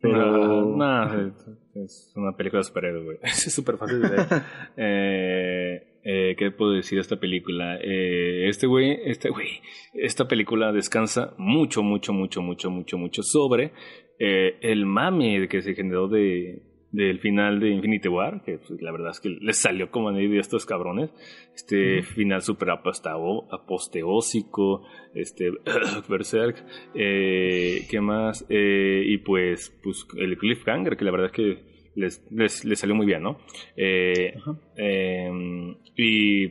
[0.00, 0.76] Pero...
[0.76, 1.34] No,
[1.74, 3.18] es una película de superhéroes, güey.
[3.22, 4.26] Es súper fácil de ver.
[4.76, 7.78] eh, eh, ¿Qué puedo decir de esta película?
[7.80, 9.48] Eh, este güey, este güey,
[9.94, 13.72] esta película descansa mucho, mucho, mucho, mucho, mucho, mucho sobre
[14.18, 18.92] eh, el mame que se generó de, del final de Infinity War, que pues, la
[18.92, 21.10] verdad es que les salió como a de estos cabrones.
[21.54, 25.50] Este final super aposteósico, este
[26.08, 26.64] Berserk,
[26.94, 28.46] eh, ¿qué más?
[28.48, 33.06] Eh, y pues, pues el cliffhanger, que la verdad es que les, les, salió muy
[33.06, 33.38] bien, ¿no?
[33.76, 34.34] Eh,
[34.76, 36.48] em, y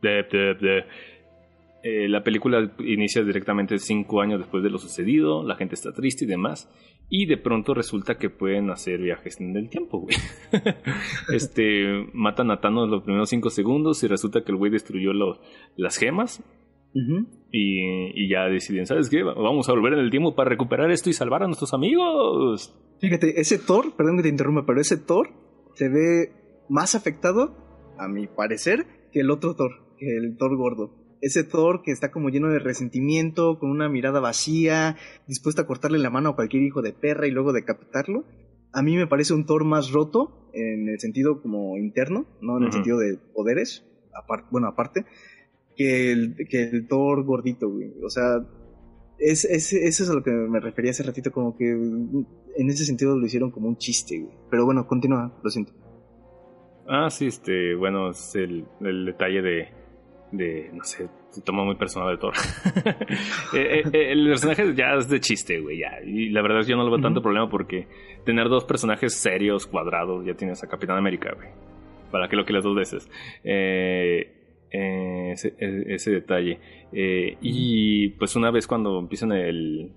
[0.00, 0.84] de, de,
[1.82, 6.24] eh, la película inicia directamente cinco años después de lo sucedido, la gente está triste
[6.24, 6.68] y demás.
[7.10, 10.14] Y de pronto resulta que pueden hacer viajes en el tiempo, güey.
[11.32, 15.12] este, matan a Thanos los primeros cinco segundos y resulta que el güey destruyó
[15.76, 16.42] las gemas.
[17.50, 19.22] y, y, ya deciden, ¿sabes qué?
[19.22, 22.74] Vamos a volver en el tiempo para recuperar esto y salvar a nuestros amigos.
[23.00, 25.30] Fíjate, ese Thor, perdón que te interrumpa, pero ese Thor
[25.74, 26.32] se ve
[26.68, 27.56] más afectado,
[27.98, 32.10] a mi parecer, que el otro Thor, que el Thor gordo ese Thor que está
[32.10, 34.96] como lleno de resentimiento, con una mirada vacía,
[35.26, 38.24] dispuesto a cortarle la mano a cualquier hijo de perra y luego decapitarlo.
[38.72, 42.64] A mí me parece un Thor más roto en el sentido como interno, no en
[42.64, 43.84] el sentido de poderes,
[44.50, 45.04] bueno, aparte,
[45.76, 47.92] que el, que el Thor gordito, güey.
[48.04, 48.44] O sea,
[49.18, 52.84] es, es, eso es a lo que me refería hace ratito, como que en ese
[52.84, 54.36] sentido lo hicieron como un chiste, güey.
[54.50, 55.72] Pero bueno, continúa, lo siento.
[56.88, 59.68] Ah, sí, este, bueno, es el detalle de,
[60.32, 62.34] de, no sé, se toma muy personal de Thor.
[63.54, 66.00] Eh, eh, eh, el personaje ya es de chiste, güey, ya.
[66.04, 67.88] Y la verdad es que yo no lo veo tanto problema porque
[68.24, 71.48] tener dos personajes serios, cuadrados, ya tienes a Capitán América, güey.
[72.10, 73.08] Para que lo que las dos veces.
[74.70, 76.58] ese, ese, detalle.
[76.92, 79.92] y pues una vez cuando empiezan el,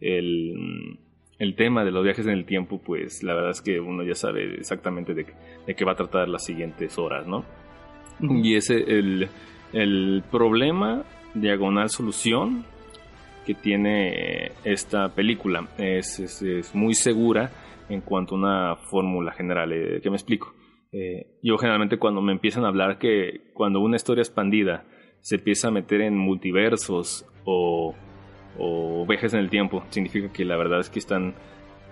[0.00, 0.98] el,
[1.38, 4.14] el, tema de los viajes en el tiempo, pues la verdad es que uno ya
[4.14, 5.24] sabe exactamente de,
[5.66, 7.44] de qué va a tratar las siguientes horas, ¿no?
[8.20, 9.28] Y ese, el,
[9.72, 11.04] el problema,
[11.34, 12.64] diagonal solución,
[13.48, 17.50] que tiene esta película es, es, muy segura
[17.88, 19.72] en cuanto a una fórmula general.
[19.72, 20.52] Eh, que me explico?
[20.92, 24.84] Eh, yo generalmente cuando me empiezan a hablar que cuando una historia expandida
[25.20, 27.94] se empieza a meter en multiversos o,
[28.58, 31.34] o vejes en el tiempo, significa que la verdad es que están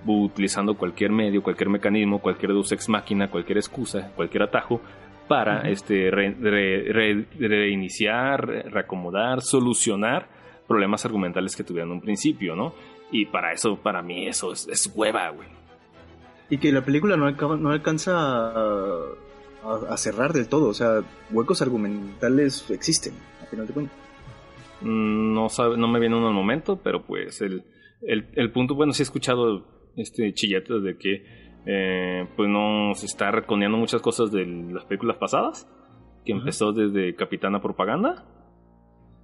[0.06, 4.80] utilizando cualquier medio, cualquier mecanismo, cualquier deus ex máquina, cualquier excusa, cualquier atajo
[5.28, 10.28] para este, reiniciar, reacomodar, solucionar
[10.66, 12.74] problemas argumentales que tuvieron en un principio, ¿no?
[13.10, 15.48] Y para eso, para mí, eso es, hueva, güey.
[16.50, 18.12] Y que la película no, no alcanza
[19.64, 23.96] a, cerrar del todo, o sea, huecos argumentales existen, a final de cuentas.
[24.80, 27.64] Mm, no, sabe, no me viene uno al momento, pero pues el,
[28.02, 29.66] el, el, punto, bueno, sí he escuchado
[29.96, 35.16] este chillete de que eh, pues no se está reconeando muchas cosas de las películas
[35.16, 35.68] pasadas,
[36.24, 38.24] que empezó desde Capitana Propaganda.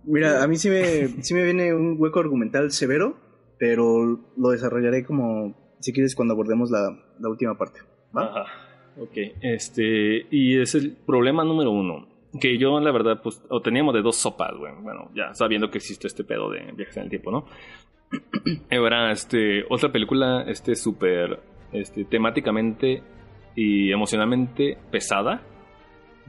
[0.05, 3.17] Mira, a mí sí me, sí me viene un hueco argumental severo,
[3.59, 7.81] pero lo desarrollaré como, si quieres, cuando abordemos la, la última parte.
[8.17, 8.25] ¿va?
[8.25, 8.63] Ajá.
[8.99, 12.09] Ok, este, y es el problema número uno.
[12.41, 14.73] Que yo, la verdad, pues, o teníamos de dos sopas, güey.
[14.83, 17.47] Bueno, ya sabiendo que existe este pedo de viajes en el tiempo, ¿no?
[18.71, 21.41] Ahora, este, otra película, este, súper,
[21.73, 23.03] este, temáticamente
[23.55, 25.43] y emocionalmente pesada.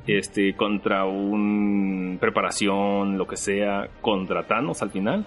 [0.07, 5.25] Este, contra un preparación, lo que sea, contra Thanos al final.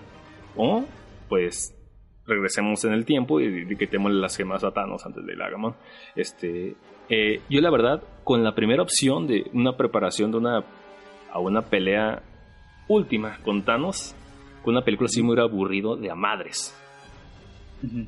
[0.56, 0.84] O,
[1.28, 1.74] pues,
[2.26, 5.76] regresemos en el tiempo y quitemos las gemas a Thanos antes de Agamon.
[6.14, 6.74] Este,
[7.08, 10.64] eh, yo la verdad, con la primera opción de una preparación de una
[11.32, 12.22] a una pelea
[12.88, 14.14] última con Thanos,
[14.62, 16.74] con una película así muy aburrido de a madres.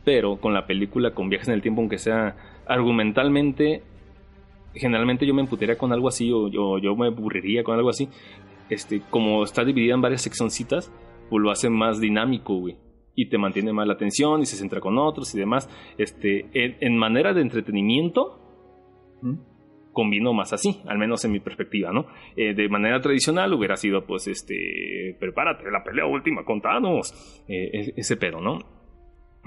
[0.05, 2.37] Pero con la película con viajes en el tiempo, aunque sea
[2.67, 3.83] argumentalmente,
[4.75, 8.09] generalmente yo me emputaría con algo así o yo, yo me aburriría con algo así.
[8.71, 10.93] Este, como está dividida en varias seccioncitas,
[11.31, 12.77] pues lo hace más dinámico, güey
[13.19, 15.69] y te mantiene más la atención y se centra con otros y demás.
[15.99, 18.39] Este, en, manera de entretenimiento,
[19.93, 22.07] combino más así, al menos en mi perspectiva, ¿no?
[22.37, 28.17] Eh, de manera tradicional hubiera sido, pues, este, prepárate, la pelea última, contanos, eh, ese
[28.17, 28.61] pedo, ¿no?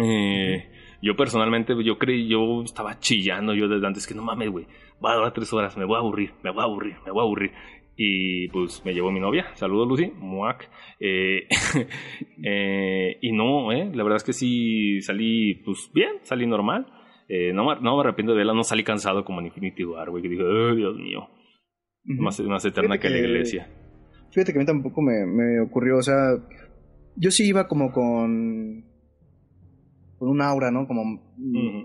[0.04, 0.72] Eh,
[1.02, 4.68] yo personalmente, yo creí, yo estaba chillando yo desde antes que no mames, güey,
[5.04, 7.22] va a durar tres horas, me voy a aburrir, me voy a aburrir, me voy
[7.22, 7.52] a aburrir.
[8.04, 9.54] Y pues me llevó mi novia.
[9.54, 10.12] Saludos, Lucy.
[10.18, 10.70] Muac.
[11.00, 11.48] Eh,
[12.44, 16.88] eh, y no, eh, la verdad es que sí salí, pues bien, salí normal.
[17.54, 20.28] No, no me arrepiento de verla, no salí cansado como en Infinity War, güey, que
[20.28, 21.30] dije, oh, Dios mío.
[22.04, 23.70] más, más, eterna que, la iglesia.
[24.32, 26.16] Fíjate que a mí tampoco me, me ocurrió, o sea,
[27.16, 28.84] yo sí iba como con
[30.22, 30.86] con un aura, ¿no?
[30.86, 31.20] Como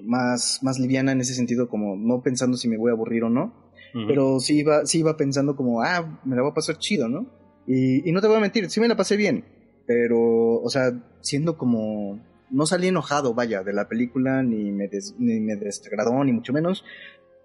[0.04, 3.30] más, más liviana en ese sentido, como no pensando si me voy a aburrir o
[3.30, 3.72] no.
[4.06, 7.30] Pero sí iba, sí iba pensando como, ah, me la voy a pasar chido, ¿no?
[7.66, 9.46] Y, y no te voy a mentir, sí me la pasé bien.
[9.86, 10.92] Pero, o sea,
[11.22, 12.20] siendo como...
[12.50, 16.84] No salí enojado, vaya, de la película, ni me, ni me desagradó, ni mucho menos.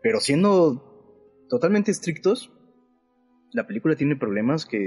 [0.03, 2.51] Pero siendo totalmente estrictos,
[3.53, 4.77] la película tiene problemas que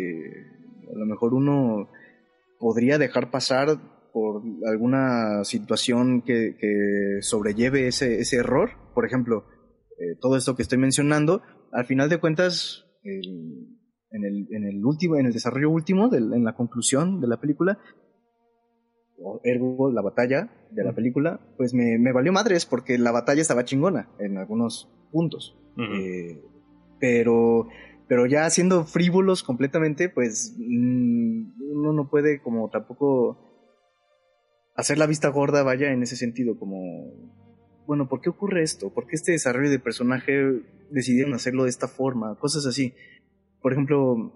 [0.86, 1.88] a lo mejor uno
[2.58, 8.70] podría dejar pasar por alguna situación que, que sobrelleve ese, ese error.
[8.94, 9.44] Por ejemplo,
[9.98, 11.42] eh, todo esto que estoy mencionando,
[11.72, 13.18] al final de cuentas, en,
[14.12, 17.80] el, en, el, último, en el desarrollo último, en la conclusión de la película,
[19.42, 23.64] ergo la batalla de la película, pues me, me, valió madres porque la batalla estaba
[23.64, 25.58] chingona en algunos puntos.
[25.76, 26.40] Eh,
[27.00, 27.66] pero,
[28.06, 33.53] pero ya siendo frívolos completamente, pues mm, uno no puede como tampoco
[34.74, 37.32] hacer la vista gorda, vaya, en ese sentido, como
[37.86, 38.92] bueno, ¿por qué ocurre esto?
[38.92, 42.38] ¿Por qué este desarrollo de personaje decidieron hacerlo de esta forma?
[42.38, 42.94] Cosas así.
[43.60, 44.32] Por ejemplo,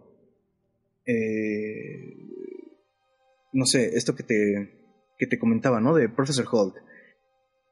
[1.07, 2.15] eh,
[3.53, 4.71] no sé, esto que te,
[5.19, 5.95] que te comentaba, ¿no?
[5.95, 6.75] De Professor Hulk.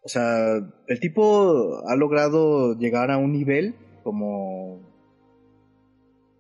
[0.02, 0.56] O sea,
[0.86, 4.80] el tipo ha logrado llegar a un nivel como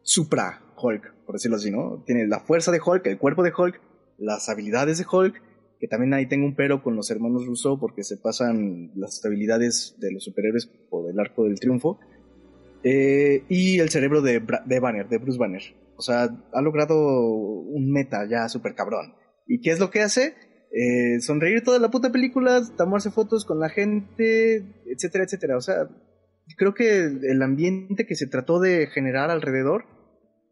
[0.02, 2.02] supra Hulk, por decirlo así, ¿no?
[2.06, 3.80] Tiene la fuerza de Hulk, el cuerpo de Hulk,
[4.18, 5.42] las habilidades de Hulk
[5.78, 9.96] que también ahí tengo un pero con los hermanos Rousseau porque se pasan las habilidades
[9.98, 11.98] de los superhéroes por el arco del triunfo.
[12.82, 15.62] Eh, y el cerebro de, de, Banner, de Bruce Banner.
[15.96, 16.96] O sea, ha logrado
[17.30, 19.14] un meta ya súper cabrón.
[19.46, 20.34] ¿Y qué es lo que hace?
[20.72, 25.56] Eh, sonreír toda la puta película, tomarse fotos con la gente, etcétera, etcétera.
[25.56, 25.88] O sea,
[26.56, 29.84] creo que el ambiente que se trató de generar alrededor,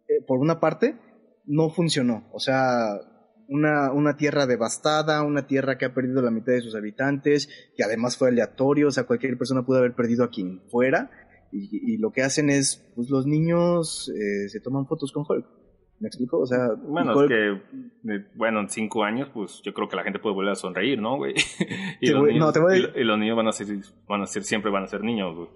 [0.08, 0.96] eh, por una parte,
[1.44, 2.28] no funcionó.
[2.32, 3.00] O sea,
[3.48, 7.84] una, una tierra devastada, una tierra que ha perdido la mitad de sus habitantes, que
[7.84, 11.10] además fue aleatorio, o sea, cualquier persona pudo haber perdido a quien fuera,
[11.56, 15.46] y, lo que hacen es, pues los niños eh, se toman fotos con Hulk.
[16.00, 16.40] ¿Me explico?
[16.40, 20.02] O sea, bueno, es que, eh, bueno, en cinco años, pues yo creo que la
[20.02, 21.34] gente puede volver a sonreír, ¿no, güey?
[22.00, 22.54] y, los niños,
[22.96, 23.68] y, los niños van a ser,
[24.08, 25.48] van a ser, siempre van a ser niños, güey.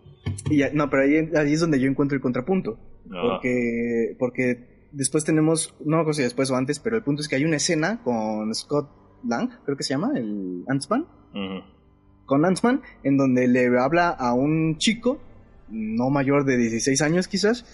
[0.51, 2.79] Y no, pero ahí, ahí es donde yo encuentro el contrapunto.
[3.11, 7.29] Porque, porque después tenemos, no me acuerdo si después o antes, pero el punto es
[7.29, 8.91] que hay una escena con Scott
[9.27, 11.07] Lang, creo que se llama, el Antsman.
[12.25, 15.19] Con Antsman, en donde le habla a un chico,
[15.71, 17.65] no mayor de 16 años quizás,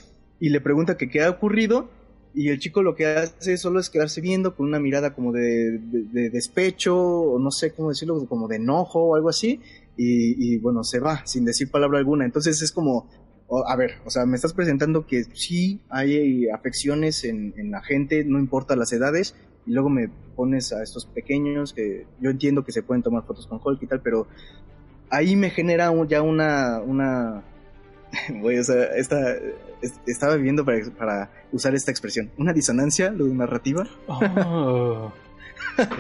[0.41, 1.89] y le pregunta que qué ha ocurrido.
[2.37, 5.79] Y el chico lo que hace solo es quedarse viendo con una mirada como de,
[6.33, 9.61] despecho, o no sé cómo decirlo, como de enojo o algo así.
[9.97, 12.25] Y, y, bueno, se va sin decir palabra alguna.
[12.25, 13.09] Entonces es como,
[13.69, 18.25] a ver, o sea, me estás presentando que sí hay afecciones en, en la gente,
[18.25, 19.35] no importa las edades,
[19.67, 23.47] y luego me pones a estos pequeños que yo entiendo que se pueden tomar fotos
[23.47, 24.27] con Hulk y tal, pero
[25.11, 27.45] ahí me genera ya una, una,
[28.41, 29.37] güey, o sea, esta,
[30.07, 33.87] estaba viviendo para, para, usar esta expresión, una disonancia, lo de narrativa.
[34.07, 35.13] Oh,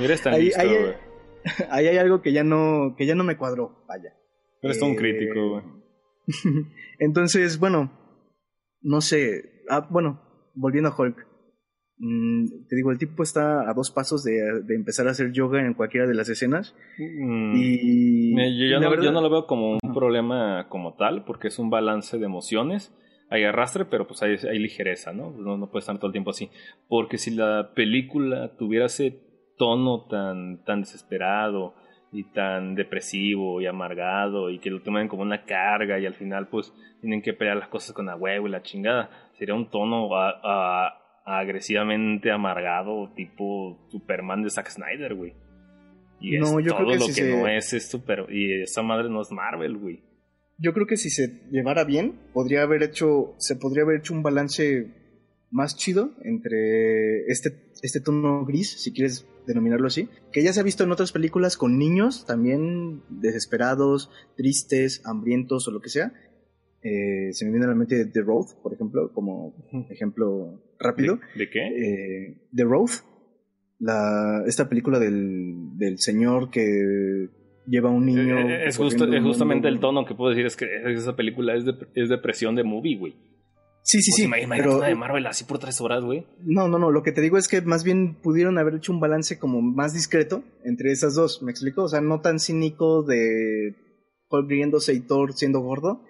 [0.01, 4.15] eres tan ahí, ahí, hay algo que ya no, que ya no me cuadró, vaya.
[4.63, 5.84] Eres eh, un crítico, güey.
[6.99, 7.91] Entonces, bueno,
[8.81, 10.21] no sé, ah, bueno,
[10.55, 11.27] volviendo a Hulk.
[11.97, 15.75] Mm, te digo, el tipo está a dos pasos de, empezar a hacer yoga en
[15.75, 16.75] cualquiera de las escenas.
[16.99, 17.55] Mm.
[17.57, 18.71] Y.
[18.71, 22.93] Yo, no, lo veo como un problema como tal, porque es un balance de emociones.
[23.31, 25.31] Hay arrastre, pero pues hay, hay ligereza, ¿no?
[25.31, 25.57] ¿no?
[25.57, 26.51] No puede estar todo el tiempo así.
[26.89, 29.19] Porque si la película tuviera ese
[29.57, 31.75] tono tan, tan desesperado
[32.15, 36.49] y tan depresivo y amargado y que lo tomen como una carga y al final
[36.49, 40.09] pues tienen que pelear las cosas con la huevo y la chingada, sería un tono
[40.17, 45.35] a agresivamente amargado, tipo Superman de Zack Snyder, güey.
[46.21, 48.83] Y no, es yo todo creo que lo que no es, es super, y esa
[48.83, 50.03] madre no es Marvel, güey.
[50.59, 54.23] Yo creo que si se llevara bien, podría haber hecho, se podría haber hecho un
[54.23, 55.04] balance
[55.55, 60.65] más chido entre este, este tono gris, si quieres denominarlo así, que ya se ha
[60.65, 66.13] visto en otras películas con niños también desesperados, tristes, hambrientos o lo que sea,
[66.83, 69.55] eh, se me viene a la mente The Road, por ejemplo, como
[69.91, 71.21] ejemplo rápido.
[71.37, 71.61] ¿De, qué?
[71.61, 72.91] Eh, The Road,
[73.79, 77.29] la, esta película del, del señor que
[77.65, 78.41] lleva a un niño.
[78.41, 82.09] Eh, es, justamente el tono que puedo decir, es que esa película es, de, es
[82.09, 83.15] depresión de movie, güey.
[83.85, 84.25] Sí, sí, sí.
[84.25, 86.27] Imagínate pero, una de Marvel así por tres horas, güey.
[86.41, 86.91] No, no, no.
[86.91, 89.93] Lo que te digo es que más bien pudieron haber hecho un balance como más
[89.93, 91.43] discreto entre esas dos.
[91.43, 91.85] ¿Me explico?
[91.85, 93.77] O sea, no tan cínico de
[94.31, 96.03] Paul riéndose y Thor siendo gordo,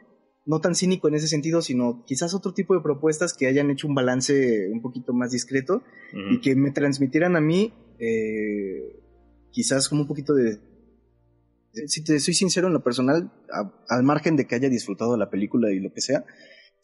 [0.47, 3.89] no tan cínico en ese sentido, sino quizás otro tipo de propuestas que hayan hecho
[3.89, 5.83] un balance un poquito más discreto
[6.31, 9.03] y que me transmitieran a mí eh,
[9.51, 10.61] quizás como un poquito de...
[11.87, 13.33] Si te soy sincero en lo personal,
[13.89, 16.25] al margen de que haya disfrutado la película y lo que sea,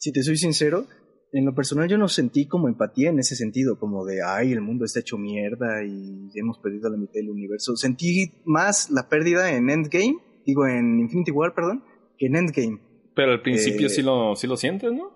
[0.01, 0.87] si te soy sincero,
[1.31, 4.59] en lo personal yo no sentí como empatía en ese sentido, como de, ay, el
[4.59, 7.77] mundo está hecho mierda y hemos perdido la mitad del universo.
[7.77, 11.85] Sentí más la pérdida en Endgame, digo en Infinity War, perdón,
[12.17, 15.11] que en Endgame pero al principio sí, eh, lo, sí lo sientes, ¿no?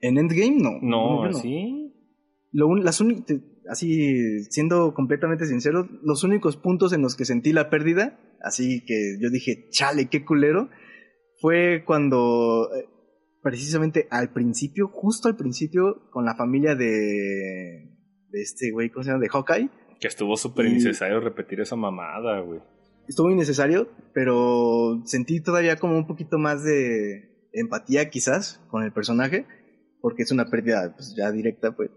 [0.00, 0.78] En Endgame no.
[0.82, 1.92] No, no ¿sí?
[2.50, 3.02] Lo, las
[3.68, 9.16] así, siendo completamente sincero, los únicos puntos en los que sentí la pérdida, así que
[9.20, 10.68] yo dije, chale, qué culero,
[11.40, 12.86] fue cuando, eh,
[13.42, 17.90] precisamente al principio, justo al principio, con la familia de,
[18.28, 19.22] de este güey, ¿cómo se llama?
[19.22, 19.70] De Hawkeye.
[20.00, 22.60] Que estuvo súper innecesario repetir esa mamada, güey
[23.08, 29.46] estuvo innecesario, pero sentí todavía como un poquito más de empatía quizás con el personaje,
[30.00, 31.90] porque es una pérdida pues, ya directa, pues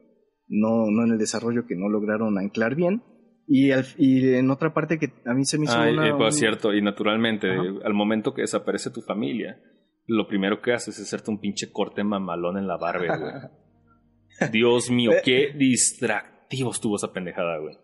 [0.48, 3.04] no, no en el desarrollo que no lograron anclar bien.
[3.48, 6.74] Y, y en otra parte que a mí se me hizo una, eh, pues, cierto,
[6.74, 9.62] y naturalmente, al momento que desaparece tu familia,
[10.08, 13.34] lo primero que haces es hacerte un pinche corte mamalón en la barba, güey.
[14.52, 17.78] Dios mío, eh, qué distractivo estuvo esa pendejada, güey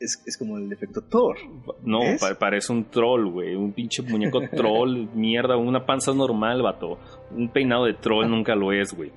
[0.00, 1.36] es, es como el efecto Thor.
[1.84, 2.00] No,
[2.38, 3.54] parece un troll, güey.
[3.54, 5.56] Un pinche muñeco troll, mierda.
[5.56, 6.98] Una panza normal, vato.
[7.30, 9.12] Un peinado de troll nunca lo es, güey.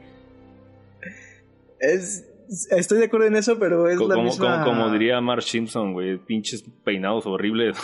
[1.80, 2.30] Es,
[2.72, 4.64] estoy de acuerdo en eso, pero es la misma...
[4.64, 6.18] Como, diría Mark Simpson, güey.
[6.18, 7.78] Pinches peinados horribles.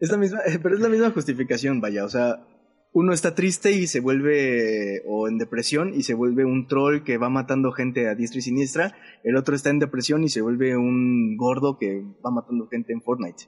[0.00, 2.04] es la misma, pero es la misma justificación, vaya.
[2.04, 2.46] O sea,
[2.92, 7.18] uno está triste y se vuelve, o en depresión, y se vuelve un troll que
[7.18, 8.94] va matando gente a diestra y siniestra.
[9.22, 13.02] El otro está en depresión y se vuelve un gordo que va matando gente en
[13.02, 13.44] Fortnite.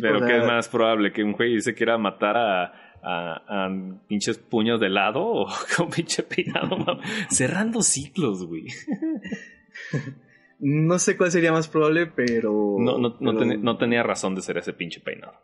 [0.00, 1.12] Pero ¿qué es más probable?
[1.12, 2.72] ¿Que un güey se quiera matar a,
[3.02, 3.68] a,
[4.08, 5.46] pinches puños de helado o
[5.76, 6.76] con pinche peinado?
[7.30, 8.64] Cerrando ciclos, güey.
[10.60, 12.76] no sé cuál sería más probable, pero...
[12.78, 15.38] No, no, no tenía razón de ser ese pinche peinado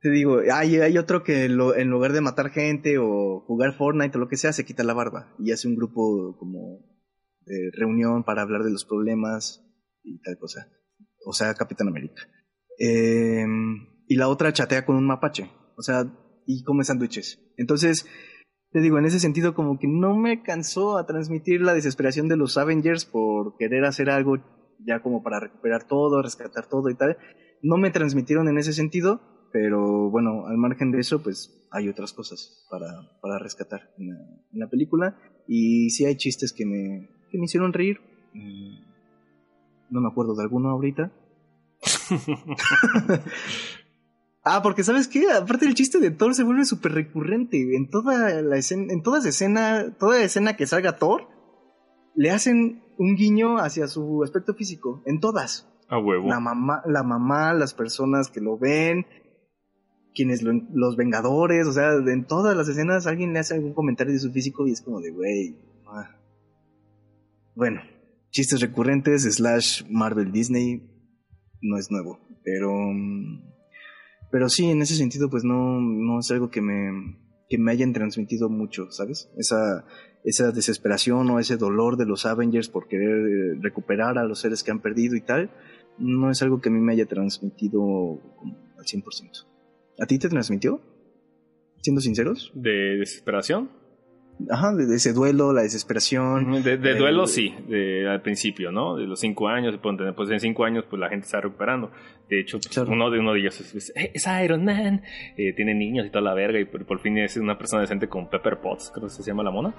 [0.00, 4.20] te digo, hay, hay otro que en lugar de matar gente o jugar Fortnite o
[4.20, 6.80] lo que sea, se quita la barba y hace un grupo como
[7.44, 9.64] de reunión para hablar de los problemas
[10.02, 10.68] y tal cosa.
[11.26, 12.22] O sea, Capitán América.
[12.78, 15.50] Em, y la otra chatea con un mapache.
[15.76, 16.04] O sea,
[16.46, 17.38] y come sándwiches.
[17.56, 18.06] Entonces,
[18.72, 22.36] te digo, en ese sentido como que no me cansó a transmitir la desesperación de
[22.36, 24.38] los Avengers por querer hacer algo
[24.86, 27.18] ya como para recuperar todo, rescatar todo y tal.
[27.62, 29.20] No me transmitieron en ese sentido,
[29.52, 34.08] pero bueno, al margen de eso, pues hay otras cosas para, para rescatar en
[34.52, 35.16] la, película.
[35.46, 38.00] Y sí hay chistes que me, que me hicieron reír.
[38.34, 38.74] Mm,
[39.90, 41.12] no me acuerdo de alguno ahorita.
[44.42, 45.30] Ah, porque ¿sabes qué?
[45.30, 47.76] Aparte el chiste de Thor se vuelve súper recurrente.
[47.76, 51.28] En toda la escena, en todas escena, toda escena que salga Thor,
[52.14, 55.02] le hacen un guiño hacia su aspecto físico.
[55.04, 55.68] En todas.
[55.88, 56.28] A huevo.
[56.28, 59.06] La mamá, la mamá, las personas que lo ven,
[60.14, 64.18] quienes los Vengadores, o sea, en todas las escenas alguien le hace algún comentario de
[64.18, 65.56] su físico y es como de, güey.
[65.86, 66.16] Ah".
[67.54, 67.80] Bueno,
[68.30, 70.82] chistes recurrentes, slash Marvel Disney,
[71.60, 72.70] no es nuevo, pero...
[74.32, 77.18] Pero sí, en ese sentido, pues no, no es algo que me,
[77.48, 79.28] que me hayan transmitido mucho, ¿sabes?
[79.36, 79.84] Esa,
[80.24, 84.62] esa desesperación o ese dolor de los Avengers por querer eh, recuperar a los seres
[84.62, 85.50] que han perdido y tal,
[85.98, 88.20] no es algo que a mí me haya transmitido
[88.78, 89.50] al 100%.
[90.00, 90.80] ¿A ti te transmitió?
[91.82, 92.50] Siendo sinceros.
[92.54, 93.70] ¿De desesperación?
[94.48, 96.62] Ajá, de, ese duelo, la desesperación.
[96.62, 98.96] De, duelo sí, de, al principio, ¿no?
[98.96, 101.90] De los cinco años, pues en cinco años pues la gente está recuperando.
[102.28, 105.02] De hecho, pues, uno, de, uno de ellos es, es Iron Man,
[105.36, 108.30] eh, tiene niños y toda la verga y por, fin es una persona decente con
[108.30, 109.74] Pepper Potts, creo que se llama la mona.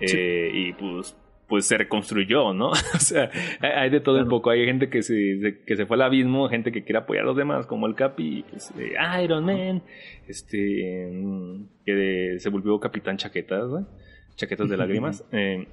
[0.00, 1.16] Eh, y pues
[1.50, 2.68] pues se reconstruyó, ¿no?
[2.70, 3.28] o sea,
[3.60, 4.50] hay de todo un poco.
[4.50, 7.36] Hay gente que se, que se fue al abismo, gente que quiere apoyar a los
[7.36, 8.72] demás, como el Capi, pues,
[9.20, 9.82] Iron Man,
[10.28, 11.10] este,
[11.84, 13.88] que se volvió Capitán Chaquetas, ¿no?
[14.36, 15.24] Chaquetas de lágrimas.
[15.32, 15.66] Eh,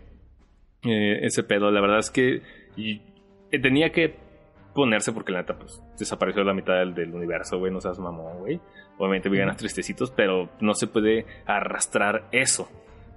[0.84, 2.42] eh, ese pedo, la verdad es que
[2.76, 4.16] eh, tenía que
[4.74, 8.40] ponerse porque la neta, pues, desapareció la mitad del, del universo, güey, no seas mamón,
[8.40, 8.60] güey.
[8.98, 12.68] Obviamente vivían a tristecitos, pero no se puede arrastrar eso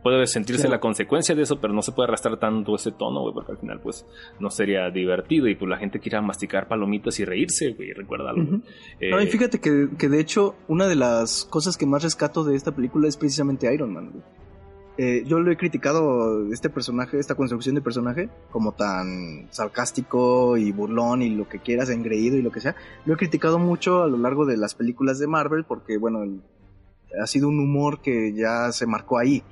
[0.03, 3.35] puede sentirse la consecuencia de eso, pero no se puede arrastrar tanto ese tono, güey,
[3.35, 4.07] porque al final, pues,
[4.39, 8.43] no sería divertido y pues la gente quiera masticar palomitas y reírse, güey, recuérdalo.
[8.43, 8.63] no,
[8.99, 12.57] y eh, fíjate que, que, de hecho, una de las cosas que más rescato de
[12.57, 14.25] esta película es precisamente Iron Man, güey.
[15.03, 20.73] Eh, yo lo he criticado este personaje, esta construcción de personaje, como tan sarcástico y
[20.73, 22.77] burlón y lo que quieras, engreído y lo que sea.
[23.07, 26.43] Lo he criticado mucho a lo largo de las películas de Marvel porque, bueno,
[27.19, 29.43] ha sido un humor que ya se marcó ahí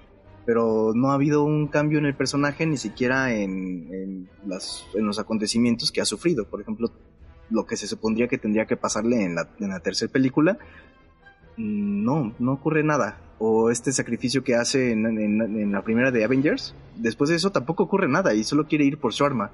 [0.48, 5.18] pero no ha habido un cambio en el personaje ni siquiera en, las, en los
[5.18, 6.48] acontecimientos que ha sufrido.
[6.48, 6.90] Por ejemplo,
[7.50, 10.56] lo que se supondría que tendría que pasarle en la, en la tercera película,
[11.58, 13.20] no, no ocurre nada.
[13.38, 17.82] O este sacrificio que hace en, en, la primera de Avengers, después de eso tampoco
[17.82, 19.50] ocurre nada y solo quiere ir por su arma.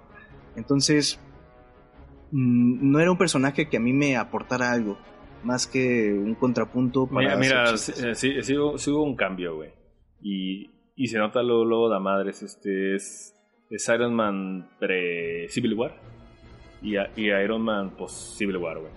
[0.55, 1.19] Entonces,
[2.31, 4.97] mm, no era un personaje que a mí me aportara algo,
[5.43, 7.37] más que un contrapunto para...
[7.37, 9.71] Mira, mira sí, sí, hubo un cambio, güey.
[10.23, 13.35] Y y se nota luego, luego la madre, este es,
[13.71, 15.95] es Iron Man pre-Civil War
[16.83, 18.93] y, y, Iron Man post-Civil War, güey.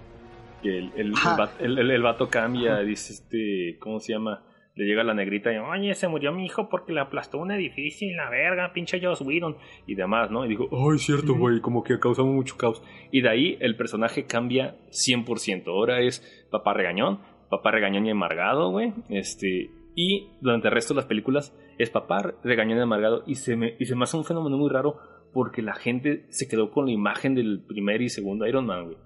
[0.62, 1.14] Que el, el,
[1.60, 4.44] el, el, vato cambia, dice este, ¿cómo se llama?
[4.76, 8.08] Le llega la negrita y, oye, se murió mi hijo porque le aplastó un edificio
[8.16, 9.58] la verga, pinche Joss Whedon.
[9.88, 10.46] Y demás, ¿no?
[10.46, 12.84] Y digo, ay, cierto, güey, como que causamos mucho caos.
[13.12, 15.68] Y de ahí el personaje cambia 100%.
[15.68, 17.20] Ahora es papá regañón,
[17.50, 18.94] papá regañón y amargado, güey.
[19.10, 23.24] Este, y durante el resto de las películas es papá regañón y amargado.
[23.26, 25.00] Y se, me, y se me hace un fenómeno muy raro
[25.34, 28.98] porque la gente se quedó con la imagen del primer y segundo Iron Man, güey.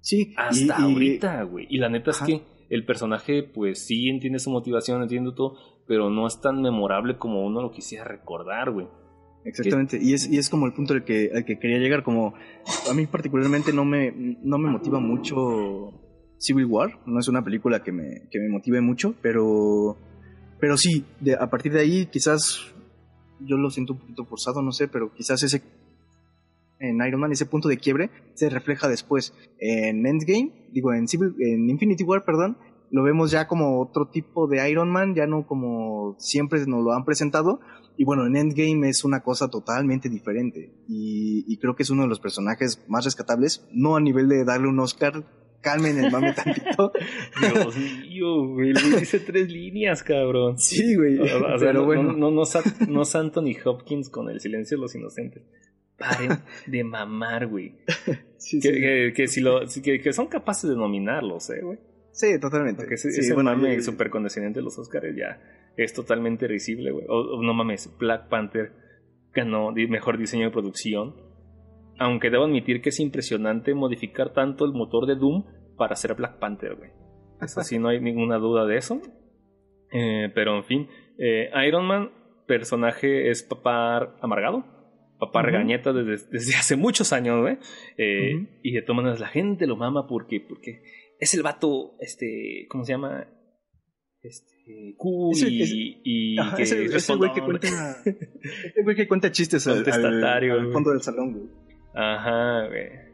[0.00, 0.34] Sí.
[0.36, 1.66] Hasta ahorita, güey.
[1.68, 5.56] Y la neta es que el personaje, pues sí entiende su motivación, entiende todo,
[5.88, 8.86] pero no es tan memorable como uno lo quisiera recordar, güey.
[9.44, 12.34] Exactamente, y es, y es como el punto al que, al que quería llegar, como
[12.88, 15.92] a mí particularmente no me, no me motiva mucho
[16.38, 19.96] Civil War, no es una película que me, que me motive mucho, pero
[20.60, 22.72] pero sí, de, a partir de ahí quizás
[23.40, 25.62] yo lo siento un poquito forzado, no sé, pero quizás ese
[26.80, 31.34] en Iron Man, ese punto de quiebre se refleja después en Endgame, digo en Civil,
[31.40, 32.56] en Infinity War, perdón,
[32.90, 36.92] lo vemos ya como otro tipo de Iron Man, ya no como siempre nos lo
[36.92, 37.60] han presentado.
[37.96, 40.72] Y bueno, en Endgame es una cosa totalmente diferente.
[40.86, 44.44] Y, y creo que es uno de los personajes más rescatables, no a nivel de
[44.44, 45.24] darle un Oscar
[45.60, 46.92] calmen el mame tantito.
[47.40, 50.58] Dios mío, güey, le dice tres líneas, cabrón.
[50.58, 51.18] Sí, güey.
[51.58, 52.12] pero bueno.
[52.12, 52.44] No, no,
[52.88, 55.42] no, es Anthony Hopkins con el silencio de los inocentes.
[55.96, 57.74] Paren de mamar, güey.
[58.38, 58.80] Sí, que, sí.
[58.80, 61.78] Que, que, si lo, que, que, son capaces de nominarlos, eh, güey.
[62.12, 62.82] Sí, totalmente.
[62.82, 65.40] Porque ese, sí, bueno, mame súper condescendiente de los Oscars ya
[65.76, 67.06] es totalmente risible, güey.
[67.08, 68.72] O, no mames, Black Panther
[69.32, 71.14] ganó mejor diseño de producción
[71.98, 75.44] aunque debo admitir que es impresionante modificar tanto el motor de Doom
[75.76, 76.90] para hacer Black Panther, güey.
[77.40, 79.00] Eso sí, no hay ninguna duda de eso.
[79.92, 80.88] Eh, pero en fin,
[81.18, 82.10] eh, Iron Man,
[82.46, 84.64] personaje es papá amargado,
[85.18, 87.58] papá regañeta desde, hace muchos años, güey.
[87.96, 90.82] Eh, y de todas maneras la gente lo mama porque, porque
[91.18, 93.28] es el vato, este, ¿cómo se llama?
[94.20, 97.68] Este, cool y, y que ese, güey que cuenta,
[98.04, 101.67] ese güey que cuenta chistes al, al, al, fondo del salón, güey.
[101.98, 103.08] Ajá, güey.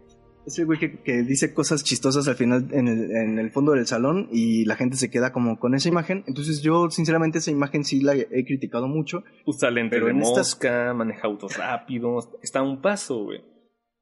[0.47, 3.87] Es el güey que, dice cosas chistosas al final en el, en el, fondo del
[3.87, 6.23] salón y la gente se queda como con esa imagen.
[6.27, 9.25] Entonces yo sinceramente esa imagen sí la he criticado mucho.
[9.47, 13.41] Usa lente de mosca, maneja autos rápidos, está a un paso, güey.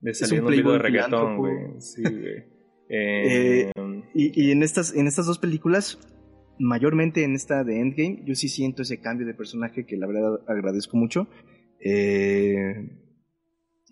[0.00, 1.54] De salir un, un video de reggaetón, güey.
[1.78, 2.50] Sí, güey.
[2.94, 3.70] Eh,
[4.12, 5.98] y, y en, estas, en estas dos películas,
[6.58, 10.40] mayormente en esta de Endgame, yo sí siento ese cambio de personaje que la verdad
[10.46, 11.26] agradezco mucho.
[11.80, 13.01] Eh,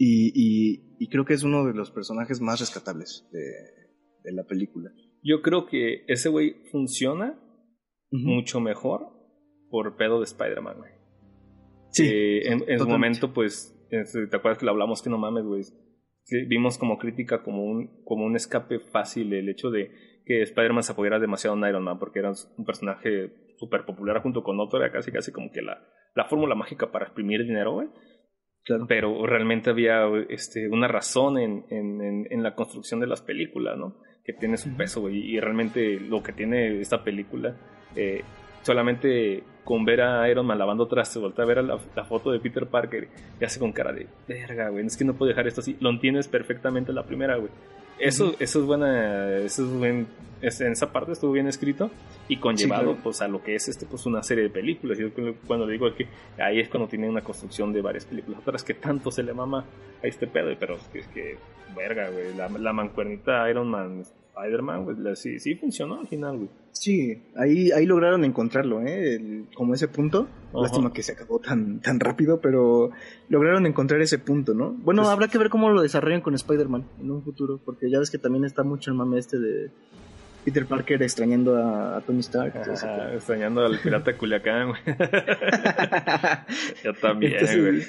[0.03, 4.91] y, creo que es uno de los personajes más rescatables de, la película.
[5.23, 7.39] Yo creo que ese güey funciona
[8.11, 9.09] mucho mejor
[9.69, 10.93] por pedo de Spider-Man, güey.
[11.91, 12.09] Sí.
[12.45, 15.63] en, su momento, pues, ¿te acuerdas que lo hablamos que no mames, güey?
[16.47, 19.91] vimos como crítica como un, como un escape fácil el hecho de
[20.25, 24.45] que Spider-Man se apoyara demasiado en Iron Man porque era un personaje súper popular junto
[24.45, 25.83] con otro, era casi casi como que la,
[26.15, 27.89] la fórmula mágica para exprimir dinero, güey.
[28.87, 33.95] Pero realmente había este, una razón en, en, en, la construcción de las películas, ¿no?
[34.25, 35.17] Que tiene su peso, güey.
[35.19, 37.57] Y realmente lo que tiene esta película,
[37.97, 38.23] eh,
[38.63, 42.67] solamente con ver a Iron Man lavando trastes, voltea a ver la, foto de Peter
[42.67, 43.09] Parker
[43.41, 44.87] y hace con cara de verga, güey.
[44.87, 45.77] Es que no puedo dejar esto así.
[45.81, 47.51] Lo entiendes perfectamente la primera, güey.
[47.99, 50.07] Eso, eso es buena, eso es buen,
[50.41, 51.91] en esa parte estuvo bien escrito
[52.29, 54.99] y conllevado pues a lo que es este pues una serie de películas.
[54.99, 55.11] Y
[55.47, 56.07] cuando digo que
[56.39, 58.41] ahí es cuando tiene una construcción de varias películas.
[58.41, 59.65] Otras que tanto se le mama
[60.03, 61.37] a este pedo, pero es que,
[61.77, 64.05] verga, güey, la, la mancuernita Iron Man
[64.35, 66.49] Spider-Man, güey, sí, sí funcionó al final, güey.
[66.73, 69.45] Sí, ahí, ahí lograron encontrarlo, ¿eh?
[69.55, 70.29] como ese punto.
[70.55, 72.91] Lástima que se acabó tan, tan rápido, pero
[73.29, 74.73] lograron encontrar ese punto, ¿no?
[74.73, 77.99] Bueno, pues habrá que ver cómo lo desarrollan con Spider-Man en un futuro, porque ya
[77.99, 79.71] ves que también está mucho el mame este de
[80.45, 82.55] Peter Parker extrañando a, Tony Stark.
[83.15, 84.81] extrañando al pirata Culiacán, güey.
[86.85, 87.83] Yo también, güey.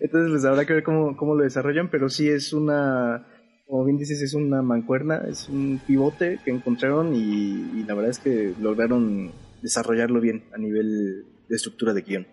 [0.00, 3.24] Entonces, pues habrá que ver cómo, cómo lo desarrollan, pero sí es una
[3.66, 8.18] como bien dices, es una mancuerna, es un pivote que encontraron y, la verdad es
[8.18, 9.32] que lograron
[9.62, 12.26] desarrollarlo bien a nivel de estructura de guion.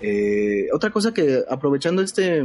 [0.00, 2.42] Eh, otra cosa que aprovechando este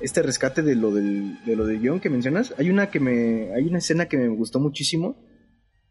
[0.00, 3.52] este rescate de lo del, de lo del guion que mencionas, hay una que me
[3.54, 5.16] hay una escena que me gustó muchísimo,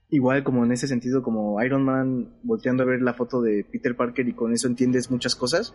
[0.09, 3.95] igual como en ese sentido como Iron Man volteando a ver la foto de Peter
[3.95, 5.73] Parker y con eso entiendes muchas cosas,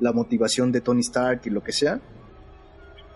[0.00, 2.02] la motivación de Tony Stark y lo que sea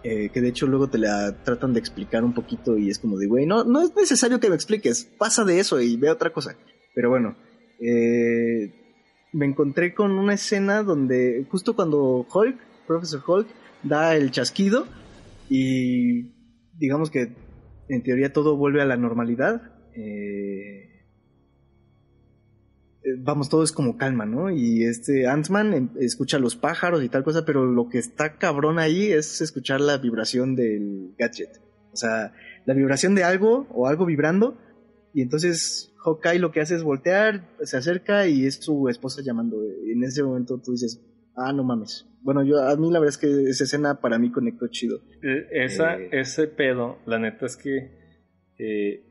[0.04, 3.18] eh, que de hecho luego te la tratan de explicar un poquito y es como
[3.18, 6.32] de, güey, no, no es necesario que me expliques, pasa de eso y ve otra
[6.32, 6.56] cosa.
[6.94, 7.36] Pero bueno,
[7.80, 8.72] eh,
[9.32, 13.48] me encontré con una escena donde justo cuando Hulk, Professor Hulk,
[13.82, 14.86] da el chasquido
[15.48, 16.32] y
[16.78, 17.32] digamos que
[17.88, 19.62] en teoría todo vuelve a la normalidad.
[19.94, 20.91] Eh,
[23.18, 24.50] vamos, todo es como calma, ¿no?
[24.50, 28.78] Y este Ant-Man em, escucha los pájaros y tal cosa, pero lo que está cabrón
[28.78, 31.60] ahí es escuchar la vibración del gadget.
[31.92, 32.32] O sea,
[32.64, 34.56] la vibración de algo o algo vibrando.
[35.14, 39.58] Y entonces Hawkeye lo que hace es voltear, se acerca y es su esposa llamando.
[39.84, 41.00] Y en ese momento tú dices,
[41.36, 42.06] ah, no mames.
[42.22, 45.00] Bueno, yo a mí la verdad es que esa escena para mí conectó chido.
[45.22, 48.01] Eh, esa, eh, ese pedo, la neta es que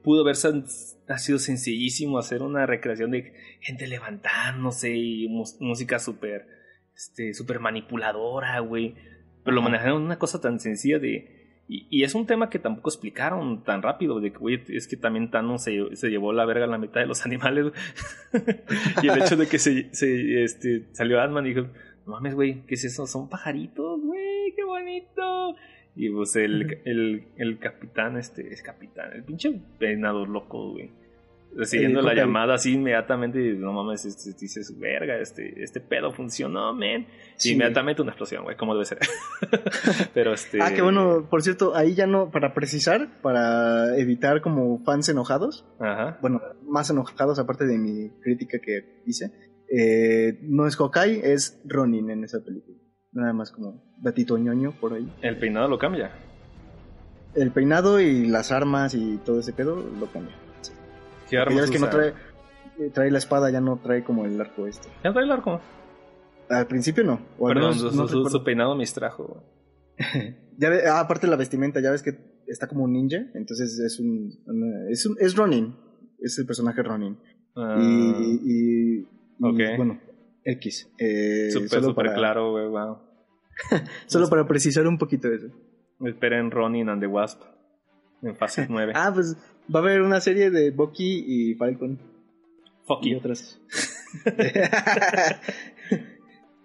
[0.03, 6.48] pudo haber sido sencillísimo hacer una recreación de gente levantándose y música súper
[6.95, 8.95] este, super manipuladora, güey.
[9.44, 11.40] Pero lo manejaron una cosa tan sencilla de...
[11.68, 15.32] Y, es un tema que tampoco explicaron tan rápido, de que, güey, es que también
[15.32, 17.72] Thanos se, se llevó la verga a la mitad de los animales.
[19.02, 21.68] y el hecho de que se, se este, salió Ant-Man y dijo,
[22.06, 23.07] no mames, güey, ¿qué es eso?
[23.07, 25.56] Son pajaritos, güey, qué bonito.
[25.95, 30.91] Y pues el, el, el capitán, este, es capitán, el pinche peinado loco, güey.
[31.53, 37.07] Recibiendo la llamada así inmediatamente, no mames, este, dices, verga, este, este pedo funcionó, men.
[37.43, 38.99] Inmediatamente una explosión, güey, como debe ser.
[40.13, 40.61] Pero este.
[40.61, 45.65] Ah, que bueno, por cierto, ahí ya no, para precisar, para evitar como fans enojados.
[45.80, 46.19] Ajá.
[46.22, 49.31] Bueno, más enojados aparte de mi crítica que hice.
[49.68, 52.77] Eh, no es Hawkeye, es Ronin en esa película.
[53.13, 55.11] Nada más como datito ñoño por ahí.
[55.21, 56.11] ¿El peinado lo cambia?
[57.35, 60.35] El peinado y las armas y todo ese pedo lo cambia.
[61.29, 62.13] ¿Qué armas ya ves que no trae,
[62.79, 64.88] eh, trae la espada, ya no trae como el arco este.
[65.03, 65.59] ¿Ya trae el arco?
[66.49, 67.21] Al principio no.
[67.39, 69.43] Perdón, su, peinado me distrajo.
[70.57, 72.17] ya ah, aparte la vestimenta, ya ves que
[72.47, 74.29] está como un ninja, entonces es un,
[74.89, 75.75] es, un, es Ronin,
[76.19, 77.17] es el personaje Ronin.
[77.55, 77.77] Ah.
[77.79, 79.07] y, y,
[79.39, 79.99] bueno,
[80.43, 80.89] X.
[80.97, 82.97] Eh, súper, súper claro, güey, wow.
[84.07, 85.47] solo para precisar un poquito eso.
[86.05, 87.41] Esperen Ronin and the Wasp
[88.23, 88.93] en fase 9.
[88.95, 89.35] ah, pues
[89.73, 91.99] va a haber una serie de Bucky y Falcon.
[92.85, 93.59] Fuck y otras.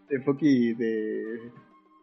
[0.08, 1.50] de Bucky y de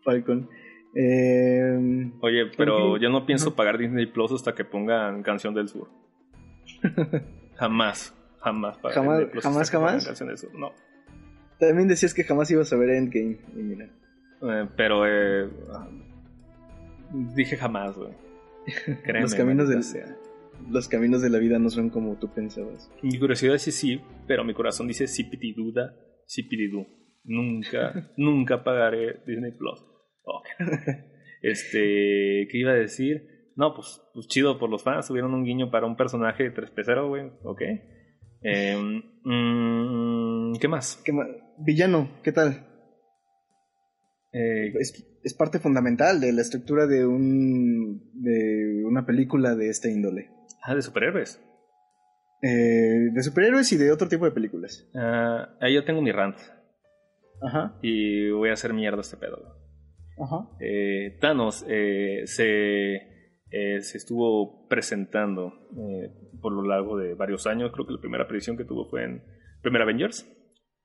[0.03, 0.49] Falcon.
[0.95, 5.89] Eh, Oye, pero yo no pienso pagar Disney Plus hasta que pongan Canción del Sur.
[7.55, 10.05] jamás, jamás pagar jamás, Disney Plus jamás, jamás.
[10.05, 10.71] Canción del Sur, no.
[11.59, 13.85] También decías que jamás ibas a ver Endgame, y mira.
[14.41, 15.49] Eh, pero eh,
[17.35, 18.11] dije jamás, güey.
[19.21, 19.75] los caminos de
[20.69, 22.91] los caminos de la vida no son como tú pensabas.
[23.01, 26.47] Mi curiosidad dice sí, pero mi corazón dice sí duda, sí
[27.25, 29.83] Nunca, nunca pagaré Disney Plus.
[31.45, 33.51] Este, ¿qué iba a decir?
[33.57, 35.09] No, pues, pues chido por los fans.
[35.09, 37.31] Tuvieron un guiño para un personaje de 3 peceros, güey.
[37.43, 37.61] Ok.
[38.43, 41.01] Em, mm, ¿Qué más?
[41.03, 41.13] ¿Qué
[41.57, 42.67] Villano, ¿qué tal?
[44.33, 50.31] Eh, es, parte fundamental de la estructura de, un, de una película de esta índole.
[50.63, 51.39] Ah, de superhéroes.
[52.41, 54.89] Eh, de superhéroes y de otro tipo de películas.
[54.95, 56.37] Ah, ahí yo tengo mi rant.
[57.41, 57.77] Ajá.
[57.81, 59.37] Y voy a hacer mierda este pedo.
[60.17, 60.49] Ajá.
[60.59, 61.65] Eh, Thanos
[62.25, 63.12] se,
[63.81, 65.53] se estuvo presentando
[66.41, 67.71] por lo largo de varios años.
[67.71, 69.23] Creo que la primera aparición que tuvo fue en
[69.61, 70.27] Primer Avengers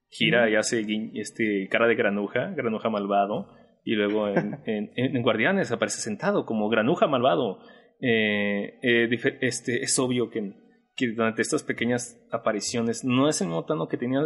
[0.09, 0.85] gira y hace
[1.15, 3.49] este, cara de granuja, granuja malvado,
[3.85, 7.61] y luego en, en, Guardianes aparece sentado como granuja malvado.
[8.01, 9.09] Eh, eh,
[9.41, 10.55] este, es obvio que,
[10.95, 14.21] que, durante estas pequeñas apariciones no es el notano que tenía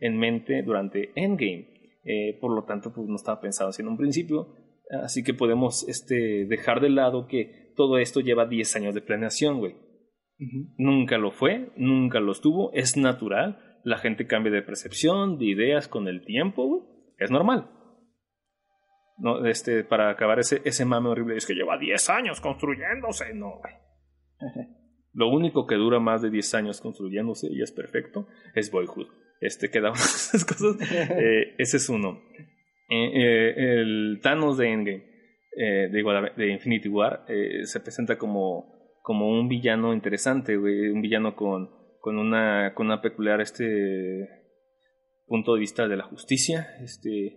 [0.00, 1.74] en mente durante Endgame.
[2.04, 4.54] Eh, por lo tanto, pues no estaba pensado así en un principio.
[5.02, 9.58] Así que podemos este, dejar de lado que todo esto lleva 10 años de planeación,
[9.58, 9.76] güey.
[10.76, 15.86] Nunca lo fue, nunca lo estuvo, es natural la gente cambia de percepción, de ideas
[15.86, 16.82] con el tiempo, güey.
[17.18, 17.70] Es normal.
[19.18, 23.32] No, este, para acabar ese, ese mame horrible es que lleva 10 años construyéndose.
[23.32, 23.74] No, güey.
[25.12, 28.26] Lo único que dura más de 10 años construyéndose y es perfecto
[28.56, 29.06] es Boyhood.
[29.40, 30.76] Este queda esas cosas.
[30.90, 32.20] Eh, ese es uno.
[32.90, 35.04] Eh, eh, el Thanos de Endgame,
[35.56, 37.24] de, de Infinity War,
[37.64, 40.90] se presenta como, como un villano interesante, güey.
[40.90, 41.70] Un villano con
[42.06, 44.28] con una, con una peculiar este
[45.26, 46.76] punto de vista de la justicia.
[46.80, 47.34] Este,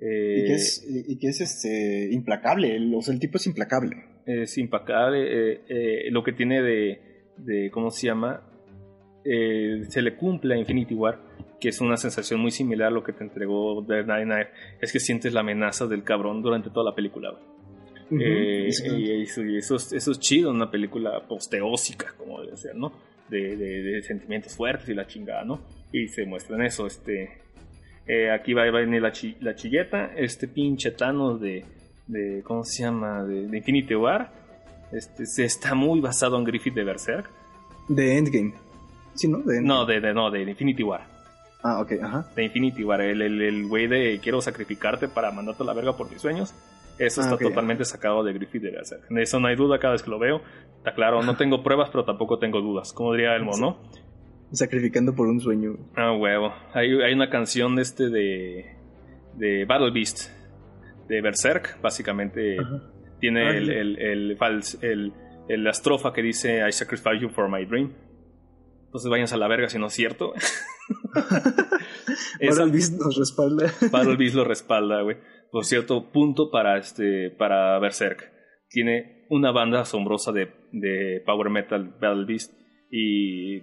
[0.00, 3.46] eh, y que es, y que es este, implacable, el, o sea, el tipo es
[3.46, 3.96] implacable.
[4.26, 7.00] Es implacable, eh, eh, lo que tiene de,
[7.38, 8.46] de ¿cómo se llama?
[9.24, 11.22] se le cumple a Infinity War,
[11.58, 14.48] que es una sensación muy similar a lo que te entregó The Night Night,
[14.82, 17.30] es que sientes la amenaza del cabrón durante toda la película.
[18.20, 22.92] Y, eso, eso, es chido una película posteósica, como debe ser, ¿no?
[23.40, 25.60] de, sentimientos fuertes y la chingada, ¿no?
[25.92, 27.40] Y se muestran eso, este...
[28.04, 31.64] Eh, aquí va, a venir la, la, chilleta, este pinche Thanos de,
[32.08, 33.22] de ¿cómo se llama?
[33.22, 34.28] De, Infinity War,
[34.90, 37.30] este, se está muy basado en Griffith de Berserk.
[37.88, 38.54] De Endgame.
[39.14, 39.38] ¿Sí, no?
[39.38, 41.06] De No, de, no, de Infinity War.
[41.62, 42.28] Ah, ok, ajá.
[42.34, 46.10] De Infinity War, el güey el, de quiero sacrificarte para mandarte a la verga por
[46.10, 46.52] mis sueños.
[46.98, 50.10] Eso ah, está totalmente sacado de Griffith de eso no hay duda cada vez que
[50.10, 50.42] lo veo.
[50.78, 52.92] Está claro, no tengo pruebas, pero tampoco tengo dudas.
[52.92, 53.78] Como diría Elmo, ¿no?
[54.52, 55.76] Sacrificando por un sueño.
[55.96, 56.52] Ah, huevo.
[56.74, 58.76] Hay, hay una canción de este de,
[59.34, 60.30] de Battle Beast,
[61.08, 62.56] de Berserk, básicamente.
[63.20, 65.12] Tiene ah, el, el, el,
[65.48, 67.92] el, la estrofa que dice I sacrifice you for my dream.
[68.86, 70.34] Entonces váyanse a la verga si no es cierto.
[71.14, 73.72] Battle Beast nos respalda.
[73.90, 75.16] Battle Beast lo respalda, güey
[75.52, 78.32] por cierto punto para, este, para Berserk.
[78.70, 82.54] Tiene una banda asombrosa de, de power metal, Battle Beast,
[82.90, 83.58] y,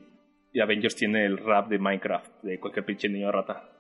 [0.53, 3.71] y, Avengers tiene el rap de Minecraft, de cualquier pinche niño rata.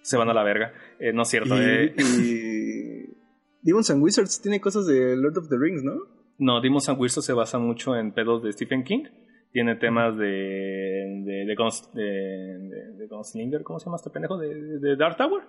[0.00, 0.72] Se van a la verga.
[0.98, 1.94] Eh, no es cierto, y, eh.
[1.98, 3.22] Y...
[3.62, 5.92] Demons and Wizards tiene cosas de Lord of the Rings, ¿no?
[6.38, 9.04] No, Demons and Wizards se basa mucho en pedos de Stephen King.
[9.52, 10.24] Tiene temas de.
[10.24, 11.44] de.
[11.44, 11.54] de,
[11.94, 13.08] de, de,
[13.62, 14.38] ¿cómo se llama este pendejo?
[14.38, 15.42] De, de Dark Tower.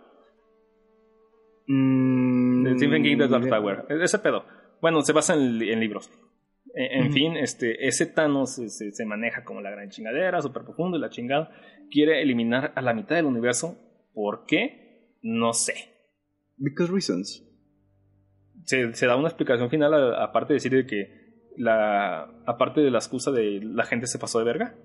[1.67, 3.85] Mm, Stephen King de Dark Tower.
[3.89, 4.45] Ese pedo.
[4.81, 6.09] Bueno, se basa en, libros.
[6.75, 10.97] E, en, fin, este, ese Thanos se, se, maneja como la gran chingadera, súper profundo
[10.97, 11.51] y la chingada.
[11.89, 13.77] Quiere eliminar a la mitad del universo.
[14.13, 15.17] ¿Por qué?
[15.21, 15.73] No sé.
[16.57, 17.43] Because reasons.
[18.65, 21.23] Se, se da una explicación final, aparte de decir que
[21.57, 24.75] la, aparte de la excusa de la gente se pasó de verga.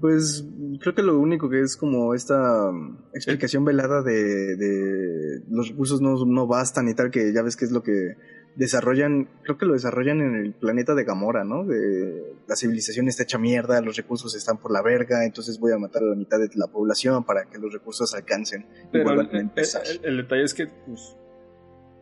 [0.00, 0.46] Pues
[0.80, 6.00] creo que lo único que es como esta um, explicación velada de, de los recursos
[6.00, 8.16] no, no, bastan y tal, que ya ves que es lo que
[8.56, 11.64] desarrollan, creo que lo desarrollan en el planeta de Gamora, ¿no?
[11.64, 15.78] De, la civilización está hecha mierda, los recursos están por la verga, entonces voy a
[15.78, 18.66] matar a la mitad de la población para que los recursos alcancen.
[18.92, 19.50] Pero el,
[20.02, 21.16] el, detalle es que pues,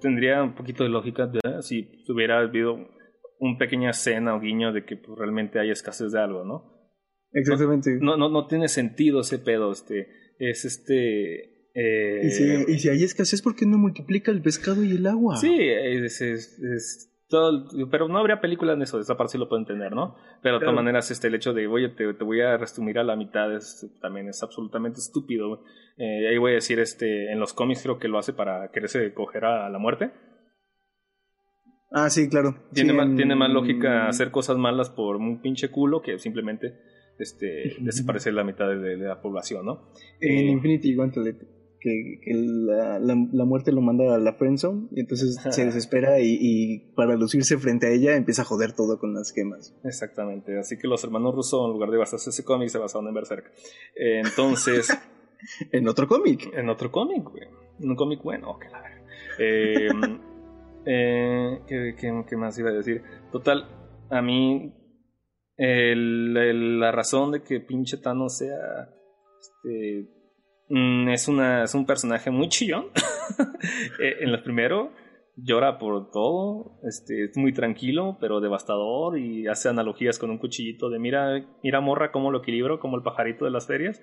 [0.00, 2.88] tendría un poquito de lógica si hubiera habido
[3.40, 6.77] un pequeña escena o guiño de que pues, realmente hay escasez de algo, ¿no?
[7.32, 7.98] Exactamente.
[8.00, 9.72] No, no, no tiene sentido ese pedo.
[9.72, 11.68] Este, es este.
[11.74, 15.06] Eh, y, si, y si hay escasez, ¿por qué no multiplica el pescado y el
[15.06, 15.36] agua?
[15.36, 19.48] Sí, es, es, es todo, pero no habría película en eso, esa parte sí lo
[19.48, 20.16] puedo entender, ¿no?
[20.42, 23.04] Pero de todas maneras, este, el hecho de, oye, te, te, voy a resumir a
[23.04, 25.62] la mitad es, también es absolutamente estúpido.
[25.98, 29.12] Eh, ahí voy a decir, este, en los cómics creo que lo hace para quererse
[29.12, 30.10] coger a la muerte.
[31.90, 32.54] Ah, sí, claro.
[32.72, 36.18] Tiene, Sí, más, en- tiene más lógica hacer cosas malas por un pinche culo que
[36.18, 36.74] simplemente
[37.18, 39.90] este, desaparecer la mitad de, de la población, ¿no?
[40.20, 41.38] En Eh, Infinity Gauntlet,
[41.80, 46.20] que, que la, la, la muerte lo manda a la friendzone y entonces se desespera
[46.20, 49.74] y, y para lucirse frente a ella empieza a joder todo con las gemas.
[49.84, 53.06] Exactamente, así que los hermanos Russo en lugar de basarse en ese cómic se basaron
[53.08, 53.52] en Berserk.
[53.96, 54.88] Eh, entonces,
[55.70, 56.50] En otro cómic.
[56.52, 57.44] en otro cómic, güey.
[57.80, 59.02] En un cómic bueno, que la verga.
[59.38, 59.88] Eh,
[60.86, 63.02] eh, ¿qué, qué, qué más iba a decir?
[63.30, 63.66] Total,
[64.10, 64.72] a mí
[65.58, 68.88] el- el- la razón de que pinche Thanos sea
[69.40, 70.08] este,
[70.68, 72.86] mm, es, una, es un personaje muy chillón.
[74.00, 74.92] Eh, en el primero
[75.36, 80.88] llora por todo, este, es muy tranquilo, pero devastador y hace analogías con un cuchillito
[80.88, 84.00] de mira, mira morra cómo lo equilibro, como el pajarito de las ferias.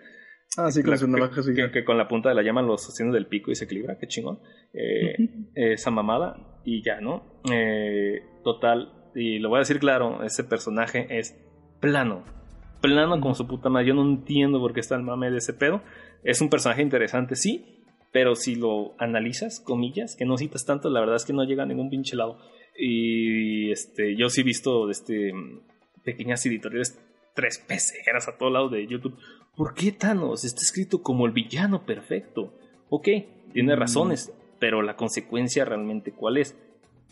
[0.58, 1.66] Ah, sí, con su navaja suiza.
[1.68, 3.98] que- que con la punta de la llama lo sostiene del pico y se equilibra,
[4.00, 4.40] qué chingón.
[4.74, 5.16] Eh,
[5.56, 7.42] esa mamada y ya, ¿no?
[7.52, 11.34] Eh, total, y lo voy a decir claro, ese personaje es
[11.86, 12.24] plano.
[12.82, 13.88] Plano como su puta madre.
[13.90, 15.82] Yo no entiendo por qué está el mame de ese pedo.
[16.24, 21.00] Es un personaje interesante, sí, pero si lo analizas, comillas, que no citas tanto, la
[21.00, 22.40] verdad es que no llega a ningún pinche lado.
[22.78, 25.32] Y este, yo sí he visto este,
[26.04, 27.00] pequeñas editoriales
[27.36, 29.16] tres peceras a todo lado de YouTube.
[29.56, 32.54] ¿Por qué Thanos está escrito como el villano perfecto?
[32.90, 33.08] Ok,
[33.54, 33.80] tiene Mm.
[33.80, 36.58] razones, pero la consecuencia realmente cuál es.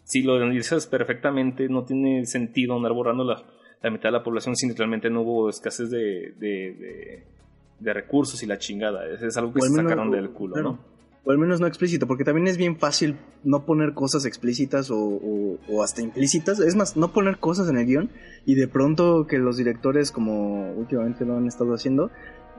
[0.04, 3.44] Si lo analizas perfectamente, no tiene sentido andar borrando la,
[3.84, 7.24] la mitad de la población si realmente no hubo escasez de, de, de-
[7.80, 9.06] de recursos y la chingada.
[9.08, 10.70] Es, es algo que se menos- sacaron del culo, claro.
[10.72, 10.94] ¿no?
[11.26, 13.16] O al menos no explícito, porque también es bien fácil
[13.46, 16.60] no poner cosas explícitas o, o- o hasta implícitas.
[16.60, 18.10] Es más, no poner cosas en el guion
[18.46, 22.10] y de pronto que los directores, como últimamente lo han estado haciendo,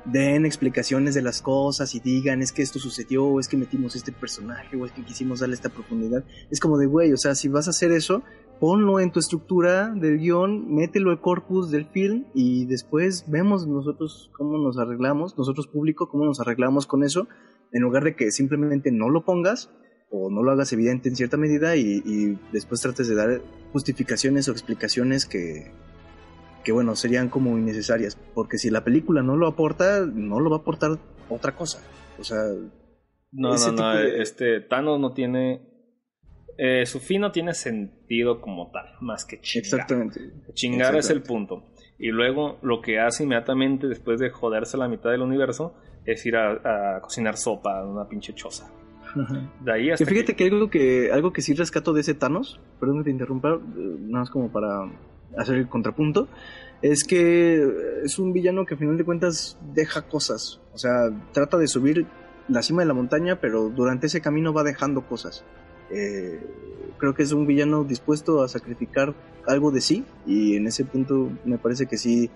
[0.07, 3.97] den explicaciones de las cosas y digan es que esto sucedió, o es que metimos
[3.97, 6.25] este personaje, o es que quisimos darle esta profundidad.
[6.51, 8.23] Es como de, güey, o sea, si vas a hacer eso,
[8.61, 14.31] ponlo en tu estructura del guion, mételo al corpus del film y después vemos nosotros
[14.37, 17.29] cómo nos arreglamos, nosotros público, cómo nos arreglamos con eso
[17.73, 19.71] en lugar de que simplemente no lo pongas
[20.11, 23.41] o no lo hagas evidente en cierta medida y, y después trates de dar
[23.73, 25.73] justificaciones o explicaciones que,
[26.63, 28.17] que, bueno, serían como innecesarias.
[28.35, 30.99] Porque si la película no lo aporta, no lo va a aportar
[31.29, 31.83] otra cosa.
[32.21, 32.45] O sea,
[33.33, 33.95] No, no, no.
[33.97, 35.74] de- Este, Thanos no tiene.
[36.59, 39.65] Eh, su fin no tiene sentido como tal, más que chingar.
[39.65, 40.21] exactamente.
[40.55, 41.29] Chingar es el Exactamente.
[41.29, 41.65] punto.
[41.99, 45.75] Y luego lo que hace inmediatamente después de joderse la mitad del universo
[46.05, 48.69] es ir a, a cocinar sopa en una pinche choza.
[49.61, 50.05] De ahí Que hasta.
[50.07, 53.51] fíjate que algo que algo que sí rescato de ese Thanos, perdón que te interrumpa,
[53.55, 53.59] eh,
[54.01, 54.91] nada más como para
[55.39, 56.29] hacer el contrapunto,
[56.83, 57.65] es que
[58.03, 62.07] es un villano que a final de cuentas deja cosas, o sea, trata de subir
[62.49, 65.45] la cima de la montaña, pero durante ese camino va dejando cosas.
[65.91, 66.41] Eh,
[66.99, 69.15] creo que es un villano dispuesto a sacrificar
[69.47, 72.31] algo de sí y en ese punto me parece que sí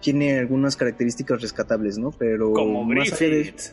[0.00, 2.10] tiene algunas características rescatables, ¿no?
[2.12, 3.72] Pero como más allá de Griffith.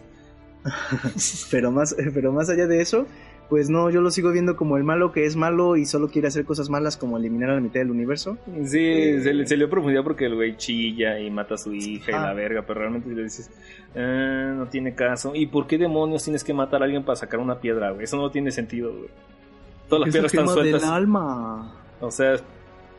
[1.51, 3.05] pero más, pero más allá de eso,
[3.53, 6.27] pues no, yo lo sigo viendo como el malo que es malo y solo quiere
[6.27, 8.35] hacer cosas malas como eliminar a la mitad del universo.
[8.65, 11.57] Sí, Eh, se, le, se le dio profundidad porque el güey chilla y mata a
[11.59, 13.51] su hija y la verga, pero realmente le dices,
[13.95, 15.35] "Ah, no tiene caso.
[15.35, 18.05] ¿Y por qué demonios tienes que matar a alguien para sacar una piedra, güey?
[18.05, 19.09] Eso no tiene sentido, güey.
[19.87, 20.89] Todas las piedras están gema del sueltas.
[20.89, 21.75] alma.
[22.01, 22.35] O sea,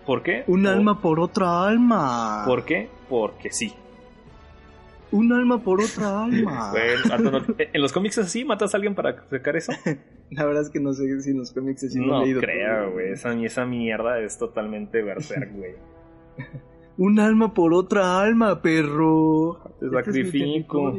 [0.06, 0.44] ¿por qué?
[0.46, 2.44] Un O- alma por otra alma.
[2.46, 2.88] ¿Por qué?
[3.08, 3.74] Porque sí.
[5.10, 6.72] Un alma por otra alma.
[7.18, 8.44] Todo- ¿En los cómics es así?
[8.44, 9.72] ¿Matas a alguien para sacar eso?
[10.30, 12.40] La verdad es que no sé si en los cómics así no he leído.
[12.40, 13.12] creo, pero- güey.
[13.12, 15.72] Esa, esa mierda es totalmente berserk, güey.
[16.96, 19.60] Un alma por otra alma, perro.
[19.80, 20.92] Te Este sacrifico.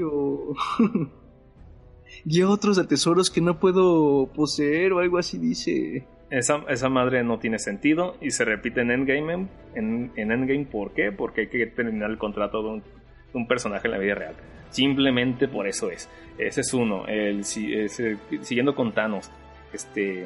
[2.26, 6.06] Guía otros a tesoros que no puedo poseer o algo así dice.
[6.30, 9.48] Esa, esa madre no tiene sentido y se repite en Endgame.
[9.76, 11.12] En, en Endgame, ¿por qué?
[11.12, 12.86] Porque hay que terminar el contrato de un, de
[13.34, 14.36] un personaje en la vida real.
[14.70, 16.10] Simplemente por eso es.
[16.38, 17.06] Ese es uno.
[17.08, 19.30] El, ese- siguiendo con Thanos.
[19.74, 20.24] Este,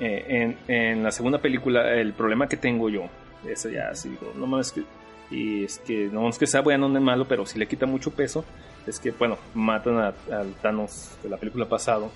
[0.00, 3.04] eh, en, en la segunda película, el problema que tengo yo,
[3.48, 4.82] eso ya sí digo, no mames que.
[5.30, 8.10] Y es que no es que sea bueno ni malo, pero si le quita mucho
[8.12, 8.44] peso.
[8.86, 12.10] Es que, bueno, matan a- al Thanos de la película pasado.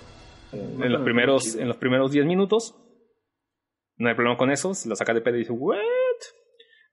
[0.53, 2.75] eh, en, los primeros, en los primeros 10 minutos.
[3.97, 4.73] No hay problema con eso.
[4.75, 5.77] Si lo saca de pedo y dice, ¿what?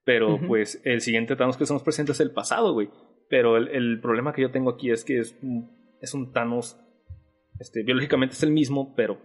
[0.03, 2.89] Pero pues el siguiente Thanos que estamos presentes es el pasado, güey.
[3.29, 5.35] Pero el, el problema que yo tengo aquí es que es
[6.01, 6.79] es un Thanos
[7.59, 9.17] Este, biológicamente es el mismo, pero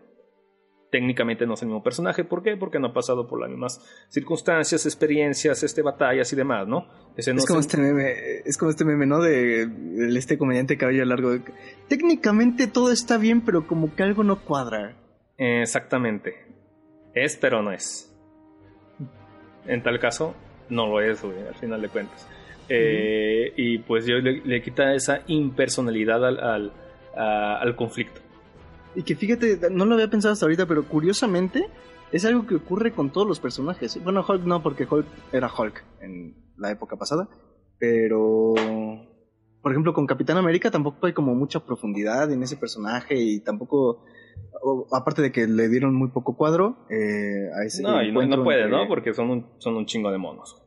[0.92, 2.22] técnicamente no es el mismo personaje.
[2.22, 2.56] ¿Por qué?
[2.56, 3.80] Porque no ha pasado por las mismas
[4.10, 6.86] circunstancias, experiencias, este, batallas y demás, ¿no?
[7.16, 8.12] es, como este meme,
[8.44, 9.20] es como este meme, ¿no?
[9.20, 9.68] De,
[10.16, 11.30] este comediante cabello largo.
[11.88, 14.96] Técnicamente todo está bien, pero como que algo no cuadra.
[15.38, 16.34] Exactamente.
[17.14, 18.14] Es, pero no es.
[19.66, 20.34] En tal caso,
[20.68, 22.28] no lo es, güey, al final de cuentas.
[22.68, 26.72] Eh, y pues yo le, quita esa impersonalidad al,
[27.14, 28.20] al conflicto.
[28.94, 31.66] Y que fíjate, no lo había pensado hasta ahorita, pero curiosamente
[32.12, 34.02] es algo que ocurre con todos los personajes.
[34.04, 37.28] Bueno, Hulk no, porque Hulk era Hulk en la época pasada.
[37.78, 38.54] Pero,
[39.62, 44.04] por ejemplo, con Capitán América tampoco hay como mucha profundidad en ese personaje y tampoco,
[44.92, 47.82] aparte de que le dieron muy poco cuadro eh, a ese.
[47.82, 48.86] No, y no, puede, ¿no?
[48.86, 50.61] Porque son un, son un chingo de monos.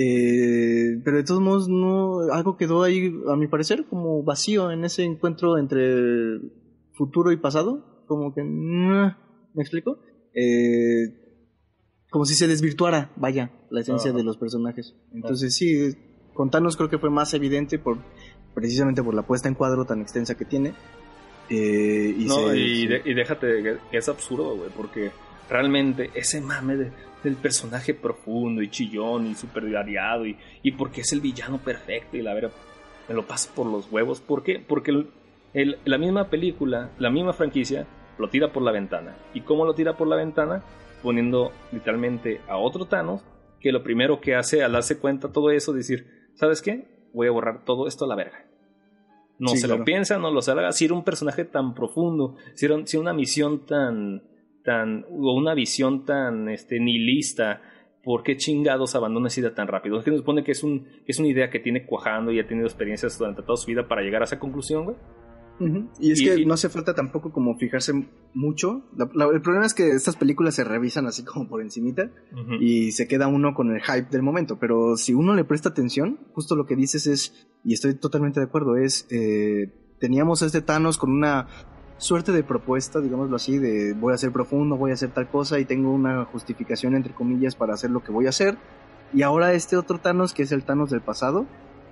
[0.00, 4.84] Eh, pero de todos modos, no, algo quedó ahí, a mi parecer, como vacío en
[4.84, 6.38] ese encuentro entre
[6.92, 8.44] futuro y pasado, como que...
[8.44, 9.98] ¿Me explico?
[10.34, 11.28] Eh,
[12.10, 14.94] como si se desvirtuara, vaya, la esencia de los personajes.
[15.12, 15.96] Entonces sí,
[16.32, 17.98] con Thanos creo que fue más evidente por
[18.54, 20.74] precisamente por la puesta en cuadro tan extensa que tiene.
[21.50, 25.10] Eh, y no, y, déjate, que es absurdo, güey, porque
[25.50, 26.92] realmente ese mame
[27.22, 32.16] del personaje profundo y chillón y super variado y, y porque es el villano perfecto
[32.16, 32.52] y la verdad
[33.08, 34.20] me lo pasa por los huevos.
[34.20, 34.58] ¿Por qué?
[34.66, 34.92] Porque
[35.54, 37.86] el, la misma película, la misma franquicia,
[38.18, 39.16] lo tira por la ventana.
[39.34, 40.62] ¿Y cómo lo tira por la ventana?
[41.02, 43.22] Poniendo literalmente a otro Thanos,
[43.60, 47.08] que lo primero que hace al darse cuenta todo eso, decir, ¿sabes qué?
[47.12, 48.44] Voy a borrar todo esto a la verga.
[49.38, 50.72] No se lo piensa, no lo salga.
[50.72, 54.24] Si era un personaje tan profundo, si era, si una misión tan,
[54.68, 57.62] tan, o una visión tan este, nihilista,
[58.04, 59.98] ¿por qué chingados abandona esa idea tan rápido?
[59.98, 62.38] Es que nos supone que es, un, que es una idea que tiene cuajando y
[62.38, 64.96] ha tenido experiencias durante toda su vida para llegar a esa conclusión, güey.
[65.98, 67.94] Y es que no hace falta tampoco como fijarse
[68.34, 68.84] mucho.
[68.94, 72.10] el problema es que estas películas se revisan así como por encimita
[72.60, 74.58] y se queda uno con el hype del momento.
[74.60, 78.46] Pero si uno le presta atención, justo lo que dices es, y estoy totalmente de
[78.46, 81.48] acuerdo, es, eh, teníamos a este Thanos con una
[81.98, 85.58] suerte de propuesta, digámoslo así, de voy a ser profundo, voy a hacer tal cosa
[85.58, 88.56] y tengo una justificación entre comillas para hacer lo que voy a hacer.
[89.12, 91.46] Y ahora este otro Thanos, que es el Thanos del pasado,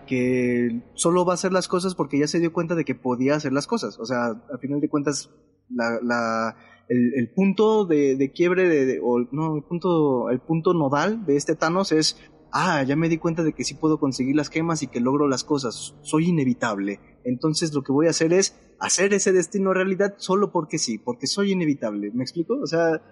[0.06, 3.34] que solo va a hacer las cosas porque ya se dio cuenta de que podía
[3.34, 3.98] hacer las cosas.
[3.98, 5.30] O sea, al final de cuentas,
[5.68, 6.56] la,
[6.88, 11.56] el, punto de, de quiebre, de, o, no, el punto, el punto nodal de este
[11.56, 12.16] Thanos es,
[12.52, 15.28] ah, ya me di cuenta de que sí puedo conseguir las gemas y que logro
[15.28, 17.00] las cosas, soy inevitable.
[17.24, 21.26] Entonces lo que voy a hacer es hacer ese destino realidad solo porque sí, porque
[21.26, 22.10] soy inevitable.
[22.12, 22.58] ¿Me explico?
[22.62, 23.02] O sea,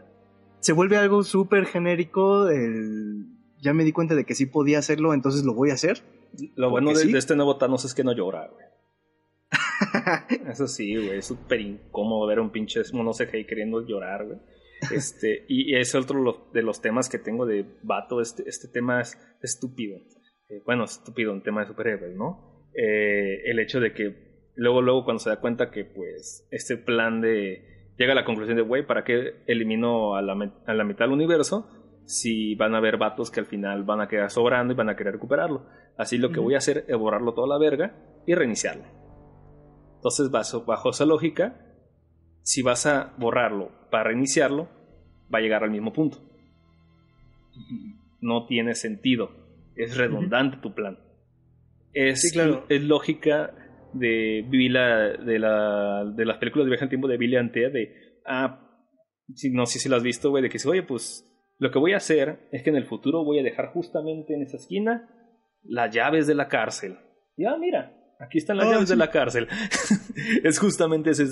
[0.60, 3.26] se vuelve algo súper genérico, el,
[3.60, 6.02] ya me di cuenta de que sí podía hacerlo, entonces lo voy a hacer
[6.56, 8.64] lo bueno de, este nuevo Thanos es que no llora, güey.
[10.50, 14.38] Eso sí, güey, es súper incómodo ver a un pinche mono CGI queriendo llorar, güey.
[14.92, 18.20] Este, y, es otro de los temas que tengo de vato.
[18.20, 19.96] Este, este tema es estúpido.
[20.48, 22.68] Eh, bueno, estúpido, un tema de superhéroes, ¿no?
[22.74, 27.20] Eh, el hecho de que luego, luego, cuando se da cuenta que, pues, este plan
[27.20, 27.92] de.
[27.96, 30.34] Llega a la conclusión de, güey, ¿para qué elimino a la,
[30.66, 31.70] a la mitad del universo?
[32.06, 34.96] Si van a haber vatos que al final van a quedar sobrando y van a
[34.96, 35.66] querer recuperarlo.
[35.96, 37.94] Así lo que voy a hacer es borrarlo toda la verga
[38.26, 38.84] y reiniciarlo.
[40.04, 41.56] Entonces, bajo, esa lógica,
[42.42, 44.68] si vas a borrarlo para reiniciarlo,
[45.32, 46.18] va a llegar al mismo punto.
[48.20, 49.30] No tiene sentido.
[49.76, 50.98] Es redundante tu plan.
[51.92, 52.36] Es,
[52.68, 53.54] es lógica
[53.92, 54.68] de, de,
[55.38, 58.68] la, de las películas de viaje en tiempo de Billy Antea de, ah,
[59.32, 61.24] si, no sé si lo has visto, güey, de que si, oye, pues
[61.58, 64.42] lo que voy a hacer es que en el futuro voy a dejar justamente en
[64.42, 65.08] esa esquina
[65.62, 66.98] las llaves de la cárcel.
[67.36, 69.46] Ya, mira, aquí están las oh, llaves de la cárcel.
[70.42, 71.28] es justamente eso.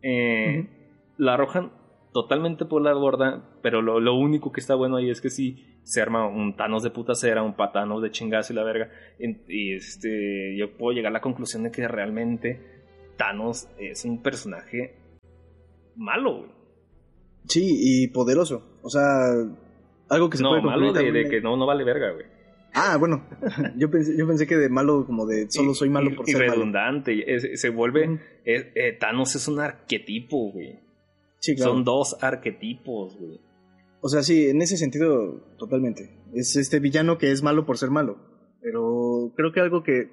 [0.00, 0.70] Eh,
[1.18, 1.81] La arrojan
[2.12, 6.00] totalmente por la borda, pero lo, único que está bueno ahí es que si se
[6.00, 8.90] arma un Thanos de puta cera, un patanos de chingazo y la verga.
[9.18, 12.84] Y este, yo puedo llegar a la conclusión de que realmente
[13.16, 14.94] Thanos es un personaje
[15.96, 16.50] malo, güey.
[17.48, 18.78] Sí, y poderoso.
[18.82, 19.02] O sea,
[20.08, 22.26] algo que se no, puede malo de, de, que no, no vale verga, güey.
[22.74, 23.26] Ah, bueno,
[23.76, 27.56] yo pensé, yo pensé que de malo, como de solo soy malo por ser redundante,
[27.56, 30.78] se vuelve, eh, Thanos es un arquetipo, güey.
[31.42, 31.72] Sí, claro.
[31.72, 33.38] Son dos arquetipos, güey.
[34.00, 36.24] O sea, sí, en ese sentido, totalmente.
[36.32, 38.16] Es este villano que es malo por ser malo.
[38.62, 40.08] Pero creo que algo que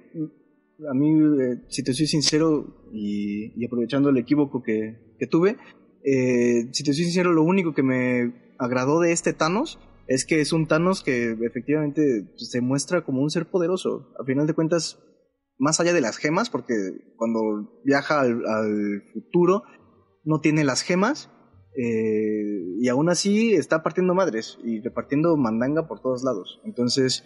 [0.89, 1.09] a mí,
[1.41, 5.57] eh, si te soy sincero, y, aprovechando el equívoco que, que tuve,
[6.03, 10.41] eh, si te soy sincero, lo único que me agradó de este Thanos es que
[10.41, 14.11] es un Thanos que efectivamente se muestra como un ser poderoso.
[14.19, 14.99] A final de cuentas,
[15.59, 16.73] más allá de las gemas, porque
[17.15, 19.63] cuando viaja al, futuro
[20.29, 21.31] no tiene las gemas,
[21.75, 26.61] eh, y aún así está partiendo madres y repartiendo mandanga por todos lados.
[26.63, 27.23] Entonces,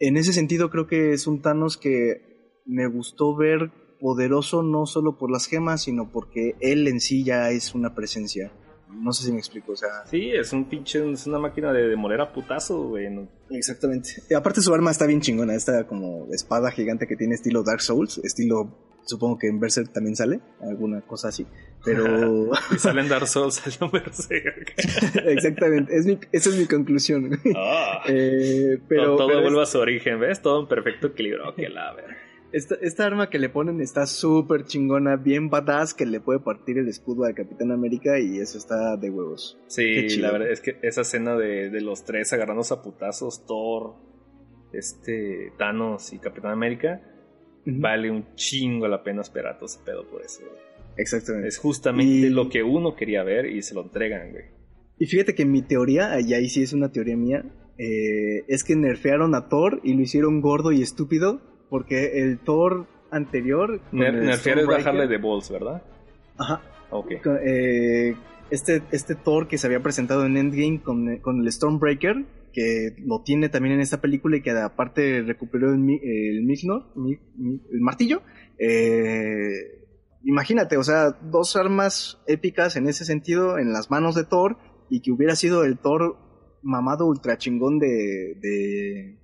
[0.00, 3.70] en ese sentido creo que es un Thanos que me gustó ver
[4.00, 8.52] poderoso no solo por las gemas, sino porque él en sí ya es una presencia.
[8.88, 10.04] No sé si me explico, o sea...
[10.06, 13.06] Sí, es un pinche, es una máquina de demoler a putazo, güey.
[13.50, 14.10] Exactamente.
[14.28, 17.82] Y aparte su arma está bien chingona, esta como espada gigante que tiene estilo Dark
[17.82, 21.46] Souls, estilo supongo que en Berserk también sale, alguna cosa así.
[21.84, 22.50] Pero.
[22.74, 24.74] y salen Dark Souls, sale Berserk.
[25.26, 27.38] Exactamente, es mi, esa es mi conclusión.
[27.56, 28.02] Ah.
[28.08, 30.40] Eh, pero, todo, vuelve a su origen, ¿ves?
[30.40, 31.54] Todo en perfecto equilibrio.
[31.54, 32.16] Que la ver.
[32.52, 36.78] Esta, esta arma que le ponen está súper chingona, bien badass, que le puede partir
[36.78, 39.58] el escudo al Capitán América y eso está de huevos.
[39.68, 43.94] Sí, la verdad es que esa escena de, de los tres agarrándose a putazos, Thor,
[44.72, 47.02] este, Thanos y Capitán América,
[47.64, 50.42] vale un chingo la pena esperar todo ese pedo por eso.
[50.96, 51.48] Exactamente.
[51.48, 54.44] Es justamente lo que uno quería ver y se lo entregan, güey.
[54.98, 57.44] Y fíjate que mi teoría, y ahí sí es una teoría mía,
[57.78, 62.86] eh, es que nerfearon a Thor y lo hicieron gordo y estúpido porque el Thor
[63.10, 63.80] anterior...
[63.92, 65.82] nerfear es bajarle de balls, ¿verdad?
[66.36, 66.62] Ajá.
[66.90, 67.12] Ok.
[67.46, 68.14] Eh,
[68.50, 73.22] este, este Thor que se había presentado en Endgame con, con el Stormbreaker, que lo
[73.22, 78.22] tiene también en esta película y que aparte recuperó el, el el martillo.
[78.58, 79.86] Eh,
[80.24, 84.58] imagínate, o sea, dos armas épicas en ese sentido en las manos de Thor
[84.88, 86.16] y que hubiera sido el Thor
[86.62, 89.18] mamado ultra chingón de, de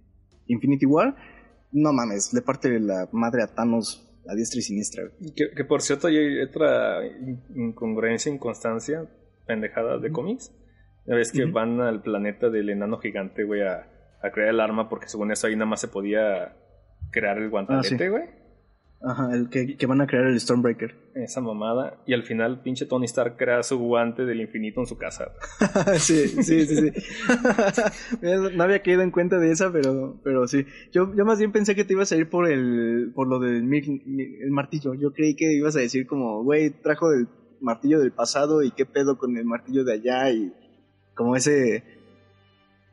[0.46, 1.16] Infinity War.
[1.72, 5.04] No mames, le parte la madre a Thanos a diestra y siniestra.
[5.34, 7.00] Que, por cierto hay otra
[7.54, 9.08] incongruencia, inconstancia,
[9.46, 10.52] pendejada de cómics
[11.14, 13.88] ves que van al planeta del enano gigante, güey, a,
[14.32, 16.56] crear el arma porque según eso ahí nada más se podía
[17.12, 18.24] crear el guantelete, ah, güey.
[19.02, 20.94] Ajá, el que, van a crear el Stormbreaker.
[21.14, 22.02] Esa mamada.
[22.06, 25.32] Y al final, pinche Tony Stark crea su guante del infinito en su casa.
[25.98, 26.92] sí, sí, sí, sí.
[28.56, 30.66] no había caído en cuenta de esa, pero, pero sí.
[30.92, 33.72] Yo, yo más bien pensé que te ibas a ir por el, por lo del
[33.72, 34.94] el martillo.
[34.94, 37.28] Yo creí que ibas a decir como, güey, trajo el
[37.60, 40.52] martillo del pasado y qué pedo con el martillo de allá y
[41.16, 41.82] como ese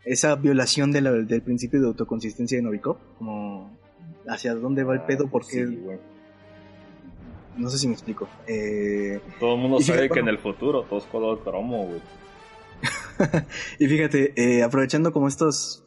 [0.05, 3.77] esa violación del principio de autoconsistencia de Novikov, como
[4.27, 5.65] hacia dónde va el ah, pedo, porque
[7.55, 8.27] no sé si me explico.
[8.47, 12.01] Eh, todo el mundo sabe que en el futuro todo es color cromo, güey.
[13.79, 15.85] y fíjate, eh, aprovechando como estos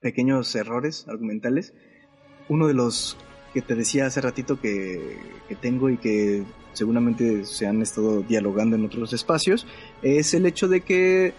[0.00, 1.74] pequeños errores argumentales,
[2.48, 3.16] uno de los
[3.52, 5.18] que te decía hace ratito que,
[5.48, 9.66] que tengo y que seguramente se han estado dialogando en otros espacios,
[10.02, 11.34] es el hecho de que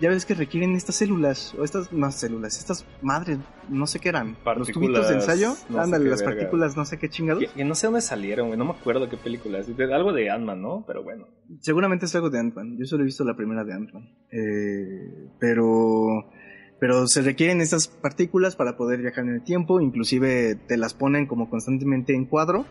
[0.00, 3.38] ya ves que requieren estas células, o estas más células, estas madres,
[3.68, 4.36] no sé qué eran.
[4.56, 7.44] Los tubitos de ensayo, ándale, las partículas, no sé qué chingados.
[7.54, 9.68] Que, no sé dónde salieron, no me acuerdo qué película es.
[9.68, 10.84] algo de Ant-Man, ¿no?
[10.86, 11.28] Pero bueno.
[11.60, 12.76] Seguramente es algo de Ant-Man.
[12.78, 14.08] Yo solo he visto la primera de Ant-Man.
[14.30, 16.30] Eh, pero.
[16.78, 21.26] Pero se requieren estas partículas para poder viajar en el tiempo, inclusive te las ponen
[21.26, 22.66] como constantemente en cuadro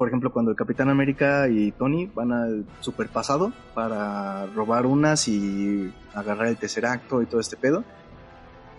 [0.00, 5.92] por ejemplo, cuando el Capitán América y Tony van al superpasado para robar unas y
[6.14, 7.84] agarrar el tercer acto y todo este pedo.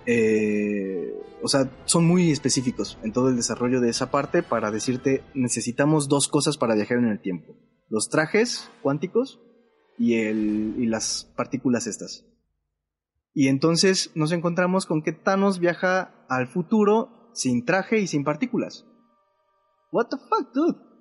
[0.07, 1.13] Eh,
[1.43, 6.09] o sea, son muy específicos en todo el desarrollo de esa parte para decirte necesitamos
[6.09, 7.55] dos cosas para viajar en el tiempo.
[7.87, 9.39] Los trajes cuánticos
[9.99, 12.25] y, el, y las partículas estas.
[13.33, 18.85] Y entonces nos encontramos con que Thanos viaja al futuro sin traje y sin partículas.
[19.91, 20.91] What the fuck, dude?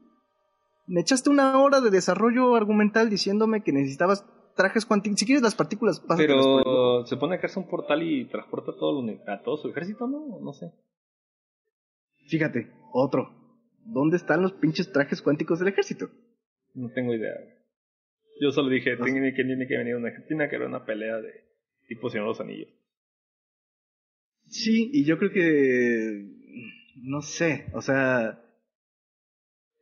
[0.90, 4.26] me echaste una hora de desarrollo argumental diciéndome que necesitabas
[4.56, 5.20] trajes cuánticos.
[5.20, 9.42] Si quieres las partículas, Pero se pone a hacerse un portal y transporta todo a
[9.42, 10.40] todo su ejército, ¿no?
[10.40, 10.72] No sé.
[12.28, 13.36] Fíjate, otro.
[13.84, 16.10] ¿Dónde están los pinches trajes cuánticos del ejército?
[16.74, 17.34] No tengo idea.
[18.40, 21.49] Yo solo dije, tiene, que, tiene que venir una tiene que haber una pelea de
[21.90, 22.68] tipo Señor los Anillos.
[24.46, 26.24] Sí, y yo creo que
[27.02, 28.40] no sé, o sea,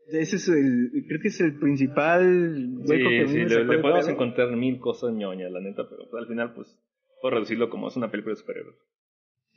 [0.06, 4.80] ese es el, creo que es el principal hueco sí, sí, le, podemos encontrar mil
[4.80, 6.78] cosas ñoñas, la neta, pero al final, pues,
[7.20, 8.76] puedo reducirlo como es una película de superhéroes.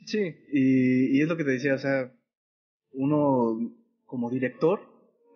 [0.04, 0.20] Sí,
[0.52, 2.12] y, y es lo que te decía, o sea,
[2.92, 3.74] uno
[4.04, 4.80] como director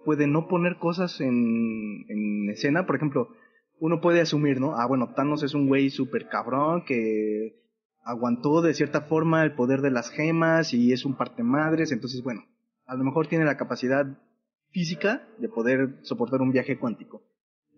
[0.05, 3.31] puede no poner cosas en, en escena, por ejemplo,
[3.79, 4.77] uno puede asumir, ¿no?
[4.77, 7.63] Ah, bueno, Thanos es un güey súper cabrón que
[8.05, 12.23] aguantó de cierta forma el poder de las gemas y es un parte madres, entonces,
[12.23, 12.45] bueno,
[12.87, 14.07] a lo mejor tiene la capacidad
[14.71, 17.23] física de poder soportar un viaje cuántico.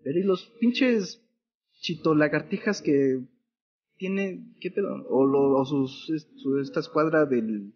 [0.03, 1.25] Pero y los pinches
[1.81, 3.21] chitolagartijas que
[3.97, 5.05] tiene, ¿qué pedo?
[5.09, 6.09] O, lo, o sus,
[6.61, 7.73] esta escuadra del,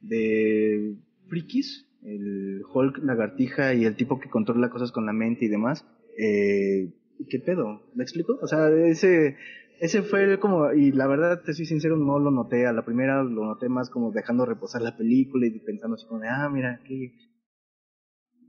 [0.00, 0.96] de
[1.28, 5.86] frikis, el Hulk lagartija y el tipo que controla cosas con la mente y demás,
[6.18, 6.92] eh,
[7.28, 7.82] ¿qué pedo?
[7.94, 8.38] ¿Me explico?
[8.42, 9.36] O sea, ese,
[9.80, 12.66] ese fue como, y la verdad, te soy sincero, no lo noté.
[12.66, 16.20] A la primera lo noté más como dejando reposar la película y pensando así como
[16.20, 17.12] de, ah, mira, aquí.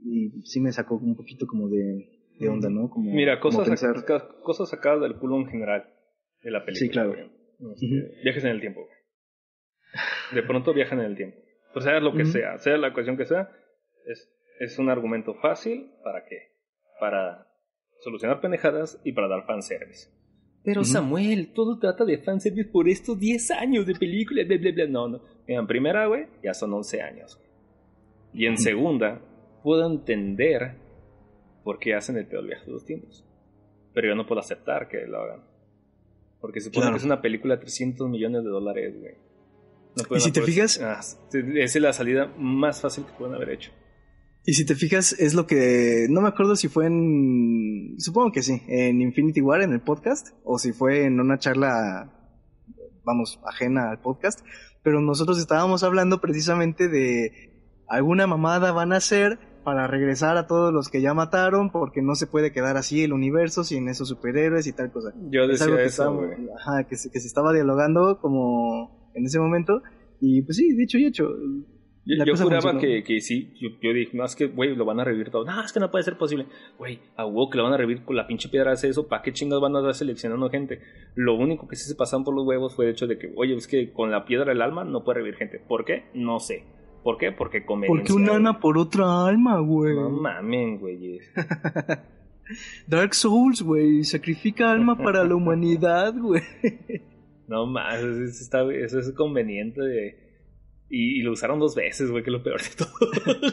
[0.03, 2.89] Y sí me sacó un poquito como de, de onda, ¿no?
[2.89, 3.67] Como, mira, cosas,
[4.43, 5.85] cosas sacadas del culo en general
[6.43, 6.87] de la película.
[6.87, 7.13] Sí, claro.
[7.73, 8.87] Este, viajes en el tiempo.
[10.33, 11.37] De pronto viajan en el tiempo.
[11.73, 13.49] O sea, lo que sea, sea la cuestión que sea,
[14.05, 14.29] es,
[14.59, 16.37] es un argumento fácil para qué?
[16.99, 17.46] Para
[17.99, 20.09] solucionar pendejadas y para dar fanservice.
[20.63, 24.87] Pero Samuel, todo trata de fanservice por estos 10 años de película, bla, bla, bla.
[24.87, 25.21] No, no.
[25.47, 27.39] En primera, güey, ya son 11 años.
[28.33, 29.21] Y en segunda,
[29.63, 30.75] puedo entender
[31.63, 33.25] por qué hacen el peor viaje de los tiempos.
[33.93, 35.41] Pero yo no puedo aceptar que lo hagan.
[36.41, 40.17] Porque supone que es una película de 300 millones de dólares, güey.
[40.17, 40.81] y si te fijas...
[40.81, 40.99] Ah,
[41.33, 43.71] es la salida más fácil que pueden haber hecho.
[44.49, 46.07] Y si te fijas, es lo que.
[46.09, 47.95] No me acuerdo si fue en.
[47.97, 52.13] Supongo que sí, en Infinity War, en el podcast, o si fue en una charla,
[53.03, 54.39] vamos, ajena al podcast.
[54.83, 60.73] Pero nosotros estábamos hablando precisamente de alguna mamada van a hacer para regresar a todos
[60.73, 64.65] los que ya mataron, porque no se puede quedar así el universo sin esos superhéroes
[64.65, 65.11] y tal cosa.
[65.29, 66.21] Yo decía que eso,
[66.57, 69.81] ajá, que se, que se estaba dialogando como en ese momento.
[70.21, 71.27] Y pues sí, dicho y hecho.
[72.07, 75.29] Yo, juraba que, que, sí, yo, dije, no, es que, güey, lo van a revivir
[75.29, 75.43] todo.
[75.43, 76.45] No, es que no puede ser posible.
[76.77, 79.21] Güey, a huevo que lo van a revivir con la pinche piedra hace eso, ¿para
[79.21, 80.79] qué chingados van a estar seleccionando gente?
[81.15, 83.55] Lo único que sí se pasaron por los huevos fue el hecho de que, oye,
[83.55, 85.59] es que con la piedra del alma no puede revivir gente.
[85.59, 86.05] ¿Por qué?
[86.13, 86.63] No sé.
[87.03, 87.33] ¿Por qué?
[87.33, 88.13] Porque conveniencia.
[88.13, 89.95] Porque un alma por otra alma, güey.
[89.95, 91.19] No mamen, güey.
[92.87, 96.41] Dark Souls, güey, sacrifica alma para la humanidad, güey.
[97.47, 100.26] No más, eso, eso es conveniente de
[100.89, 103.51] y, lo usaron dos veces, güey, que es lo peor de todo.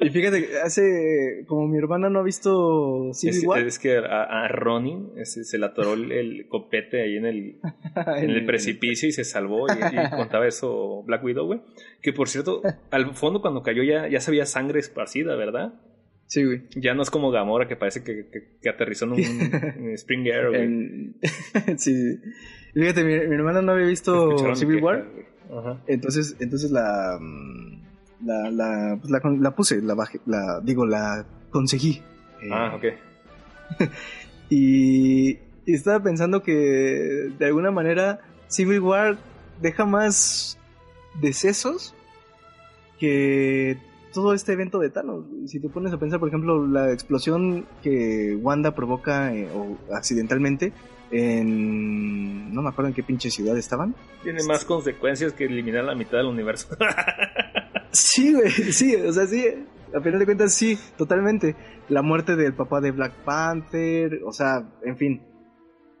[0.00, 1.44] y fíjate, hace.
[1.48, 3.66] Como mi hermana no ha visto Civil es, War.
[3.66, 7.56] Es que a, Ronnie se, le atoró el, copete ahí en el,
[8.18, 9.66] en el precipicio y se salvó.
[9.66, 11.60] Y, contaba eso Black Widow, güey.
[12.02, 15.74] Que por cierto, al fondo cuando cayó ya, ya se veía sangre esparcida, ¿verdad?
[16.26, 16.62] Sí, güey.
[16.76, 18.26] Ya no es como Gamora que parece que,
[18.62, 21.14] que, aterrizó en un Spring Air, güey.
[21.78, 22.18] sí.
[22.74, 25.06] Fíjate, mi, hermana no había visto Civil War.
[25.86, 27.86] Entonces, entonces la, mm,
[28.24, 32.02] la, la, pues la, puse, la bajé, la, digo, la conseguí.
[32.42, 32.84] Eh, ah, ok.
[34.50, 39.18] y, estaba pensando que de alguna manera Civil War
[39.60, 40.58] deja más
[41.20, 41.92] decesos
[43.00, 43.76] que
[44.12, 45.24] todo este evento de Thanos.
[45.46, 50.72] Si te pones a pensar, por ejemplo, la explosión que Wanda provoca eh, o accidentalmente
[51.10, 52.52] en...
[52.52, 53.94] No me acuerdo en qué pinche ciudad estaban.
[54.22, 56.76] Tiene más consecuencias que eliminar la mitad del universo.
[57.90, 59.44] sí, güey, sí, o sea, sí.
[59.94, 61.54] A final de cuentas, sí, totalmente.
[61.88, 65.22] La muerte del papá de Black Panther, o sea, en fin.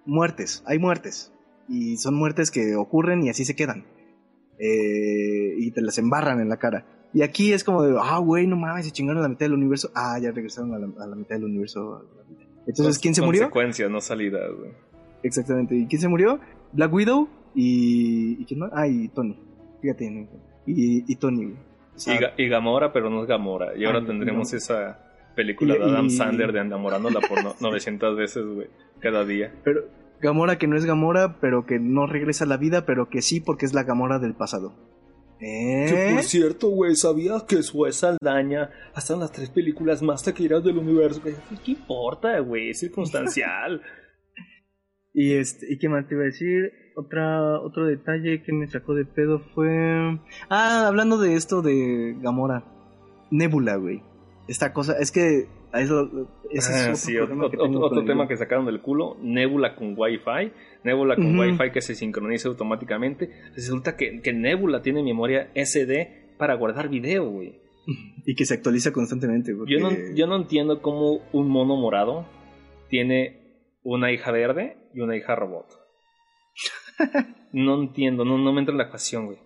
[0.04, 1.32] Muertes, hay muertes.
[1.68, 3.84] Y son muertes que ocurren y así se quedan.
[4.58, 6.86] Eh, y te las embarran en la cara.
[7.12, 9.90] Y aquí es como de, ah, güey, no mames, se chingaron la mitad del universo.
[9.94, 12.04] Ah, ya regresaron a la, mitad del universo.
[12.66, 13.42] Entonces, ¿quién se murió?
[13.42, 14.72] Consecuencias, no salidas, güey.
[15.22, 15.76] Exactamente.
[15.76, 16.40] ¿Y quién se murió?
[16.72, 18.40] Black Widow y.
[18.40, 18.70] ¿Y quién más?
[18.74, 19.38] Ah, y Tony.
[19.80, 20.28] Fíjate,
[20.66, 21.54] y, y Tony.
[22.36, 23.76] y, Gamora, pero no es Gamora.
[23.76, 24.98] Y ahora ah, tendremos esa
[25.34, 28.68] película de Adam Sandler de enamorándola por 900 veces, güey,
[29.00, 29.52] cada día.
[29.62, 29.82] Pero
[30.20, 33.40] Gamora que no es Gamora, pero que no regresa a la vida, pero que sí
[33.40, 34.74] porque es la Gamora del pasado.
[35.38, 35.86] ¿Eh?
[35.88, 40.64] Que por cierto, güey, ¿sabías que Sue Saldaña hasta en las tres películas más taquilleras
[40.64, 41.20] del universo?
[41.22, 42.70] ¿Qué importa, güey?
[42.70, 43.82] Es circunstancial.
[45.18, 46.74] Y este, ¿y qué más te iba a decir?
[46.94, 50.20] Otra, otro detalle que me sacó de pedo fue.
[50.50, 52.64] Ah, hablando de esto de Gamora.
[53.30, 54.02] Nebula, güey.
[54.46, 55.46] Esta cosa, es que.
[55.72, 55.90] Es
[56.70, 59.16] ah, sí, otro, tema que sacaron del culo.
[59.22, 60.52] Nebula con Wi-Fi.
[60.84, 63.30] Nebula con Wi-Fi que se sincroniza automáticamente.
[63.54, 67.58] Resulta que, que Nebula tiene memoria SD para guardar video, güey.
[68.26, 69.72] Y que se actualiza constantemente, güey.
[69.72, 72.26] Yo no, yo no entiendo cómo un mono morado
[72.90, 73.45] tiene
[73.86, 75.66] una hija verde y una hija robot.
[77.52, 79.38] no entiendo, no, no me entra en la ecuación, güey.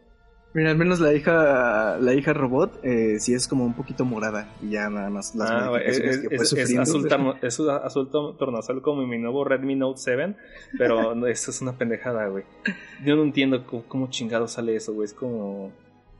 [0.53, 4.53] Mira, al menos la hija la hija robot eh, sí es como un poquito morada
[4.61, 7.07] y ya nada más las ah, es, es, es, azul,
[7.41, 10.35] es, azul tornasol como mi nuevo Redmi Note 7,
[10.77, 12.43] pero eso es una pendejada, güey.
[13.05, 15.05] Yo no entiendo cómo, chingado sale eso, güey.
[15.05, 15.71] Es como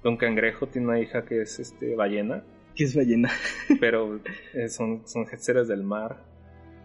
[0.05, 2.45] Don Cangrejo tiene una hija que es este ballena.
[2.77, 3.31] ¿Qué es ballena?
[3.81, 4.21] pero
[4.55, 5.27] eh, son, son
[5.67, 6.31] del mar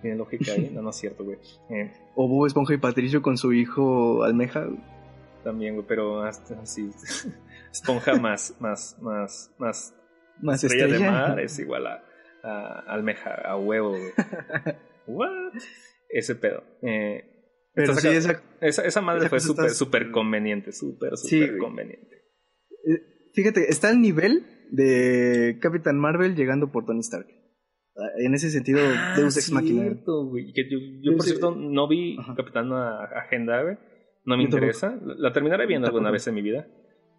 [0.06, 0.70] tiene lógica ahí.
[0.72, 1.38] No, no es cierto, güey.
[1.70, 4.68] Eh, o Bob Esponja y Patricio con su hijo Almeja.
[5.44, 6.92] También, güey, pero hasta así.
[7.72, 9.96] Esponja más, más, más, más
[10.42, 12.04] Más estrella, de mar es igual a,
[12.44, 14.12] a almeja, a huevo, güey.
[15.08, 15.54] What?
[16.10, 16.64] Ese pedo.
[16.84, 17.24] Eh,
[17.74, 21.58] Pero sí, acá- esa, esa, esa madre Esa fue súper, está- súper conveniente, súper, súper
[21.58, 22.16] conveniente.
[22.88, 23.02] eh,
[23.34, 27.28] fíjate, está al nivel de Capitán Marvel llegando por Tony Stark.
[27.98, 28.80] Ah, En ese sentido,
[29.16, 29.82] Deus Ex Machina.
[29.82, 30.52] Ah, cierto, güey.
[30.54, 30.78] Que yo,
[31.14, 32.36] por Ex- cierto, no vi Ajá.
[32.36, 33.78] Capitán Agenda, güey.
[34.26, 34.98] No me interesa.
[35.06, 36.68] La, la terminaré viendo alguna vez en mi vida.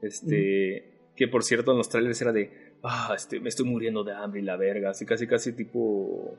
[0.02, 1.10] Este.
[1.16, 2.50] Que por cierto, en los trailers era de.
[2.82, 4.90] Ah, este, me estoy muriendo de hambre y la verga.
[4.90, 6.36] Así casi, casi tipo.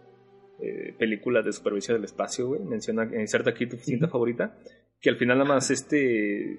[0.60, 2.62] Eh, películas de supervisión del espacio, güey.
[2.64, 4.58] Menciona, inserta aquí tu cinta favorita.
[5.00, 6.54] Que al final nada más este.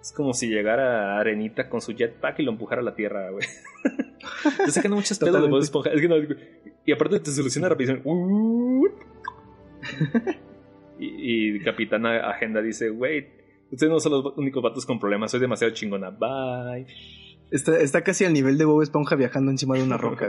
[0.00, 3.46] Es como si llegara Arenita con su jetpack y lo empujara a la tierra, güey.
[4.64, 5.48] Te sacan muchas pedos de.
[5.48, 5.90] Bob Esponja.
[5.90, 6.16] Es que no,
[6.86, 8.02] y aparte te soluciona rapidísimo.
[10.98, 13.28] y, y Capitana Agenda dice, güey,
[13.70, 16.10] ustedes no son los únicos vatos con problemas, soy demasiado chingona.
[16.10, 16.86] Bye.
[17.50, 20.28] Está, está casi al nivel de Bob Esponja viajando encima de una roca.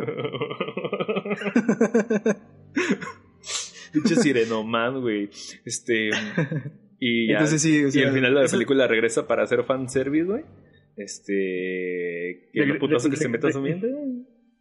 [3.93, 5.29] Pinche sirenoman, güey.
[5.65, 6.09] Este.
[6.99, 7.33] Y ya.
[7.33, 10.43] Entonces sí, o y sea, al final de la película regresa para hacer fanservice, güey.
[11.03, 12.49] Este.
[12.53, 12.77] Que
[13.09, 13.87] que se mete a su miente.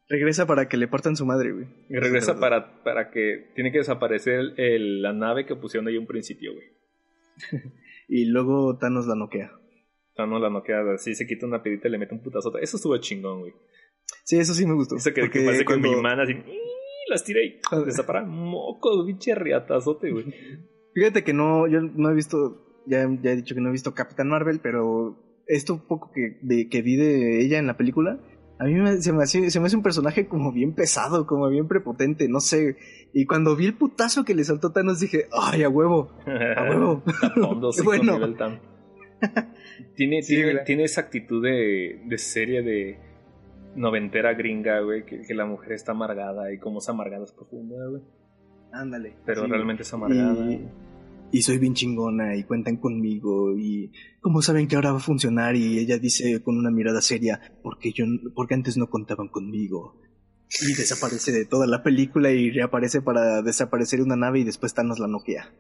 [0.09, 1.67] Regresa para que le partan su madre, güey.
[1.89, 3.53] Regresa para, para que.
[3.55, 6.67] Tiene que desaparecer el- el- la nave que pusieron ahí un principio, güey.
[8.13, 9.53] Y luego Thanos la noquea.
[10.19, 10.95] No la noqueada.
[10.95, 12.59] Así se quita una pedita y le mete un putazo.
[12.59, 13.53] Eso estuvo chingón, güey.
[14.25, 14.97] Sí, eso sí me gustó.
[14.97, 16.35] Eso que, que parece cuando- con mi mana así.
[17.09, 18.29] Las tiré y desaparan.
[18.29, 20.27] Mocos, pinche riatazote, güey.
[20.93, 23.95] Fíjate que no, yo no he visto, ya, ya he dicho que no he visto
[23.95, 25.17] Capitán Marvel, pero
[25.51, 28.19] esto poco que, de, que vi de ella en la película,
[28.59, 31.49] a mí me, se, me hace, se me hace un personaje como bien pesado, como
[31.49, 32.77] bien prepotente, no sé.
[33.15, 36.11] Y cuando vi el putazo que le saltó Thanos dije, ¡ay, a huevo!
[36.27, 37.03] ¡A huevo!
[37.85, 38.19] Bueno.
[39.97, 42.99] Tiene, Sí, tiene, tiene esa actitud de, de serie de
[43.77, 47.77] noventera gringa, güey, que, que la mujer está amargada y como esa amargada es profunda,
[47.89, 48.03] güey.
[48.73, 49.17] Ándale.
[49.27, 49.51] Pero Sí.
[49.51, 50.51] realmente es amargada.
[50.51, 50.69] Y,
[51.33, 55.57] y soy bien chingona y cuentan conmigo y cómo saben que ahora va a funcionar
[55.57, 58.05] y ella dice con una mirada seria porque yo
[58.35, 60.01] porque antes no contaban conmigo
[60.69, 64.99] y desaparece de toda la película y reaparece para desaparecer una nave y después Thanos
[64.99, 65.53] la noquea.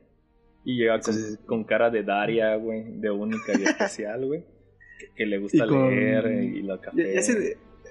[0.64, 4.40] Y llega con, Entonces- con cara de Daria, güey, de única y especial, güey.
[4.98, 6.96] Que, que le gusta Y con- leer eh, y la café.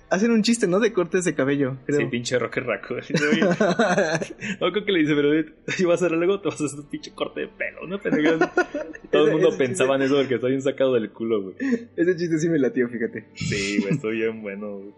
[0.10, 0.80] Hacen un chiste, ¿no?
[0.80, 3.02] De cortes de cabello, Sí, pinche Rocket Raccoon.
[4.60, 5.31] No, creo que le dice, pero
[5.68, 7.99] si vas a hacer algo, te vas a hacer un pinche corte de pelo, ¿no?
[9.11, 11.56] Todo el mundo pensaba en eso porque estoy bien sacado del culo, güey.
[11.95, 13.27] Ese chiste sí me latió, fíjate.
[13.36, 14.94] Sí, güey, estoy bien bueno, güey.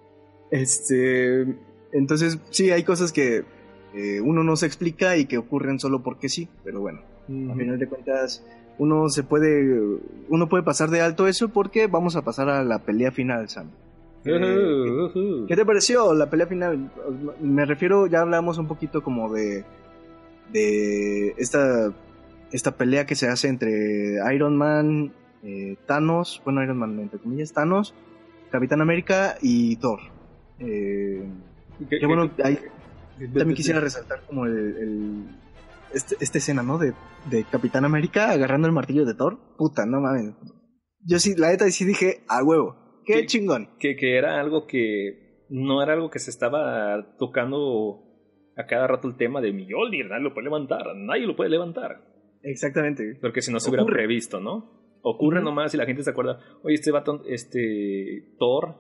[0.52, 1.46] Este,
[1.94, 3.44] entonces sí hay cosas que
[3.94, 7.02] eh, uno no se explica y que ocurren solo porque sí, pero bueno.
[7.50, 8.46] A final de cuentas,
[8.78, 9.80] uno se puede,
[10.28, 13.72] uno puede pasar de alto eso porque vamos a pasar a la pelea final, Sam.
[14.23, 15.45] Eh.
[15.48, 16.91] ¿Qué te pareció la pelea final?
[17.41, 19.65] Me refiero, ya hablamos un poquito como de,
[20.52, 21.91] de esta,
[22.52, 27.52] esta pelea que se hace entre Iron Man, eh, Thanos, bueno, Iron Man, entre comillas,
[27.53, 27.93] Thanos,
[28.52, 29.99] Capitán América y Thor.
[30.60, 31.23] Eh,
[31.89, 32.60] ¿Qué- que bueno, ahí
[33.34, 35.26] también quisiera resaltar como el, el-
[35.93, 36.77] este- esta escena, ¿no?
[36.77, 36.93] De,
[37.30, 39.39] de Capitán América agarrando el martillo de Thor.
[39.57, 40.34] Puta, no mames.
[41.03, 42.76] Yo sí, la neta sí dije, a huevo.
[43.06, 43.26] Qué ¿Qué?
[43.26, 43.69] chingón.
[43.80, 48.03] que, que era algo que no era algo que se estaba tocando
[48.56, 52.02] a cada rato el tema de Mjolnir, nadie lo puede levantar, nadie lo puede levantar.
[52.44, 53.18] Exactamente.
[53.22, 54.98] Porque si no se hubiera previsto, ¿no?
[55.03, 58.76] Ocurre nomás y la gente se acuerda, oye, este vato, este Thor,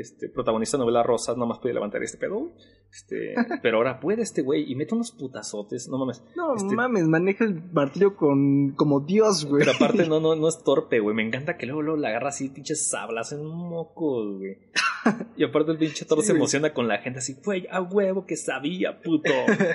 [0.00, 2.52] este protagonista de novela Rosas, nomás puede levantar este pedo.
[2.90, 6.22] Este, pero ahora puede este güey y mete unos putazotes, no mames.
[6.36, 9.64] No Este- mames, maneja el martillo con como Dios, güey.
[9.64, 11.14] Pero aparte no, no, no es torpe, güey.
[11.14, 14.56] Me encanta que luego, luego la agarra así, pinches sablas en mocos, güey.
[15.36, 16.40] Y aparte el pinche Thor Sí, se güey.
[16.40, 19.30] emociona con la gente así, güey, a huevo que sabía, puto.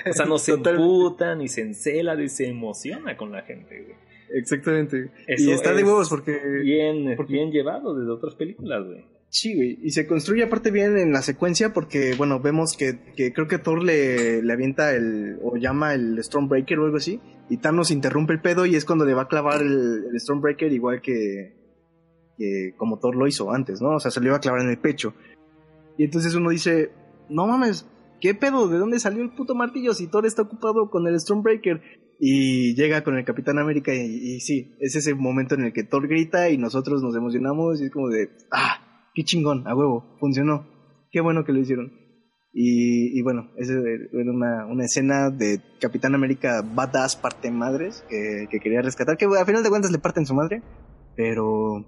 [0.08, 3.96] O sea, no se emputa, ni se encela, ni se emociona con la gente, güey.
[4.38, 5.10] Exactamente.
[5.26, 9.04] Eso y está de huevos porque Bien, porque- bien llevado desde otras películas, güey.
[9.34, 9.80] Sí, güey.
[9.82, 13.58] Y se construye aparte bien en la secuencia porque, bueno, vemos que, que creo que
[13.58, 17.20] Thor le, le avienta el, o llama el Stormbreaker o algo así,
[17.50, 21.02] y Thanos interrumpe el pedo y es cuando le va a clavar el, Stormbreaker igual
[21.02, 21.52] que,
[22.38, 23.96] que como Thor lo hizo antes, ¿no?
[23.96, 25.14] O sea, se le iba a clavar en el pecho.
[25.98, 26.92] Y entonces uno dice,
[27.28, 27.88] no mames,
[28.20, 28.68] ¿qué pedo?
[28.68, 31.82] ¿De dónde salió el puto martillo si Thor está ocupado con el Stormbreaker?
[32.20, 35.82] Y llega con el Capitán América y, y sí, es ese momento en el que
[35.82, 38.83] Thor grita y nosotros nos emocionamos y es como de, ah,
[39.14, 40.66] qué chingón, a huevo, funcionó.
[41.10, 41.92] Qué bueno que lo hicieron.
[42.52, 48.46] Y, y bueno, esa era una, una escena de Capitán América badass parte madres que,
[48.48, 50.62] que quería rescatar, que a final de cuentas le parten su madre,
[51.16, 51.84] pero,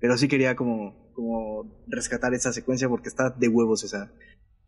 [0.00, 4.12] pero sí quería como, como rescatar esa secuencia porque está de huevos esa,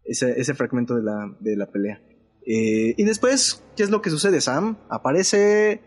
[0.05, 2.03] ese, fragmento de la, de la pelea.
[2.45, 4.79] Eh, y después, ¿qué es lo que sucede, Sam?
[4.89, 5.81] Aparece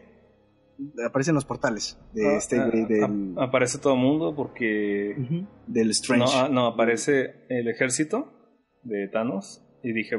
[1.05, 5.15] aparecen los portales de ah, este ah, aparece todo el mundo porque
[5.67, 6.25] del Strange.
[6.25, 8.31] No, ah, no, aparece el ejército
[8.83, 10.15] de Thanos y dije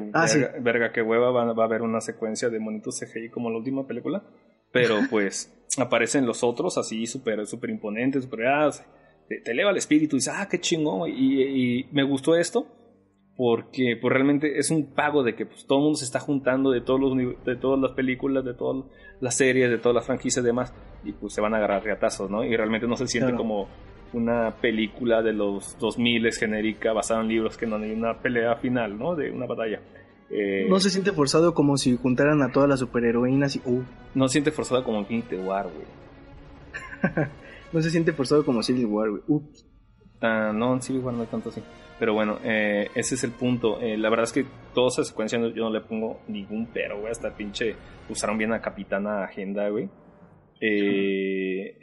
[0.60, 4.22] verga, qué hueva va, a haber una secuencia de monitos CGI como la última película
[4.70, 8.40] pero pues aparecen los otros así súper super imponentes super
[9.28, 12.83] te, eleva el espíritu y dices ah qué chingón y me gustó esto
[13.36, 16.70] porque pues realmente es un pago de que pues, todo el mundo se está juntando
[16.70, 18.84] de todos los de todas las películas, de todas
[19.20, 20.72] las series, de todas las franquicias y demás,
[21.04, 22.44] y pues se van a agarrar reatazos, ¿no?
[22.44, 23.68] Y realmente no se siente como
[24.12, 28.96] una película de los 2000 genérica basada en libros que no hay una pelea final,
[28.98, 29.14] ¿no?
[29.16, 29.80] De una batalla.
[30.30, 33.62] Eh, no se siente forzado como si juntaran a todas las superheroínas y...
[33.64, 33.82] Uh.
[34.14, 35.86] No se siente forzado como Infinity War, güey.
[37.72, 39.22] no se siente forzado como Civil War, güey.
[40.24, 41.62] No, en Civil War no es tanto así.
[41.98, 43.80] Pero bueno, eh, ese es el punto.
[43.80, 47.12] Eh, la verdad es que toda esa secuencia yo no le pongo ningún pero, güey.
[47.12, 47.74] Hasta pinche
[48.08, 49.88] usaron bien a Capitana Agenda, güey.
[50.60, 51.76] Eh,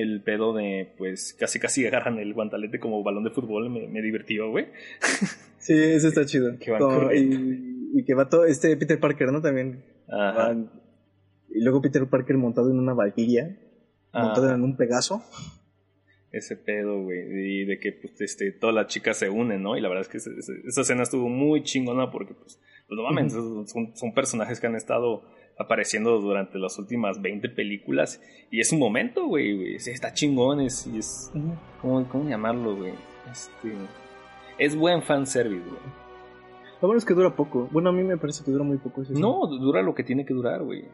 [0.00, 4.02] el pedo de, pues, casi casi agarran el guantalete como balón de fútbol me, me
[4.02, 4.66] divertió, güey.
[5.58, 6.52] Sí, eso está chido.
[6.52, 9.42] y, que va todo, este Peter Parker, ¿no?
[9.42, 9.82] También.
[11.50, 13.58] y luego Peter Parker montado en una valquiria,
[14.12, 15.24] montado en un Pegaso
[16.38, 19.76] ese pedo, güey, y de que pues, este, todas las chicas se unen, ¿no?
[19.76, 23.32] Y la verdad es que esa, escena estuvo muy chingona porque, pues, pues no mames,
[23.32, 25.22] son, personajes que han estado
[25.58, 30.86] apareciendo durante las últimas 20 películas y es un momento, güey, sí, está chingón, es,
[30.86, 31.30] y es,
[31.80, 32.92] ¿cómo, ¿cómo, llamarlo, güey?
[33.30, 33.72] Este,
[34.58, 36.06] es buen fanservice, güey.
[36.80, 37.68] Lo bueno es que dura poco.
[37.72, 39.02] Bueno, a mí me parece que dura muy poco.
[39.08, 40.84] no, dura lo que tiene que durar, güey.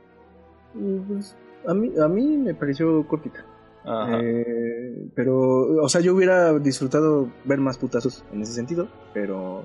[1.09, 1.36] Pues,
[1.66, 3.44] a mí, a mí me pareció cortita.
[3.85, 9.65] Eh, pero, o sea, yo hubiera disfrutado ver más putazos en ese sentido, pero,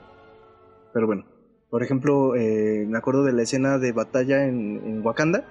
[0.93, 1.25] pero bueno.
[1.69, 5.45] Por ejemplo, eh, me acuerdo de la escena de batalla en, Wakanda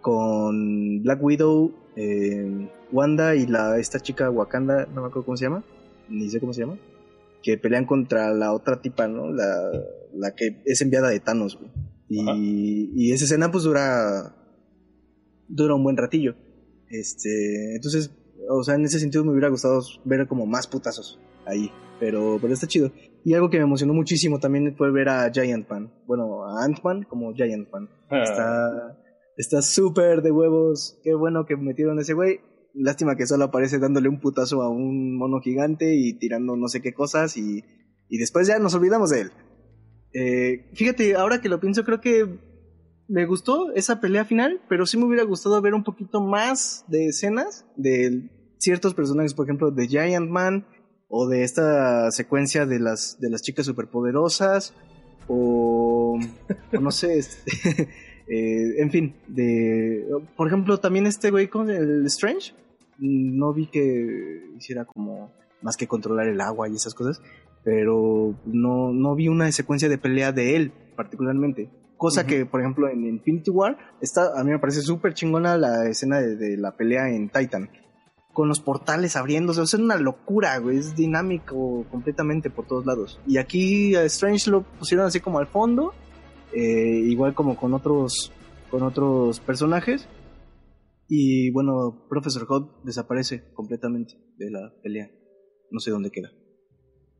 [0.00, 5.44] con Black Widow, eh, Wanda y la esta chica Wakanda, no me acuerdo cómo se
[5.44, 5.64] llama,
[6.08, 6.78] ni sé cómo se llama,
[7.42, 9.30] que pelean contra la otra tipa, ¿no?
[9.30, 9.70] La,
[10.14, 11.58] la que es enviada de Thanos,
[12.08, 14.34] Y, y esa escena pues dura
[15.48, 16.36] dura un buen ratillo.
[16.90, 18.10] Este, entonces,
[18.48, 21.70] o sea, en ese sentido me hubiera gustado ver como más putazos ahí,
[22.00, 22.92] pero, pero está chido.
[23.24, 27.02] Y algo que me emocionó muchísimo también fue ver a Giant Man, bueno, a Ant-Man
[27.02, 27.88] como Giant Man.
[28.10, 28.22] Ah.
[28.22, 28.98] Está
[29.38, 32.40] está súper de huevos, qué bueno que metieron a ese güey.
[32.74, 36.82] Lástima que solo aparece dándole un putazo a un mono gigante y tirando no sé
[36.82, 37.64] qué cosas y,
[38.08, 39.30] y después ya nos olvidamos de él.
[40.12, 42.26] Eh, fíjate, ahora que lo pienso, creo que
[43.08, 47.06] me gustó esa pelea final, pero sí me hubiera gustado ver un poquito más de
[47.06, 50.66] escenas de ciertos personajes, por ejemplo, de Giant Man
[51.08, 54.74] o de esta secuencia de las, de las chicas superpoderosas
[55.26, 56.18] o,
[56.78, 57.50] no sé, este,
[58.28, 60.06] eh, en fin, de,
[60.36, 62.52] por ejemplo, también este güey con el Strange,
[62.98, 65.32] no vi que hiciera como
[65.62, 67.22] más que controlar el agua y esas cosas,
[67.64, 71.70] pero no, no vi una secuencia de pelea de él particularmente.
[71.98, 75.88] Cosa que, por ejemplo, en Infinity War, está, a mí me parece súper chingona la
[75.88, 77.70] escena de, la pelea en Titan.
[78.32, 82.86] Con los portales abriéndose, o sea, es una locura, güey, es dinámico completamente por todos
[82.86, 83.20] lados.
[83.26, 85.92] Y aquí a Strange lo pusieron así como al fondo,
[86.52, 88.32] eh, igual como con otros,
[88.70, 90.08] con otros personajes.
[91.08, 95.10] Y bueno, Professor Hulk desaparece completamente de la pelea.
[95.72, 96.30] No sé dónde queda.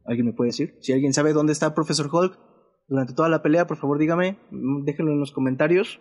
[0.04, 0.76] ¿Alguien me puede decir?
[0.80, 2.47] Si alguien sabe dónde está Professor Hulk,
[2.88, 6.00] durante toda la pelea, por favor dígame, mm, déjenlo en los comentarios.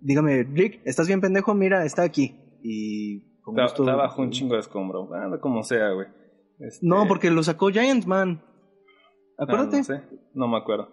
[0.00, 1.54] Dígame, Rick, ¿estás bien pendejo?
[1.54, 2.36] Mira, está aquí.
[2.62, 5.08] Y está, bajo un chingo de escombro,
[5.40, 6.06] como sea, güey.
[6.60, 8.42] Este no, porque lo sacó Giant Man.
[9.38, 9.78] Ah, Acuérdate.
[9.78, 10.02] no, sé.
[10.34, 10.88] no me acuerdo.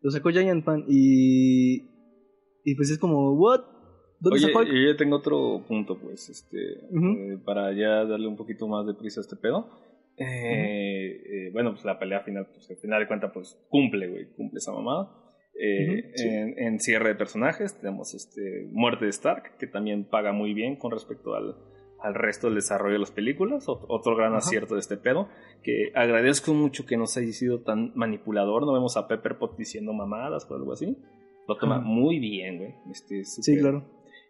[0.00, 1.92] Lo sacó Giant Man y.
[2.64, 3.60] Y pues es como, ¿what?
[4.20, 4.62] ¿Dónde Oye, sacó?
[4.64, 6.56] yo ya tengo otro punto, pues, este.
[6.58, 9.68] Eh, para ya darle un poquito más de prisa a este pedo.
[10.16, 14.26] Eh, eh, bueno, pues la pelea final, pues al final de cuentas, pues cumple, güey,
[14.36, 15.10] cumple esa mamada.
[15.56, 16.12] Eh,
[16.56, 20.90] en, cierre de personajes tenemos este Muerte de Stark, que también paga muy bien con
[20.90, 21.54] respecto al,
[22.00, 23.64] al resto del desarrollo de las películas.
[23.68, 25.28] Otro gran acierto de este pedo,
[25.62, 28.66] que agradezco mucho que no se haya sido tan manipulador.
[28.66, 30.96] No vemos a Pepper Pot diciendo mamadas o algo así.
[31.46, 32.74] Lo toma muy bien, güey.
[32.90, 33.84] Este, sí, claro.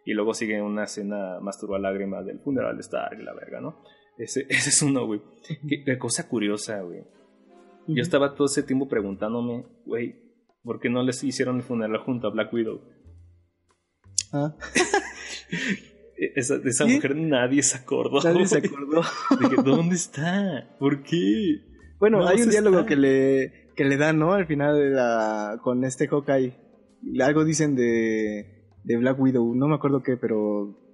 [0.05, 3.81] Y luego sigue una escena más turba lágrima del funeral de Stark la verga, ¿no?
[4.17, 5.21] Ese, ese es uno, güey.
[5.67, 7.03] Qué, cosa curiosa, güey.
[7.87, 10.15] Yo estaba todo ese tiempo preguntándome, güey,
[10.63, 12.81] ¿por qué no les hicieron el funeral junto a Black Widow?
[14.33, 14.55] Ah.
[16.17, 18.21] Esa, de esa mujer nadie se acordó.
[18.23, 19.01] Nadie se acordó.
[19.63, 20.75] ¿dónde está?
[20.79, 21.61] ¿Por qué?
[21.99, 22.87] Bueno, No hay un diálogo está.
[22.87, 24.31] que le, que le dan, ¿no?
[24.31, 26.55] Al final de la, con este Hawkeye.
[27.21, 29.55] Algo dicen de, de Black Widow.
[29.55, 30.84] No me acuerdo qué, pero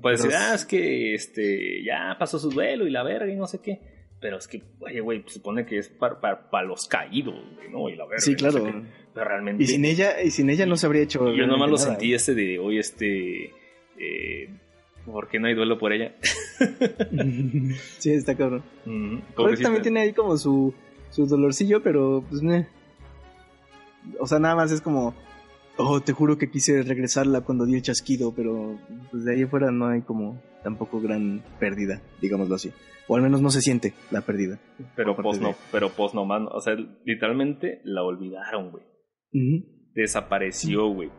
[0.00, 3.46] Puede decir, ah, es que este, ya pasó su duelo y la verga y no
[3.46, 3.80] sé qué.
[4.20, 7.88] Pero es que, oye, güey, supone que es para, los caídos, güey, ¿no?
[7.88, 8.20] Y la verga.
[8.20, 8.84] sí, y no sé claro.
[9.12, 9.64] Pero realmente.
[9.64, 11.34] Y sin ella, y sin ella no se habría hecho.
[11.34, 11.88] yo nomás lo nada.
[11.90, 13.52] sentí este de, oye, este.
[13.98, 14.48] Eh,
[15.04, 16.16] ¿Por qué no hay duelo por ella?
[17.98, 18.64] sí, está cabrón.
[18.84, 19.18] Mm,
[19.62, 20.74] también tiene ahí como su,
[21.10, 22.66] su dolorcillo, pero pues meh.
[24.18, 25.14] O sea, nada más es como,
[25.78, 28.78] oh, te juro que quise regresarla cuando di el chasquido, pero
[29.10, 32.72] pues de ahí afuera no hay como tampoco gran pérdida, digámoslo así.
[33.08, 34.58] O al menos no se siente la pérdida.
[34.96, 36.48] Pero post no, de- pero post no, man.
[36.50, 36.74] O sea,
[37.04, 38.84] literalmente la olvidaron, güey.
[39.94, 41.10] Desapareció, güey.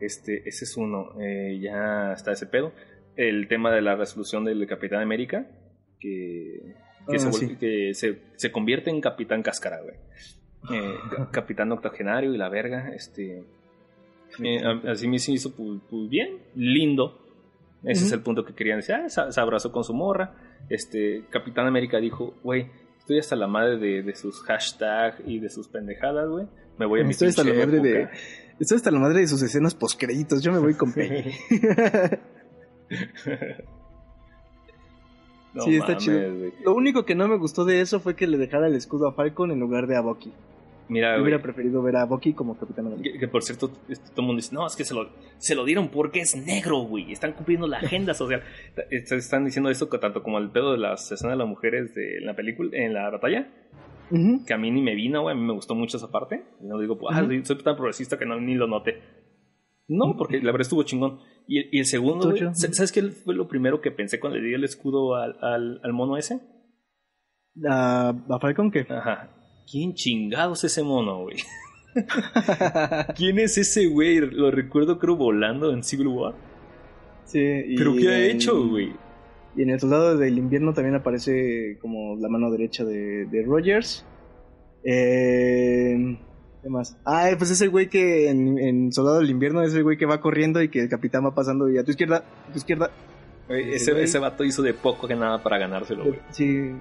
[0.00, 1.20] Este, ese es uno.
[1.20, 2.72] Eh, ya está ese pedo.
[3.16, 5.46] El tema de la resolución del Capitán América.
[6.00, 6.74] Que,
[7.08, 7.46] que, Ah, se, sí.
[7.46, 9.96] vuelve- que se, se convierte en Capitán Cáscara, güey.
[10.72, 12.90] Eh, ca- Capitán octogenario y la verga.
[12.94, 13.44] Este.
[14.42, 17.18] Eh, así me hizo pues, pues, bien, lindo.
[17.84, 18.94] Ese es el punto que querían decir.
[18.94, 20.34] Ah, se, abrazó con su morra.
[20.68, 22.68] Este, Capitán América dijo, güey,
[22.98, 26.46] estoy hasta la madre de, de sus hashtags y de sus pendejadas, güey.
[26.78, 28.02] Me voy a mi Estoy hasta la madre de.
[28.02, 28.16] época".
[28.60, 30.42] Estoy hasta la madre de sus escenas postcréditos.
[30.42, 31.32] Yo me voy con Peggy.
[35.54, 36.34] No Sí, está mames, chido.
[36.34, 36.52] güey.
[36.64, 39.12] Lo único que no me gustó de eso fue que le dejara el escudo a
[39.12, 40.32] Falcon en lugar de a Bucky.
[40.92, 43.10] Mira, Yo güey, hubiera preferido ver a Bucky como Capitán América.
[43.12, 45.08] que, que por cierto, este, todo el mundo dice, no, es que se lo,
[45.38, 47.10] se lo dieron porque es negro, güey.
[47.12, 48.42] Están cumpliendo la agenda social.
[48.90, 52.18] Est- Están diciendo eso tanto como el pedo de las escenas de las mujeres de
[52.18, 53.50] en la película, en la batalla,
[54.46, 55.34] que a mí ni me vino, güey.
[55.34, 56.44] A mí me gustó mucho esa parte.
[56.60, 59.00] Y no digo, ah, soy- soy tan progresista que no, ni lo noté.
[59.88, 61.18] No, porque la verdad estuvo chingón.
[61.48, 62.42] Y, el- y el segundo, güey.
[62.54, 65.92] ¿sabes qué fue lo primero que pensé cuando le di el escudo al, al, al
[65.92, 66.40] mono ese?
[67.68, 68.86] ¿A, a Falcon qué?
[68.88, 69.30] Ajá.
[69.72, 71.38] ¿Quién chingados es ese mono, güey?
[73.16, 74.20] ¿Quién es ese güey?
[74.20, 76.34] Lo recuerdo creo volando en Civil War.
[77.24, 78.92] sí, y ¿Pero qué ha hecho, güey?
[79.56, 84.04] Y en el Soldado del Invierno también aparece como la mano derecha de, de Rogers.
[84.84, 86.18] Eh,
[86.62, 86.98] ¿Qué más?
[87.06, 90.04] Ah, pues es el güey que en, en Soldado del Invierno es el güey que
[90.04, 92.90] va corriendo y que el capitán va pasando y a tu izquierda, a tu izquierda.
[93.48, 96.18] Ese Ese, ese vato hizo de poco que nada para ganárselo, güey.
[96.30, 96.72] Sí.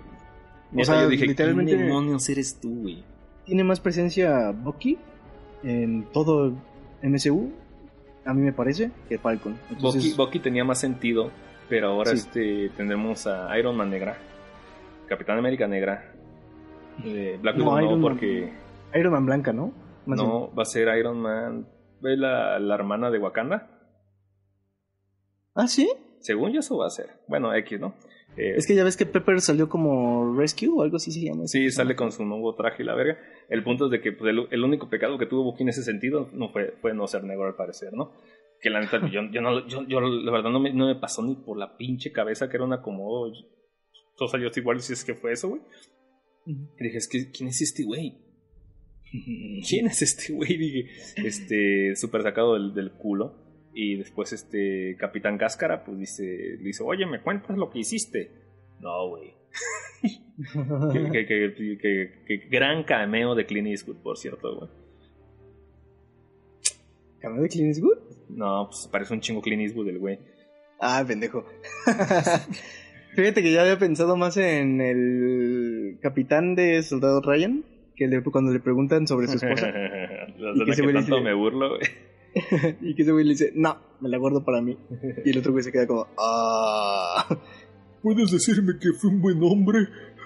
[0.76, 3.04] O sea, yo dije, literalmente ¿quién demonios eres tú, güey?
[3.46, 4.98] tiene más presencia Bucky
[5.64, 6.54] en todo
[7.04, 7.52] MCU,
[8.26, 9.58] a mí me parece, que Falcon.
[9.70, 11.32] Entonces, Bucky, Bucky tenía más sentido,
[11.68, 12.18] pero ahora Sí.
[12.18, 14.18] este tendremos a Iron Man negra,
[15.08, 16.14] Capitán América negra,
[17.04, 18.54] eh, Black No, Widow no, Man- porque
[18.96, 19.74] Iron Man blanca, ¿no?
[20.06, 20.30] Más bien.
[20.30, 21.68] no va a ser Iron Man,
[22.00, 23.68] ¿ve la, la hermana de Wakanda?
[25.56, 25.90] Ah, sí.
[26.20, 27.20] Según yo eso va a ser.
[27.28, 27.94] Bueno, X, ¿no?
[28.38, 31.48] Eh, Es que ya ves que Pepper salió como Rescue o algo así se llama.
[31.48, 33.18] Sí, sale con su nuevo traje y la verga.
[33.50, 35.84] El punto es de que pues, el, el único pecado que tuvo Bucky en ese
[35.84, 38.14] sentido no fue, fue no ser negro al parecer, ¿no?
[38.62, 41.24] Que la neta, yo, yo, no, yo, yo la verdad no me, no me pasó
[41.24, 43.32] ni por la pinche cabeza que era un acomodo.
[44.20, 45.62] O sea, yo estoy igual si es que fue eso, güey.
[46.46, 48.18] Y dije, es que, ¿quién es este güey?
[49.68, 50.58] ¿Quién es este güey?
[50.58, 53.51] Dije, este, súper sacado del, del culo.
[53.74, 56.24] Y después, este, Capitán Cáscara, pues dice,
[56.58, 58.32] le dice, oye, ¿me cuentas lo que hiciste?
[58.80, 59.34] No, güey.
[60.94, 64.70] que, que, que, que- que gran cameo de Clint Eastwood, por cierto, güey.
[67.20, 67.98] ¿Cameo de Clint Eastwood?
[68.30, 70.20] No, pues parece un chingo Clint Eastwood el güey.
[70.80, 71.46] Ah, pendejo.
[73.16, 77.64] Fíjate que ya había pensado más en el capitán de Soldado Ryan,
[77.96, 79.68] que le- cuando le preguntan sobre su esposa,
[80.38, 81.82] La Y que tanto dice- me burlo, güey.
[82.82, 84.78] y que ese güey le dice, no, me la guardo para mí.
[85.26, 87.38] Y el otro güey se queda como, ah.
[88.02, 89.80] ¿Puedes decirme que fue un buen hombre?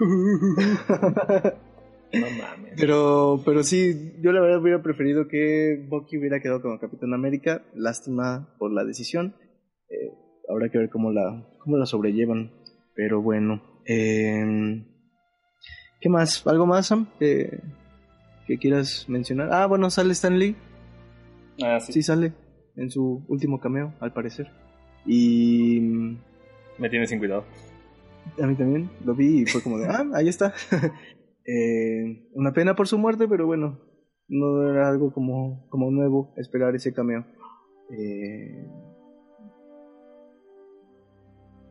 [2.12, 2.72] no mames.
[2.76, 7.62] Pero, pero sí, yo la verdad hubiera preferido que Bucky hubiera quedado como Capitán América.
[7.74, 9.36] Lástima por la decisión.
[9.90, 10.10] Eh,
[10.48, 12.50] habrá que ver cómo la, cómo la sobrellevan.
[12.94, 13.62] Pero bueno.
[13.84, 14.82] eh,
[16.00, 16.46] ¿Qué más?
[16.46, 17.08] ¿Algo más, Sam?
[17.18, 17.60] Que,
[18.46, 19.52] que quieras mencionar.
[19.52, 20.56] Ah, bueno, sale Stan Lee.
[21.62, 21.92] Ah, sí.
[21.92, 22.32] Sí, sale.
[22.76, 24.50] En su último cameo, al parecer.
[25.06, 26.18] Y mm,
[26.78, 27.44] Me tiene sin cuidado.
[28.40, 30.54] a mí también lo vi y fue como de, ah, ahí está.
[31.48, 33.78] Eh, una pena por su muerte, pero bueno,
[34.26, 37.24] no era algo como, como nuevo esperar ese cameo.
[37.88, 38.66] Eh,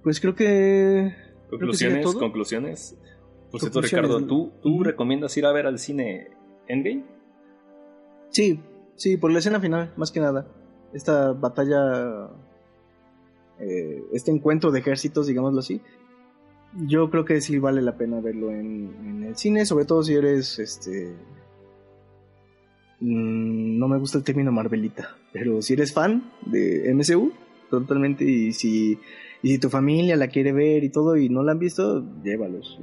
[0.01, 1.13] pues creo que...
[1.49, 2.97] Conclusiones, conclusiones.
[3.51, 3.81] Por cierto.
[3.81, 6.29] Ricardo, ¿tú, tú recomiendas ir a ver al cine
[6.69, 7.03] Endgame?
[8.29, 8.61] Sí,
[8.95, 10.47] sí, por la escena final, más que nada.
[10.93, 12.29] Esta batalla
[13.59, 15.81] eh, este encuentro de ejércitos, digámoslo así,
[16.87, 20.59] yo creo que sí vale la pena verlo en, el cine, sobre todo si eres,
[20.59, 21.15] este,
[22.99, 27.31] mm, no me gusta el término Marvelita, pero si eres fan de MCU,
[27.69, 28.99] totalmente, y si,
[29.41, 32.77] y tu familia la quiere ver y todo y no la han visto, llévalos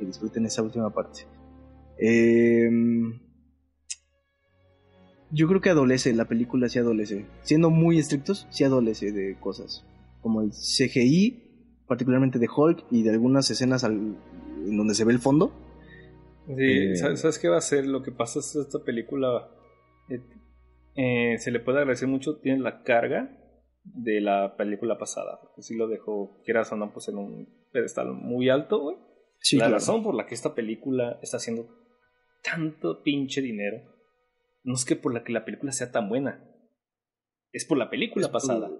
[0.00, 1.26] y disfruten esa última parte.
[1.98, 2.68] Eh,
[5.32, 7.26] yo creo que adolece, la película sí adolece.
[7.40, 9.84] Siendo muy estrictos, sí adolece de cosas.
[10.20, 14.18] Como el CGI, particularmente de Hulk y de algunas escenas en
[14.76, 15.52] donde se ve el fondo.
[16.46, 17.86] Sí, eh, ¿sabes qué va a ser?
[17.86, 19.48] Lo que pasa es que esta película
[20.10, 20.20] eh,
[20.96, 23.38] eh, se le puede agradecer mucho, tiene la carga
[23.84, 25.38] de la película pasada.
[25.40, 28.96] Porque si lo dejó, quieras o no, pues en un pedestal muy alto, güey.
[29.52, 31.68] la razón por la que esta película está haciendo
[32.42, 33.91] tanto pinche dinero
[34.64, 36.44] no es que por la que la película sea tan buena.
[37.52, 38.70] Es por la película pasada.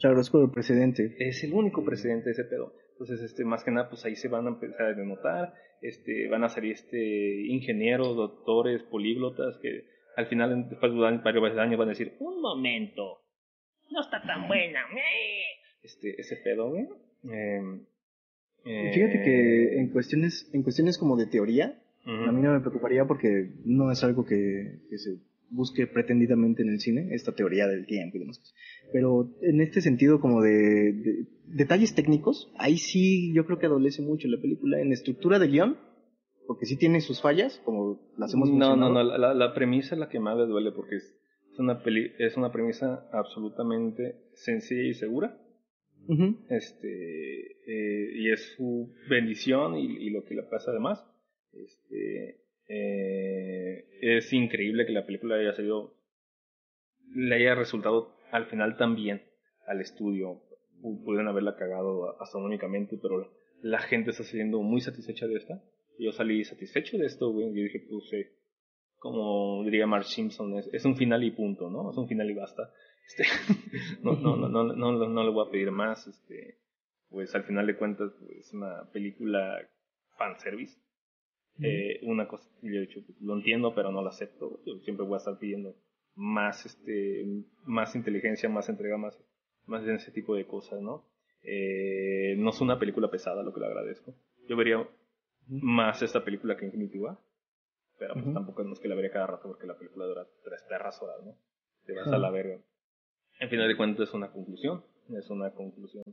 [0.00, 1.16] claro, es por el precedente.
[1.18, 2.74] Es el único precedente de ese pedo.
[2.92, 6.44] Entonces, este, más que nada, pues ahí se van a empezar a denotar, este, van
[6.44, 9.86] a salir este, ingenieros, doctores, políglotas, que
[10.16, 13.24] al final, después de varios años, van a decir, un momento,
[13.90, 14.80] no está tan buena.
[15.82, 16.86] Este, ese pedo, güey.
[17.24, 17.84] Em,
[18.64, 23.06] Fíjate que eh, en cuestiones, en cuestiones como de teoría, a mí no me preocuparía
[23.06, 25.18] porque no es algo que, se
[25.50, 28.54] busque pretendidamente en el cine, esta teoría del tiempo y demás.
[28.92, 34.28] Pero en este sentido como de, detalles técnicos, ahí sí yo creo que adolece mucho
[34.28, 35.78] la película en estructura de guion,
[36.46, 39.98] porque sí tiene sus fallas, como las hemos No, no, no, la, la, premisa es
[39.98, 41.16] la que más le duele porque es,
[41.58, 45.38] una, peli, es una premisa absolutamente sencilla y segura.
[46.50, 51.02] este eh, y es su bendición y, y, lo que le pasa además
[51.56, 55.94] este, eh, es increíble que la película haya sido,
[57.14, 59.22] le haya resultado al final tan bien
[59.66, 60.42] al estudio.
[60.80, 63.32] Pudieron haberla cagado astronómicamente, pero
[63.62, 65.62] la gente está saliendo muy satisfecha de esta.
[65.98, 67.46] Yo salí satisfecho de esto, güey.
[67.48, 68.10] Yo dije, pues,
[68.98, 71.90] como diría Mark Simpson, es, un final y punto, ¿no?
[71.90, 72.70] Es un final y basta.
[73.06, 73.24] Este,
[74.02, 76.06] no, no, no, no, no, no, le voy a pedir más.
[76.06, 76.58] Este,
[77.08, 79.58] pues al final de cuentas, es pues, una película
[80.18, 80.78] fanservice.
[81.62, 84.60] Eh, una cosa que yo he dicho, lo entiendo, pero no lo acepto.
[84.66, 85.76] Yo siempre voy a estar pidiendo
[86.14, 87.24] más, este,
[87.64, 89.16] más inteligencia, más entrega, más,
[89.66, 91.04] más de ese tipo de cosas, ¿no?
[91.42, 94.14] Eh, no es una película pesada, lo que le agradezco.
[94.48, 94.88] Yo vería
[95.46, 97.18] más esta película que Infinity War,
[97.98, 101.00] pero pues, tampoco es que la vería cada rato porque la película dura tres perras
[101.02, 101.36] horas, ¿no?
[101.84, 102.58] Te vas a la verga.
[103.40, 106.04] En final de cuentas es una conclusión, es una conclusión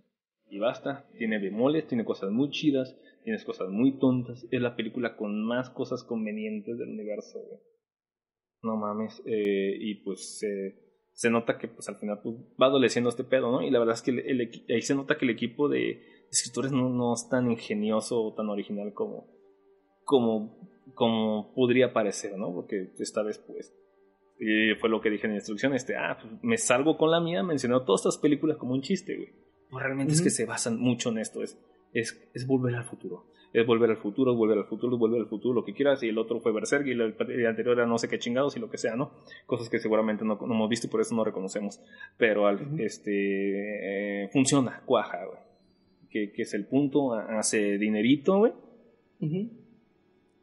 [0.52, 1.08] y basta.
[1.18, 4.48] Tiene bemoles, tiene cosas muy chidas, tiene cosas muy tontas.
[4.52, 7.40] Es la película con más cosas convenientes del universo,
[8.64, 9.22] No mames.
[9.26, 10.40] Eh, y pues
[11.14, 13.62] se nota que pues al final pues, va adoleciendo este pedo, ¿no?
[13.62, 16.90] Y la verdad es que el, ahí se nota que el equipo de escritores no,
[16.90, 19.28] no es tan ingenioso o tan original como,
[20.04, 20.58] como,
[20.94, 22.54] como podría parecer, ¿no?
[22.54, 23.76] Porque esta vez pues
[24.44, 27.22] y fue lo que dije en la instrucción, este, ah, pues me salgo con la
[27.22, 29.30] mía, mencionó todas estas películas como un chiste, güey.
[29.70, 31.60] Pues realmente es que se basan mucho en esto, es,
[31.94, 33.26] es, es, volver al futuro.
[33.54, 36.02] Es volver al futuro, volver al futuro, volver al futuro, lo que quieras.
[36.04, 37.02] Y el otro fue Berserk y el,
[37.46, 39.12] anterior era no sé qué chingados y lo que sea, ¿no?
[39.46, 41.82] Cosas que seguramente no, hemos visto y por eso no reconocemos.
[42.18, 45.40] Pero al, este, eh, funciona, cuaja, güey.
[46.10, 48.54] Que, que, es el punto, hace dinerito, güey.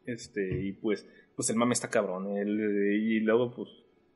[0.05, 2.27] Este, y pues, pues el mame está cabrón.
[2.37, 3.69] y luego, pues,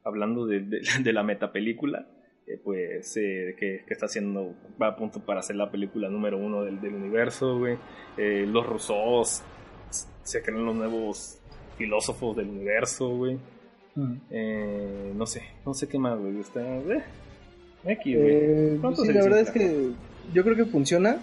[0.04, 2.08] hablando de, de, de la metapelícula
[2.46, 6.64] eh, pues eh, que, está haciendo, va a punto para hacer la película número uno
[6.64, 7.78] del, del universo, güey.
[8.18, 9.44] Eh, los rusos
[10.24, 11.40] se creen los nuevos
[11.78, 13.38] filósofos del universo, güey.
[13.96, 16.40] no sé, no sé qué más, güey.
[16.40, 16.62] Está,
[17.90, 18.80] aquí, güey.
[18.96, 19.92] sí, la verdad es que
[20.34, 21.20] yo creo que funciona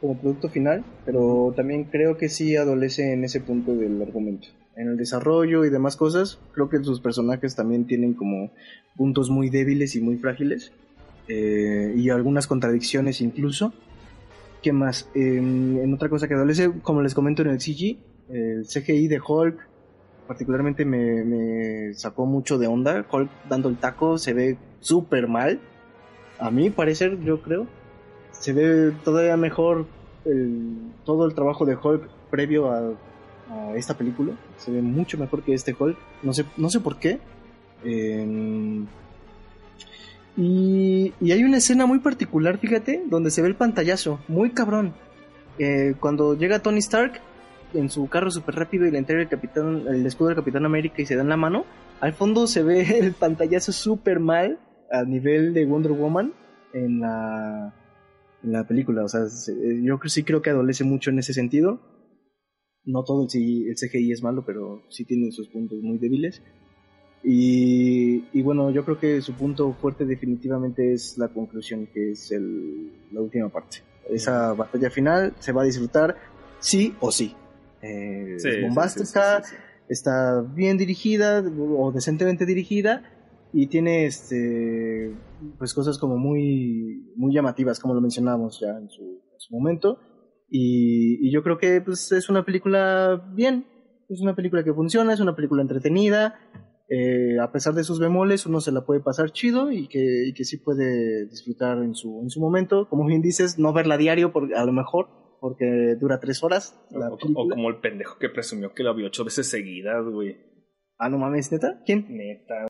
[0.00, 4.88] como producto final, pero también creo que sí adolece en ese punto del argumento en
[4.88, 8.50] el desarrollo y demás cosas, creo que sus personajes también tienen como
[8.96, 10.72] puntos muy débiles y muy frágiles
[11.28, 13.72] eh, y algunas contradicciones incluso.
[14.62, 15.10] ¿Qué más?
[15.14, 17.98] en otra cosa que adolece, como les comento en el CG,
[18.30, 19.68] el CGI de Hulk
[20.26, 23.04] particularmente me, sacó mucho de onda.
[23.10, 25.60] Hulk dando el taco se ve súper mal.
[26.38, 27.66] A mí parecer, yo creo.
[28.32, 29.86] Se ve todavía mejor
[31.04, 32.94] todo el trabajo de Hulk previo a
[33.50, 34.32] a esta película.
[34.56, 35.96] Se ve mucho mejor que este Hulk.
[36.22, 37.18] No sé, no sé por qué.
[37.84, 38.86] Em,
[40.36, 44.94] y, hay una escena muy particular, fíjate, donde se ve el pantallazo, muy cabrón.
[45.58, 47.20] Eh, cuando llega Tony Stark
[47.74, 51.02] en su carro súper rápido y le entrega el, capitán, el escudo del Capitán América
[51.02, 51.64] y se dan la mano,
[52.00, 54.58] al fondo se ve el pantallazo súper mal
[54.90, 56.32] a nivel de Wonder Woman
[56.72, 57.72] en la
[58.44, 59.04] la película.
[59.04, 59.22] O sea,
[59.82, 61.80] yo sí creo que adolece mucho en ese sentido.
[62.86, 66.42] No todo el CGI, es malo, pero sí tiene sus puntos muy débiles.
[67.22, 72.30] Y, y, bueno, yo creo que su punto fuerte definitivamente es la conclusión, que es
[72.32, 73.78] el, la última parte.
[74.10, 76.16] Esa batalla final se va a disfrutar
[76.60, 77.34] sí o sí.
[77.80, 79.42] Eh, es bombástica,
[79.88, 81.42] está bien dirigida
[81.78, 83.02] o decentemente dirigida
[83.52, 85.14] y tiene este
[85.58, 89.20] pues cosas como muy muy llamativas como lo mencionamos ya en su,
[89.50, 89.98] momento
[90.56, 93.66] y, yo creo que pues es una película bien.
[94.08, 96.34] Es una película que funciona es una película entretenida.
[96.88, 100.34] Eh, a pesar de sus bemoles uno se la puede pasar chido y que, y
[100.34, 102.88] que sí puede disfrutar en su en su momento.
[102.88, 105.08] Como bien dices no verla a diario por, a lo mejor
[105.40, 109.06] porque dura tres horas la o, o como el pendejo que presumió que la vio
[109.06, 110.36] ocho veces seguidas güey.
[110.98, 112.66] Ah no mames neta quién neta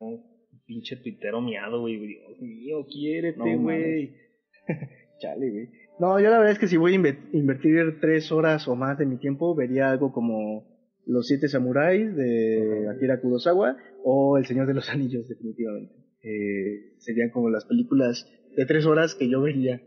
[0.65, 1.97] pinche tuitero miado, güey.
[1.97, 4.15] Dios mío, quiérete, güey.
[5.19, 5.69] Chale, güey.
[5.99, 6.95] No, yo la verdad es que si voy a
[7.31, 10.67] invertir tres horas o más de mi tiempo, vería algo como
[11.05, 15.95] Los Siete Samuráis de Akira Kurosawa o El Señor de los Anillos, definitivamente.
[16.21, 19.81] Eh, serían como las películas de tres horas que yo vería.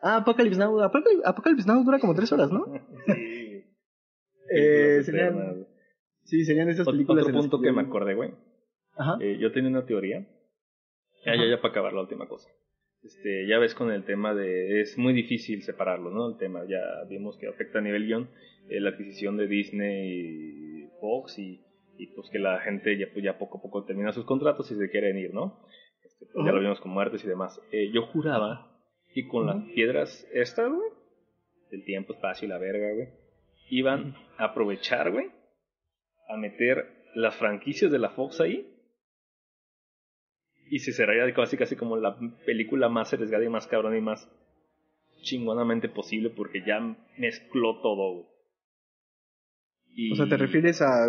[0.00, 0.80] Ah, Apocalypse Now.
[0.80, 2.64] Apocalypse, Now dura como tres horas, ¿no?
[3.06, 3.64] sí.
[4.50, 5.66] eh, serían,
[6.24, 7.24] sí, serían esas películas.
[7.24, 8.30] Otro punto que me acordé, güey
[9.20, 10.26] eh, yo tenía una teoría.
[11.24, 12.48] Ya, ya, ya para acabar la última cosa.
[13.04, 14.80] Este, ya ves con el tema de...
[14.80, 16.30] Es muy difícil separarlo, ¿no?
[16.30, 18.30] El tema, ya vimos que afecta a nivel guion
[18.70, 21.60] eh, la adquisición de Disney y Fox y,
[21.98, 24.76] y, pues que la gente ya, pues ya poco a poco termina sus contratos y
[24.76, 25.60] se quieren ir, ¿no?
[26.02, 27.60] Este, pues, Ya lo vimos con muertes y demás.
[27.72, 28.74] Eh, yo juraba
[29.12, 30.88] que con las piedras estas, güey,
[31.70, 33.08] del tiempo, espacio y la verga, güey,
[33.68, 35.26] iban a aprovechar, güey,
[36.28, 38.73] a meter las franquicias de la Fox ahí
[40.74, 44.28] y se cerraría casi casi como la película más arriesgada y más cabrona y más
[45.22, 46.80] chingonamente posible porque ya
[47.16, 48.26] mezcló todo.
[50.10, 51.06] O sea, ¿te refieres a,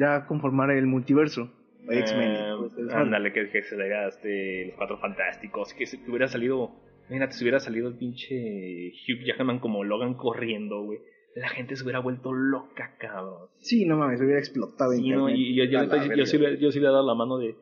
[0.00, 1.48] ya conformar el multiverso?
[1.88, 2.32] X-Men.
[2.32, 6.72] Eh, pues, ándale, que, que, se le este, los cuatro fantásticos, que, se, hubiera salido,
[7.02, 10.98] imagínate, si hubiera salido el pinche Hugh Jackman como Logan corriendo, güey.
[11.36, 13.48] La gente se hubiera vuelto loca, cabrón.
[13.58, 14.90] Sí, no mames, se hubiera explotado.
[14.90, 15.84] Sí, no, y, yo, yo,
[16.16, 17.54] yo, sí, yo sí le he dado la mano de,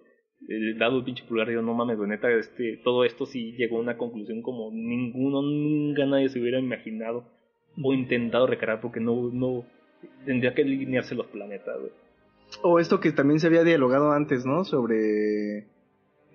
[0.78, 3.96] dado el pinche pulgar, digo, no mames, neta, este, todo esto sí llegó a una
[3.96, 7.24] conclusión como ninguno, nunca nadie se hubiera imaginado
[7.82, 9.64] o intentado recrear porque no, no,
[10.24, 11.76] tendría que alinearse los planetas,
[12.62, 14.64] O esto que también se había dialogado antes, ¿no?
[14.64, 15.66] Sobre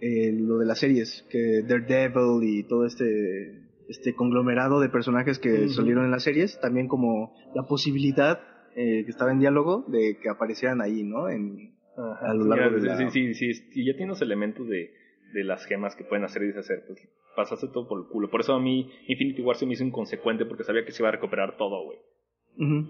[0.01, 5.69] eh, lo de las series, que Daredevil y todo este, este conglomerado de personajes que
[5.69, 8.39] salieron en las series, también como la posibilidad
[8.75, 11.30] eh, que estaba en diálogo de que aparecieran ahí, ¿no?
[11.30, 13.10] En, a lo largo de la...
[13.10, 14.94] Sí, sí, sí, ya tiene los elementos de,
[15.34, 17.00] de las gemas que pueden hacer y deshacer, pues
[17.36, 18.30] pasaste todo por el culo.
[18.30, 21.10] Por eso a mí Infinity War se me hizo inconsecuente porque sabía que se iba
[21.10, 21.98] a recuperar todo, güey.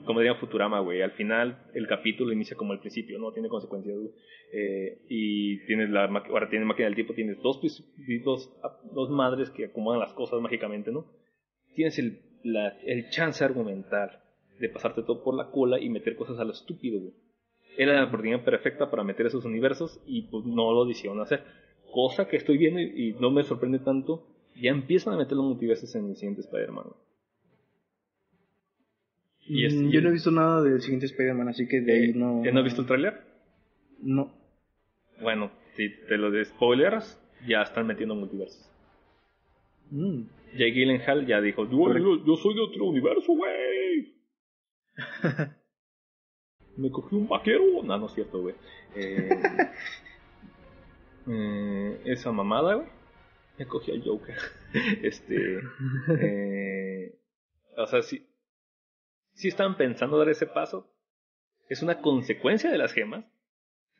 [0.06, 1.02] Como diría Futurama, güey.
[1.02, 3.32] Al final el capítulo inicia como el principio, ¿no?
[3.32, 4.12] Tiene consecuencias, güey.
[4.54, 7.62] Eh, y tienes la ahora tienes máquina del tiempo, tienes dos,
[8.26, 8.60] dos,
[8.92, 11.06] dos madres que acomodan las cosas mágicamente, ¿no?
[11.76, 14.20] Tienes el, la, el chance argumental
[14.60, 17.14] de pasarte todo por la cola y meter cosas a lo estúpido, güey
[17.77, 21.43] era la oportunidad perfecta para meter esos universos y pues no lo decidieron hacer.
[21.91, 25.93] Cosa que estoy viendo y, no me sorprende tanto, ya empiezan a meter los multiversos
[25.95, 26.85] en el siguiente Spider-Man.
[29.48, 32.43] Mm, yo no he visto nada del siguiente Spider-Man, así que de ahí eh, no...
[32.43, 33.22] ¿Ya no has visto el tráiler?
[34.01, 34.32] No.
[35.22, 38.69] Bueno, si te lo de spoilers, ya están metiendo multiversos.
[39.90, 40.24] Mm.
[40.58, 44.14] Jay Gyllenhaal ya dijo, yo, yo soy de otro universo, güey.
[46.77, 47.64] me cogí un vaquero.
[47.83, 48.56] No, no es cierto, güey.
[48.95, 49.30] Eh,
[51.27, 52.88] eh, esa mamada, güey.
[53.58, 54.38] Me cogí al Joker.
[55.03, 55.59] este.
[56.19, 57.16] Eh,
[57.77, 58.27] o sea, si,
[59.33, 60.91] si están pensando dar ese paso,
[61.69, 63.25] es una consecuencia de las gemas.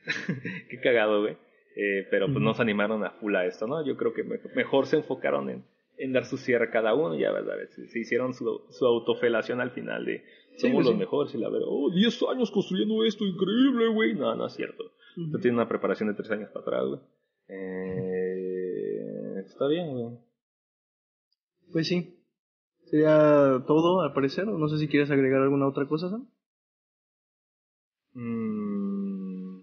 [0.69, 1.38] Qué cagado, güey.
[1.75, 3.85] Eh, pero pues no se animaron a full a esto, ¿no?
[3.85, 4.24] Yo creo que
[4.56, 5.64] mejor se enfocaron en,
[6.02, 7.56] en dar su cierre a cada uno ya, ¿verdad?
[7.70, 10.24] Se, se hicieron su, su autofelación al final de
[10.58, 14.16] somos pues los mejores y la verdad, oh, 10 años construyendo esto, increíble, güey.
[14.16, 14.84] No, no es cierto.
[15.18, 17.00] Uh tiene una preparación de 3 años para atrás, güey.
[17.48, 20.18] Eh, está bien, güey.
[21.72, 22.18] Pues sí.
[22.86, 24.48] Sería todo, al parecer.
[24.48, 26.30] No sé si quieres agregar alguna otra cosa, Sam.
[28.14, 29.62] Mm,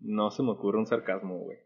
[0.00, 1.58] no se me ocurre un sarcasmo, güey.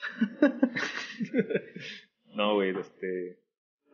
[2.34, 3.38] no, güey, este.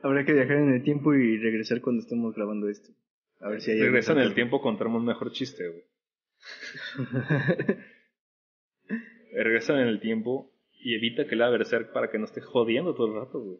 [0.02, 2.92] Habrá que viajar en el tiempo y regresar cuando estemos grabando esto.
[3.40, 5.84] A ver si hay Regresa en el tiempo, contamos un mejor chiste, güey.
[9.32, 13.08] Regresa en el tiempo y evita que la Berserk para que no esté jodiendo todo
[13.08, 13.58] el rato, güey.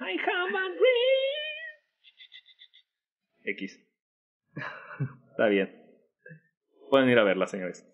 [0.00, 1.20] I have a dream.
[3.44, 3.80] X.
[5.30, 5.74] Está bien.
[6.90, 7.86] Pueden ir a verla, señores.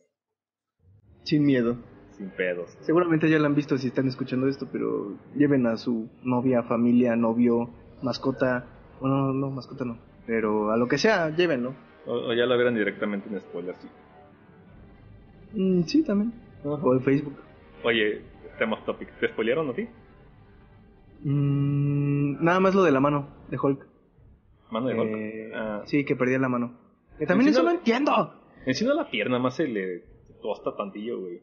[1.25, 1.77] Sin miedo.
[2.17, 2.77] Sin pedos.
[2.81, 7.15] Seguramente ya la han visto si están escuchando esto, pero lleven a su novia, familia,
[7.17, 7.69] novio,
[8.03, 8.65] mascota.
[9.01, 9.99] Bueno, no, mascota no.
[10.27, 11.75] Pero a lo que sea, llévenlo.
[12.07, 13.79] O, o ya la verán directamente en spoilers.
[13.81, 13.89] Sí.
[15.61, 16.33] Mm, sí, también.
[16.65, 17.37] O en Facebook.
[17.85, 18.23] Oye,
[18.59, 19.09] tema off topic.
[19.21, 19.87] ¿Te spoilearon a ti?
[21.23, 23.87] Mm, nada más lo de la mano de Hulk.
[24.71, 25.11] Mano de Hulk.
[25.17, 25.83] Eh, Ah.
[25.87, 26.73] Sí, que perdía la mano.
[27.19, 28.35] Que también eso no entiendo.
[28.67, 30.03] Encima la pierna más se le
[30.43, 31.41] tosta tantillo, güey.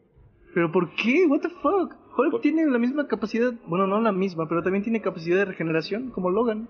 [0.54, 1.26] ¿Pero por qué?
[1.26, 1.94] ¿What the fuck?
[2.16, 5.44] Hulk Por- tiene la misma capacidad, bueno, no la misma, pero también tiene capacidad de
[5.46, 6.68] regeneración, como Logan.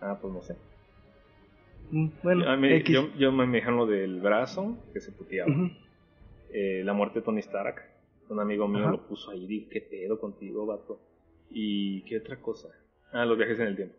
[0.00, 0.56] Ah, pues no sé.
[1.90, 2.94] Mm, bueno, A mí- X.
[2.94, 5.52] yo, yo me dijeron lo del brazo, que se puteaba.
[6.50, 7.82] Eh, la muerte de Tony Stark.
[8.30, 8.92] Un amigo mío Ajá.
[8.92, 9.46] lo puso ahí.
[9.46, 11.00] Dije, ¿qué pedo contigo, vato?
[11.50, 12.68] ¿Y qué otra cosa?
[13.12, 13.94] Ah, los viajes en el tiempo.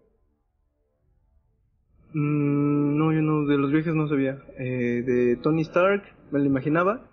[2.13, 4.39] Mm, no, yo no, de los viajes no sabía.
[4.57, 7.07] Eh, de Tony Stark, me lo imaginaba.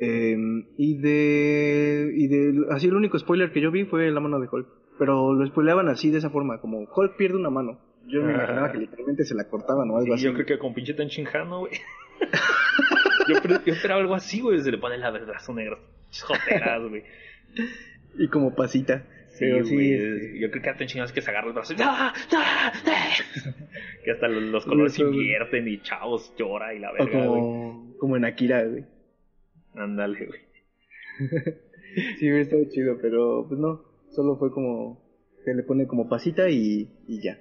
[0.00, 0.36] Eh,
[0.76, 2.10] y de.
[2.14, 2.66] Y de.
[2.70, 4.66] Así el único spoiler que yo vi fue la mano de Hulk.
[4.98, 7.80] Pero lo spoileaban así, de esa forma, como Hulk pierde una mano.
[8.06, 10.24] Yo me imaginaba que literalmente se la cortaban o algo Sí, así.
[10.24, 11.72] yo creo que con pinche tan chinjano, güey.
[13.28, 14.60] yo, yo esperaba algo así, güey.
[14.60, 15.78] Se le pone la brazo negro.
[16.22, 17.02] Joteras, güey.
[18.18, 19.04] Y como pasita.
[19.30, 21.72] Sí, Pero sí, este- Yo creo que tan chingado es que se agarra el brazo.
[21.72, 22.12] y ¡Ah!
[22.36, 22.72] ¡Ah!
[22.86, 23.10] ¡Ah!
[24.04, 27.26] que hasta los, los colores se invierten y chavos llora y la verga, güey.
[27.40, 28.84] como, como en Akira, güey.
[29.74, 30.40] Ándale, güey.
[32.18, 33.82] Sí, hubiera estado chido, pero pues no.
[34.10, 35.00] Solo fue como.
[35.44, 37.38] Se le pone como pasita y, y ya.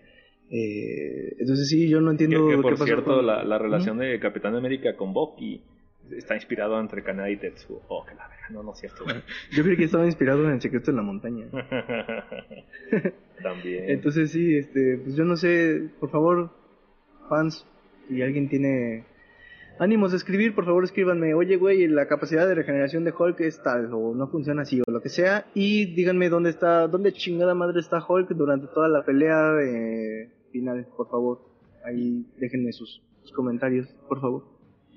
[0.51, 3.57] Eh, entonces sí, yo no Que, entiendo que, qué por pasó cierto, con- la, la
[3.57, 5.63] relación de Capitán América con Bucky
[6.11, 7.81] está inspirado entre Canadá y Tetsuo.
[7.87, 8.47] Oh, que la verga.
[8.51, 9.15] No, no es cierto, güey.
[9.55, 11.47] Yo creo que estaba inspirado en El secreto de la montaña.
[13.41, 13.89] También.
[13.89, 16.51] Entonces sí, este, pues yo no sé, por favor,
[17.29, 17.65] fans,
[18.07, 19.05] si alguien tiene
[19.79, 23.61] ánimos de escribir, por favor escríbanme, oye güey, la capacidad de regeneración de Hulk es
[23.63, 27.53] tal, o no funciona así, o lo que sea, y díganme dónde está, dónde chingada
[27.55, 31.39] madre está Hulk durante toda la pelea eh, final, por favor.
[31.85, 34.43] Ahí déjenme sus, sus comentarios, por favor.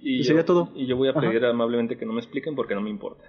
[0.01, 0.71] y sería todo.
[0.75, 1.21] Y yo voy a Ajá.
[1.21, 3.25] pedir amablemente que no me expliquen porque no me importa.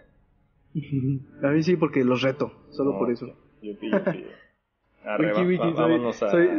[1.44, 3.26] A mí sí, porque los reto, solo No, por eso.
[3.64, 4.30] Yo pido, yo pido.
[5.04, 6.30] Arre, Wiki, va- soy- vámonos a...
[6.32, 6.50] soy-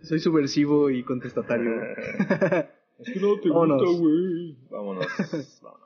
[0.00, 1.70] Soy subversivo y contestatario.
[2.98, 3.82] es que no te Vámonos.
[3.82, 4.56] gusta, güey.
[4.70, 5.06] Vámonos,
[5.62, 5.81] vámonos.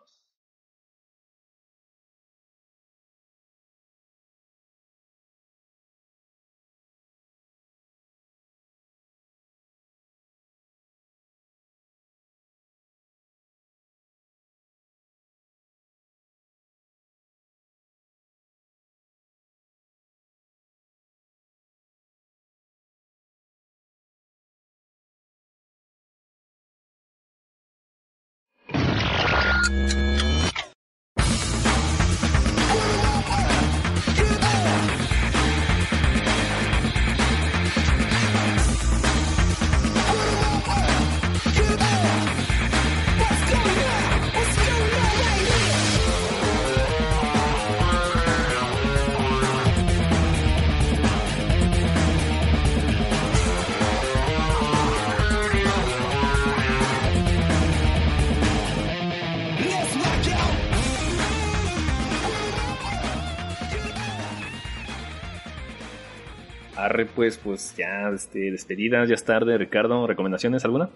[66.87, 69.59] Arre, pues, pues ya, este, despedidas, ya es tarde.
[69.59, 70.89] Ricardo, ¿recomendaciones alguna?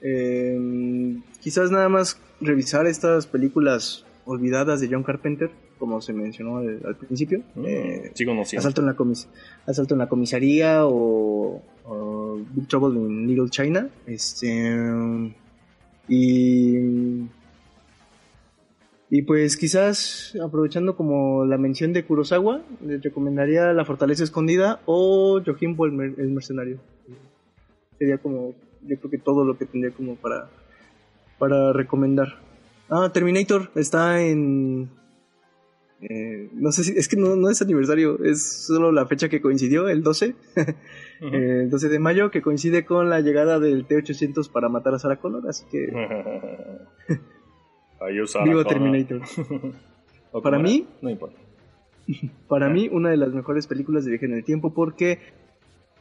[0.00, 6.80] Eh, quizás nada más revisar estas películas olvidadas de John Carpenter, como se mencionó al,
[6.84, 7.42] al principio.
[7.64, 8.60] Eh, sí, conociendo.
[8.60, 9.28] Asalto en la comis
[9.66, 13.88] Asalto en la comisaría o, o Big Trouble in Little China.
[14.06, 14.70] Este
[16.08, 17.26] y
[19.16, 25.40] y pues quizás aprovechando como la mención de Kurosawa, les recomendaría La Fortaleza Escondida o
[25.40, 26.78] Yojimbo el, mer- el Mercenario.
[27.98, 30.48] Sería como, yo creo que todo lo que tendría como para,
[31.38, 32.40] para recomendar.
[32.90, 34.90] Ah, Terminator está en...
[36.00, 39.40] eh, no sé si, es que no, no es aniversario, es solo la fecha que
[39.40, 40.34] coincidió, el 12,
[41.20, 41.34] Ujú.
[41.36, 44.98] eh, el 12 de mayo, que coincide con la llegada del T-800 para matar a
[44.98, 45.86] Sarah Connor, así que
[48.04, 48.64] Ahí usa vivo.
[48.64, 49.20] Terminator.
[50.32, 51.38] ¿O Para mí- No importa.
[52.48, 55.18] Para mí, una de las mejores películas de viaje en el tiempo porque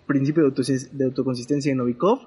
[0.06, 2.19] principio de, autosis- de autoconsistencia en Novikov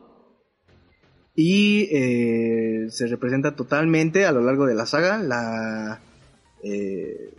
[1.34, 6.00] y eh, se representa totalmente a lo largo de la saga la,
[6.62, 7.34] eh,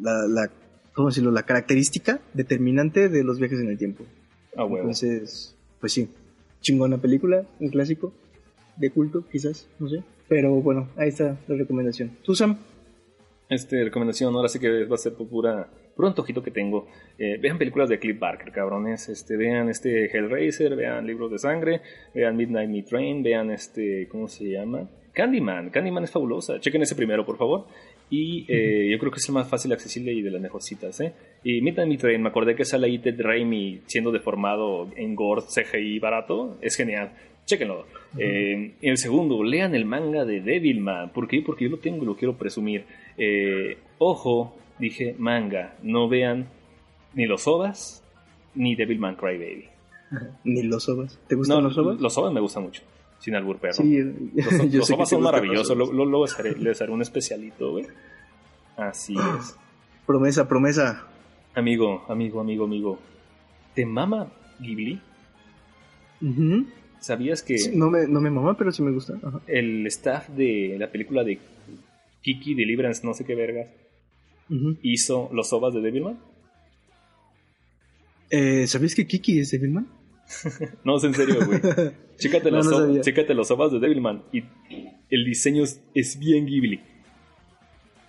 [0.00, 0.50] la, la
[0.94, 1.32] ¿cómo decirlo?
[1.32, 4.04] La característica determinante de los viajes en el tiempo.
[4.56, 4.82] Ah, bueno.
[4.82, 6.08] Entonces, pues sí,
[6.60, 8.12] chingona película, un clásico
[8.76, 10.04] de culto, quizás, no sé.
[10.30, 12.12] Pero bueno, ahí está la recomendación.
[12.22, 12.56] ¿Tú, Sam?
[13.48, 16.86] Este, recomendación, ahora sí que va a ser por pura, puro antojito que tengo.
[17.18, 19.08] Eh, vean películas de Cliff Barker, cabrones.
[19.08, 21.80] Este, vean este Hellraiser, vean Libros de Sangre,
[22.14, 24.88] vean Midnight Meat Train, vean este, ¿cómo se llama?
[25.12, 25.70] Candyman.
[25.70, 26.60] Candyman es fabulosa.
[26.60, 27.66] Chequen ese primero, por favor.
[28.08, 31.12] Y eh, yo creo que es el más fácil, accesible y de las mejorcitas, ¿eh?
[31.42, 35.42] Y Midnight Meat Train, me acordé que sale ahí Ted Raimi siendo deformado en gore
[35.42, 36.56] CGI barato.
[36.60, 37.12] Es genial.
[37.50, 37.84] Chéquenlo.
[38.16, 41.10] Eh, el segundo, lean el manga de Devilman.
[41.10, 41.42] ¿Por qué?
[41.44, 42.84] Porque yo lo tengo y lo quiero presumir.
[43.18, 45.74] Eh, ojo, dije manga.
[45.82, 46.46] No vean
[47.12, 48.04] ni los OVAs
[48.54, 49.64] ni Devilman Crybaby.
[50.44, 51.18] Ni los OVAs.
[51.26, 52.00] ¿Te gustan los OVAs?
[52.00, 52.82] Los OVAs me gustan mucho.
[53.18, 53.74] Sin albur perro.
[53.74, 55.76] Sí, los, los OVAs son maravillosos.
[55.76, 57.86] Luego les haré un especialito, güey.
[58.76, 59.56] Así es.
[60.06, 61.04] Promesa, promesa.
[61.56, 62.98] Amigo, amigo, amigo, amigo.
[63.74, 64.28] ¿Te mama
[64.60, 65.00] Ghibli?
[67.00, 67.56] ¿Sabías que...
[67.72, 69.14] no, me, no me mama, pero sí me gusta.
[69.46, 71.38] El staff de la película de
[72.22, 73.68] Kiki Deliverance, no sé qué vergas,
[74.82, 76.18] hizo los ovas de Devilman.
[78.30, 79.86] Eh, ¿Sabías que Kiki es Devilman?
[80.84, 81.60] no, es en serio, güey.
[82.18, 84.44] chécate, los los ovas de Devilman y
[85.10, 86.80] el diseño es, bien Ghibli.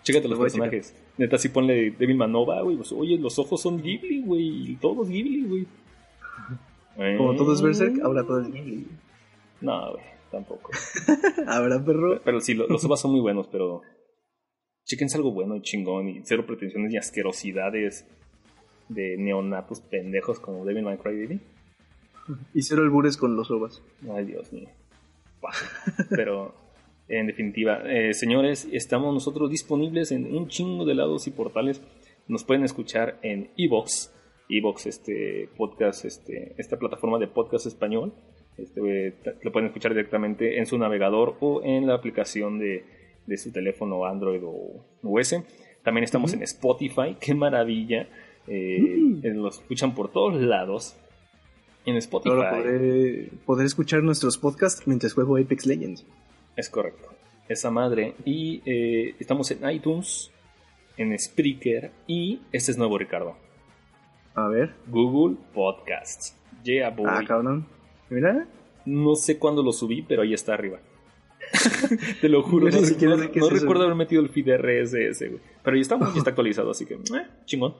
[0.04, 0.96] Chécate los personajes.
[1.18, 2.76] Neta, si ponle Devilman Nova, güey.
[2.76, 4.78] Pues, oye, los ojos son Ghibli, güey.
[4.82, 5.68] Todos Ghibli, güey.
[6.96, 8.50] Como todo es Berserk, ahora todo es.
[9.62, 10.72] No, güey, tampoco.
[11.48, 12.20] ¿Habrá perro?
[12.24, 13.82] Pero sí, los ovas son muy buenos, pero.
[14.84, 18.08] Chéquense algo bueno y chingón y cero pretensiones y asquerosidades
[18.90, 21.40] de neonatos pendejos como Devil May Cry Baby.
[22.54, 23.82] Y cero albures con los ovas.
[24.14, 24.70] Ay, Dios mío.
[26.10, 26.54] Pero,
[27.08, 31.82] en definitiva, eh, señores, estamos nosotros disponibles en un chingo de lados y portales.
[32.28, 34.14] Nos pueden escuchar en Evox,
[34.52, 38.14] Evox, este podcast, este, esta plataforma de podcast español.
[38.58, 42.84] Este, lo pueden escuchar directamente en su navegador o en la aplicación de,
[43.26, 45.36] de su teléfono Android o US.
[45.84, 48.08] También estamos en Spotify, qué maravilla.
[48.48, 50.96] Eh, eh, Los escuchan por todos lados.
[51.86, 53.30] En Spotify.
[53.46, 56.06] poder, escuchar nuestros podcasts mientras juego Apex Legends.
[56.56, 57.10] Es correcto.
[57.50, 58.14] Esa madre.
[58.24, 60.32] Y eh, estamos en iTunes,
[60.98, 63.36] en Spreaker y este es nuevo, Ricardo.
[64.36, 64.76] A ver.
[64.88, 66.38] Google Podcasts.
[66.64, 67.08] Yeah, boy.
[67.10, 67.66] Ah, cabrón.
[68.10, 68.48] Mira.
[68.86, 70.80] No sé cuándo lo subí, pero ahí está arriba.
[72.22, 72.70] Te lo juro.
[72.70, 75.42] No, recuerdo haber metido el feed RSS, güey.
[75.64, 77.76] Pero ya está, ya está actualizado, así que, eh, chingón.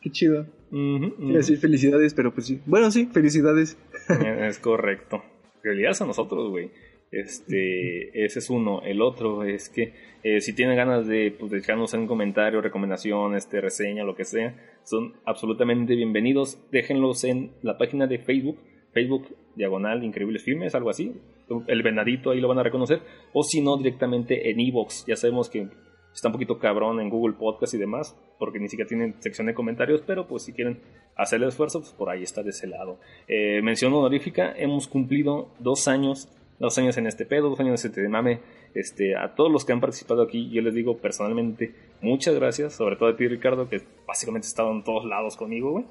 [0.00, 0.46] Qué chido.
[0.70, 2.60] decir felicidades, pero pues sí.
[2.66, 3.76] Bueno, sí, felicidades.
[4.08, 5.22] Es correcto.
[5.62, 6.70] Felicidades a nosotros, güey.
[7.16, 8.82] Este, ese es uno.
[8.82, 13.62] El otro es que eh, si tienen ganas de pues, dejarnos un comentario, recomendación, este,
[13.62, 14.54] reseña, lo que sea,
[14.84, 16.58] son absolutamente bienvenidos.
[16.70, 18.58] Déjenlos en la página de Facebook,
[18.92, 21.14] Facebook diagonal Increíbles Filmes, algo así.
[21.68, 23.00] El venadito ahí lo van a reconocer.
[23.32, 25.06] O si no, directamente en Evox.
[25.06, 25.68] Ya sabemos que
[26.12, 29.54] está un poquito cabrón en Google Podcast y demás, porque ni siquiera tienen sección de
[29.54, 30.80] comentarios, pero pues si quieren
[31.14, 32.98] hacer el esfuerzo, pues por ahí está de ese lado.
[33.26, 36.28] Eh, mención honorífica, hemos cumplido dos años
[36.58, 38.40] dos años en este pedo, dos años en este mame.
[38.74, 42.96] Este, a todos los que han participado aquí, yo les digo personalmente muchas gracias, sobre
[42.96, 45.84] todo a ti, Ricardo, que básicamente estado en todos lados conmigo, güey.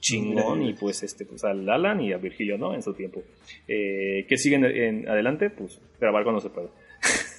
[0.00, 2.74] Chingón, y pues este, pues al Alan y a Virgilio, ¿no?
[2.74, 3.22] En su tiempo.
[3.68, 5.48] Eh, ¿Qué siguen en adelante?
[5.48, 6.68] Pues grabar cuando se pueda.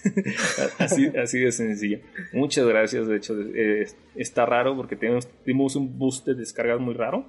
[0.80, 2.00] así, de sencillo.
[2.32, 6.94] Muchas gracias, de hecho, eh, está raro porque tenemos, tuvimos un boost de descargas muy
[6.94, 7.26] raro.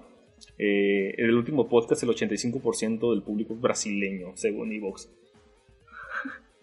[0.56, 5.10] Eh, el último podcast, el 85% del público brasileño, según Evox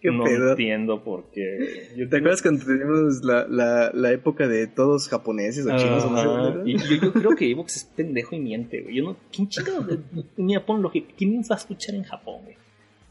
[0.04, 1.90] no entiendo por qué.
[2.10, 6.06] ¿Te acuerdas cuando teníamos la, la, la, época de todos japoneses o chinos?
[6.66, 8.96] y yo, creo que Evox es pendejo y miente, güey.
[8.96, 9.86] Yo no, ¿Quién chingado
[10.38, 10.82] en Japón?
[10.82, 12.56] Lo que, ¿Quién va a escuchar en Japón, güey?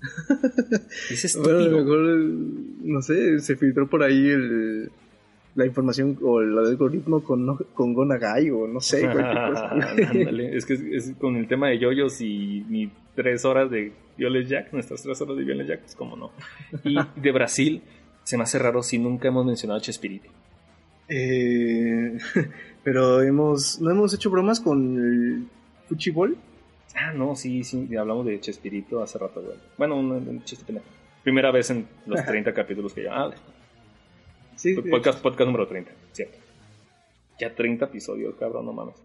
[1.11, 2.01] Es bueno, a lo mejor,
[2.83, 4.91] no sé, se filtró por ahí el,
[5.55, 9.05] la información o el algoritmo con, con Gonagai o no sé.
[10.53, 14.73] es que es, con el tema de yoyos y mi tres horas de Violet Jack,
[14.75, 16.31] nuestras tres horas de Violet Jack, pues como no.
[16.85, 17.83] Y de Brasil,
[18.23, 20.29] se me hace raro si nunca hemos mencionado a Chespirito.
[21.09, 22.19] Eh,
[22.85, 25.47] pero hemos, ¿no hemos hecho bromas con el
[25.89, 26.37] Fuchibol?
[26.95, 29.57] Ah, no, sí, sí, hablamos de Chespirito hace rato, güey.
[29.79, 30.75] Bueno, un, chiste
[31.25, 33.15] Primera vez en los 30 capítulos que ya.
[33.15, 33.31] Ah,
[34.55, 36.37] sí, podcast, podcast número 30, cierto.
[37.39, 38.97] Ya 30 episodios, cabrón, no mames.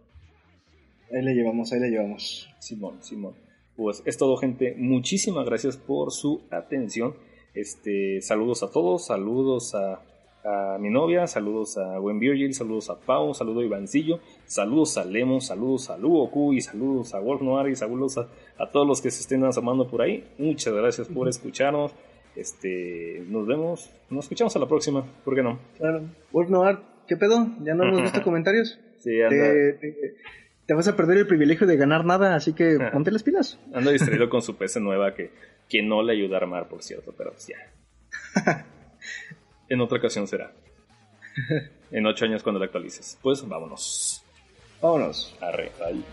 [1.09, 2.49] Ahí le llevamos, ahí le llevamos.
[2.59, 3.44] Simón, Simón.
[3.75, 4.75] Pues es todo, gente.
[4.77, 7.15] Muchísimas gracias por su atención.
[7.53, 10.01] Este, saludos a todos, saludos a,
[10.45, 15.05] a mi novia, saludos a Buen Virgil, saludos a Pau, saludos a Ivancillo, saludos a
[15.05, 19.09] Lemo, saludos a Luoku y saludos a Wolf Noir y saludos a, todos los que
[19.09, 20.23] se estén asomando por ahí.
[20.37, 21.93] Muchas gracias por escucharnos.
[22.35, 25.57] Este, nos vemos, nos escuchamos a la próxima, ¿por qué no?
[25.77, 26.03] Claro.
[26.31, 27.47] Wolf Noir, ¿qué pedo?
[27.63, 28.79] ¿Ya no hemos visto comentarios?
[28.99, 29.51] Sí, anda.
[29.79, 30.15] Te,
[30.73, 33.59] vas a perder el privilegio de ganar nada, así que ponte las pilas.
[33.73, 35.31] Anda distraído con su PC nueva que,
[35.69, 38.65] que no le ayuda a armar, por cierto, pero pues ya.
[39.67, 40.51] En otra ocasión será.
[41.91, 43.17] en ocho años cuando la actualices.
[43.21, 44.23] Pues vámonos.
[44.81, 45.35] Vámonos.
[45.41, 46.03] Arre, ahí.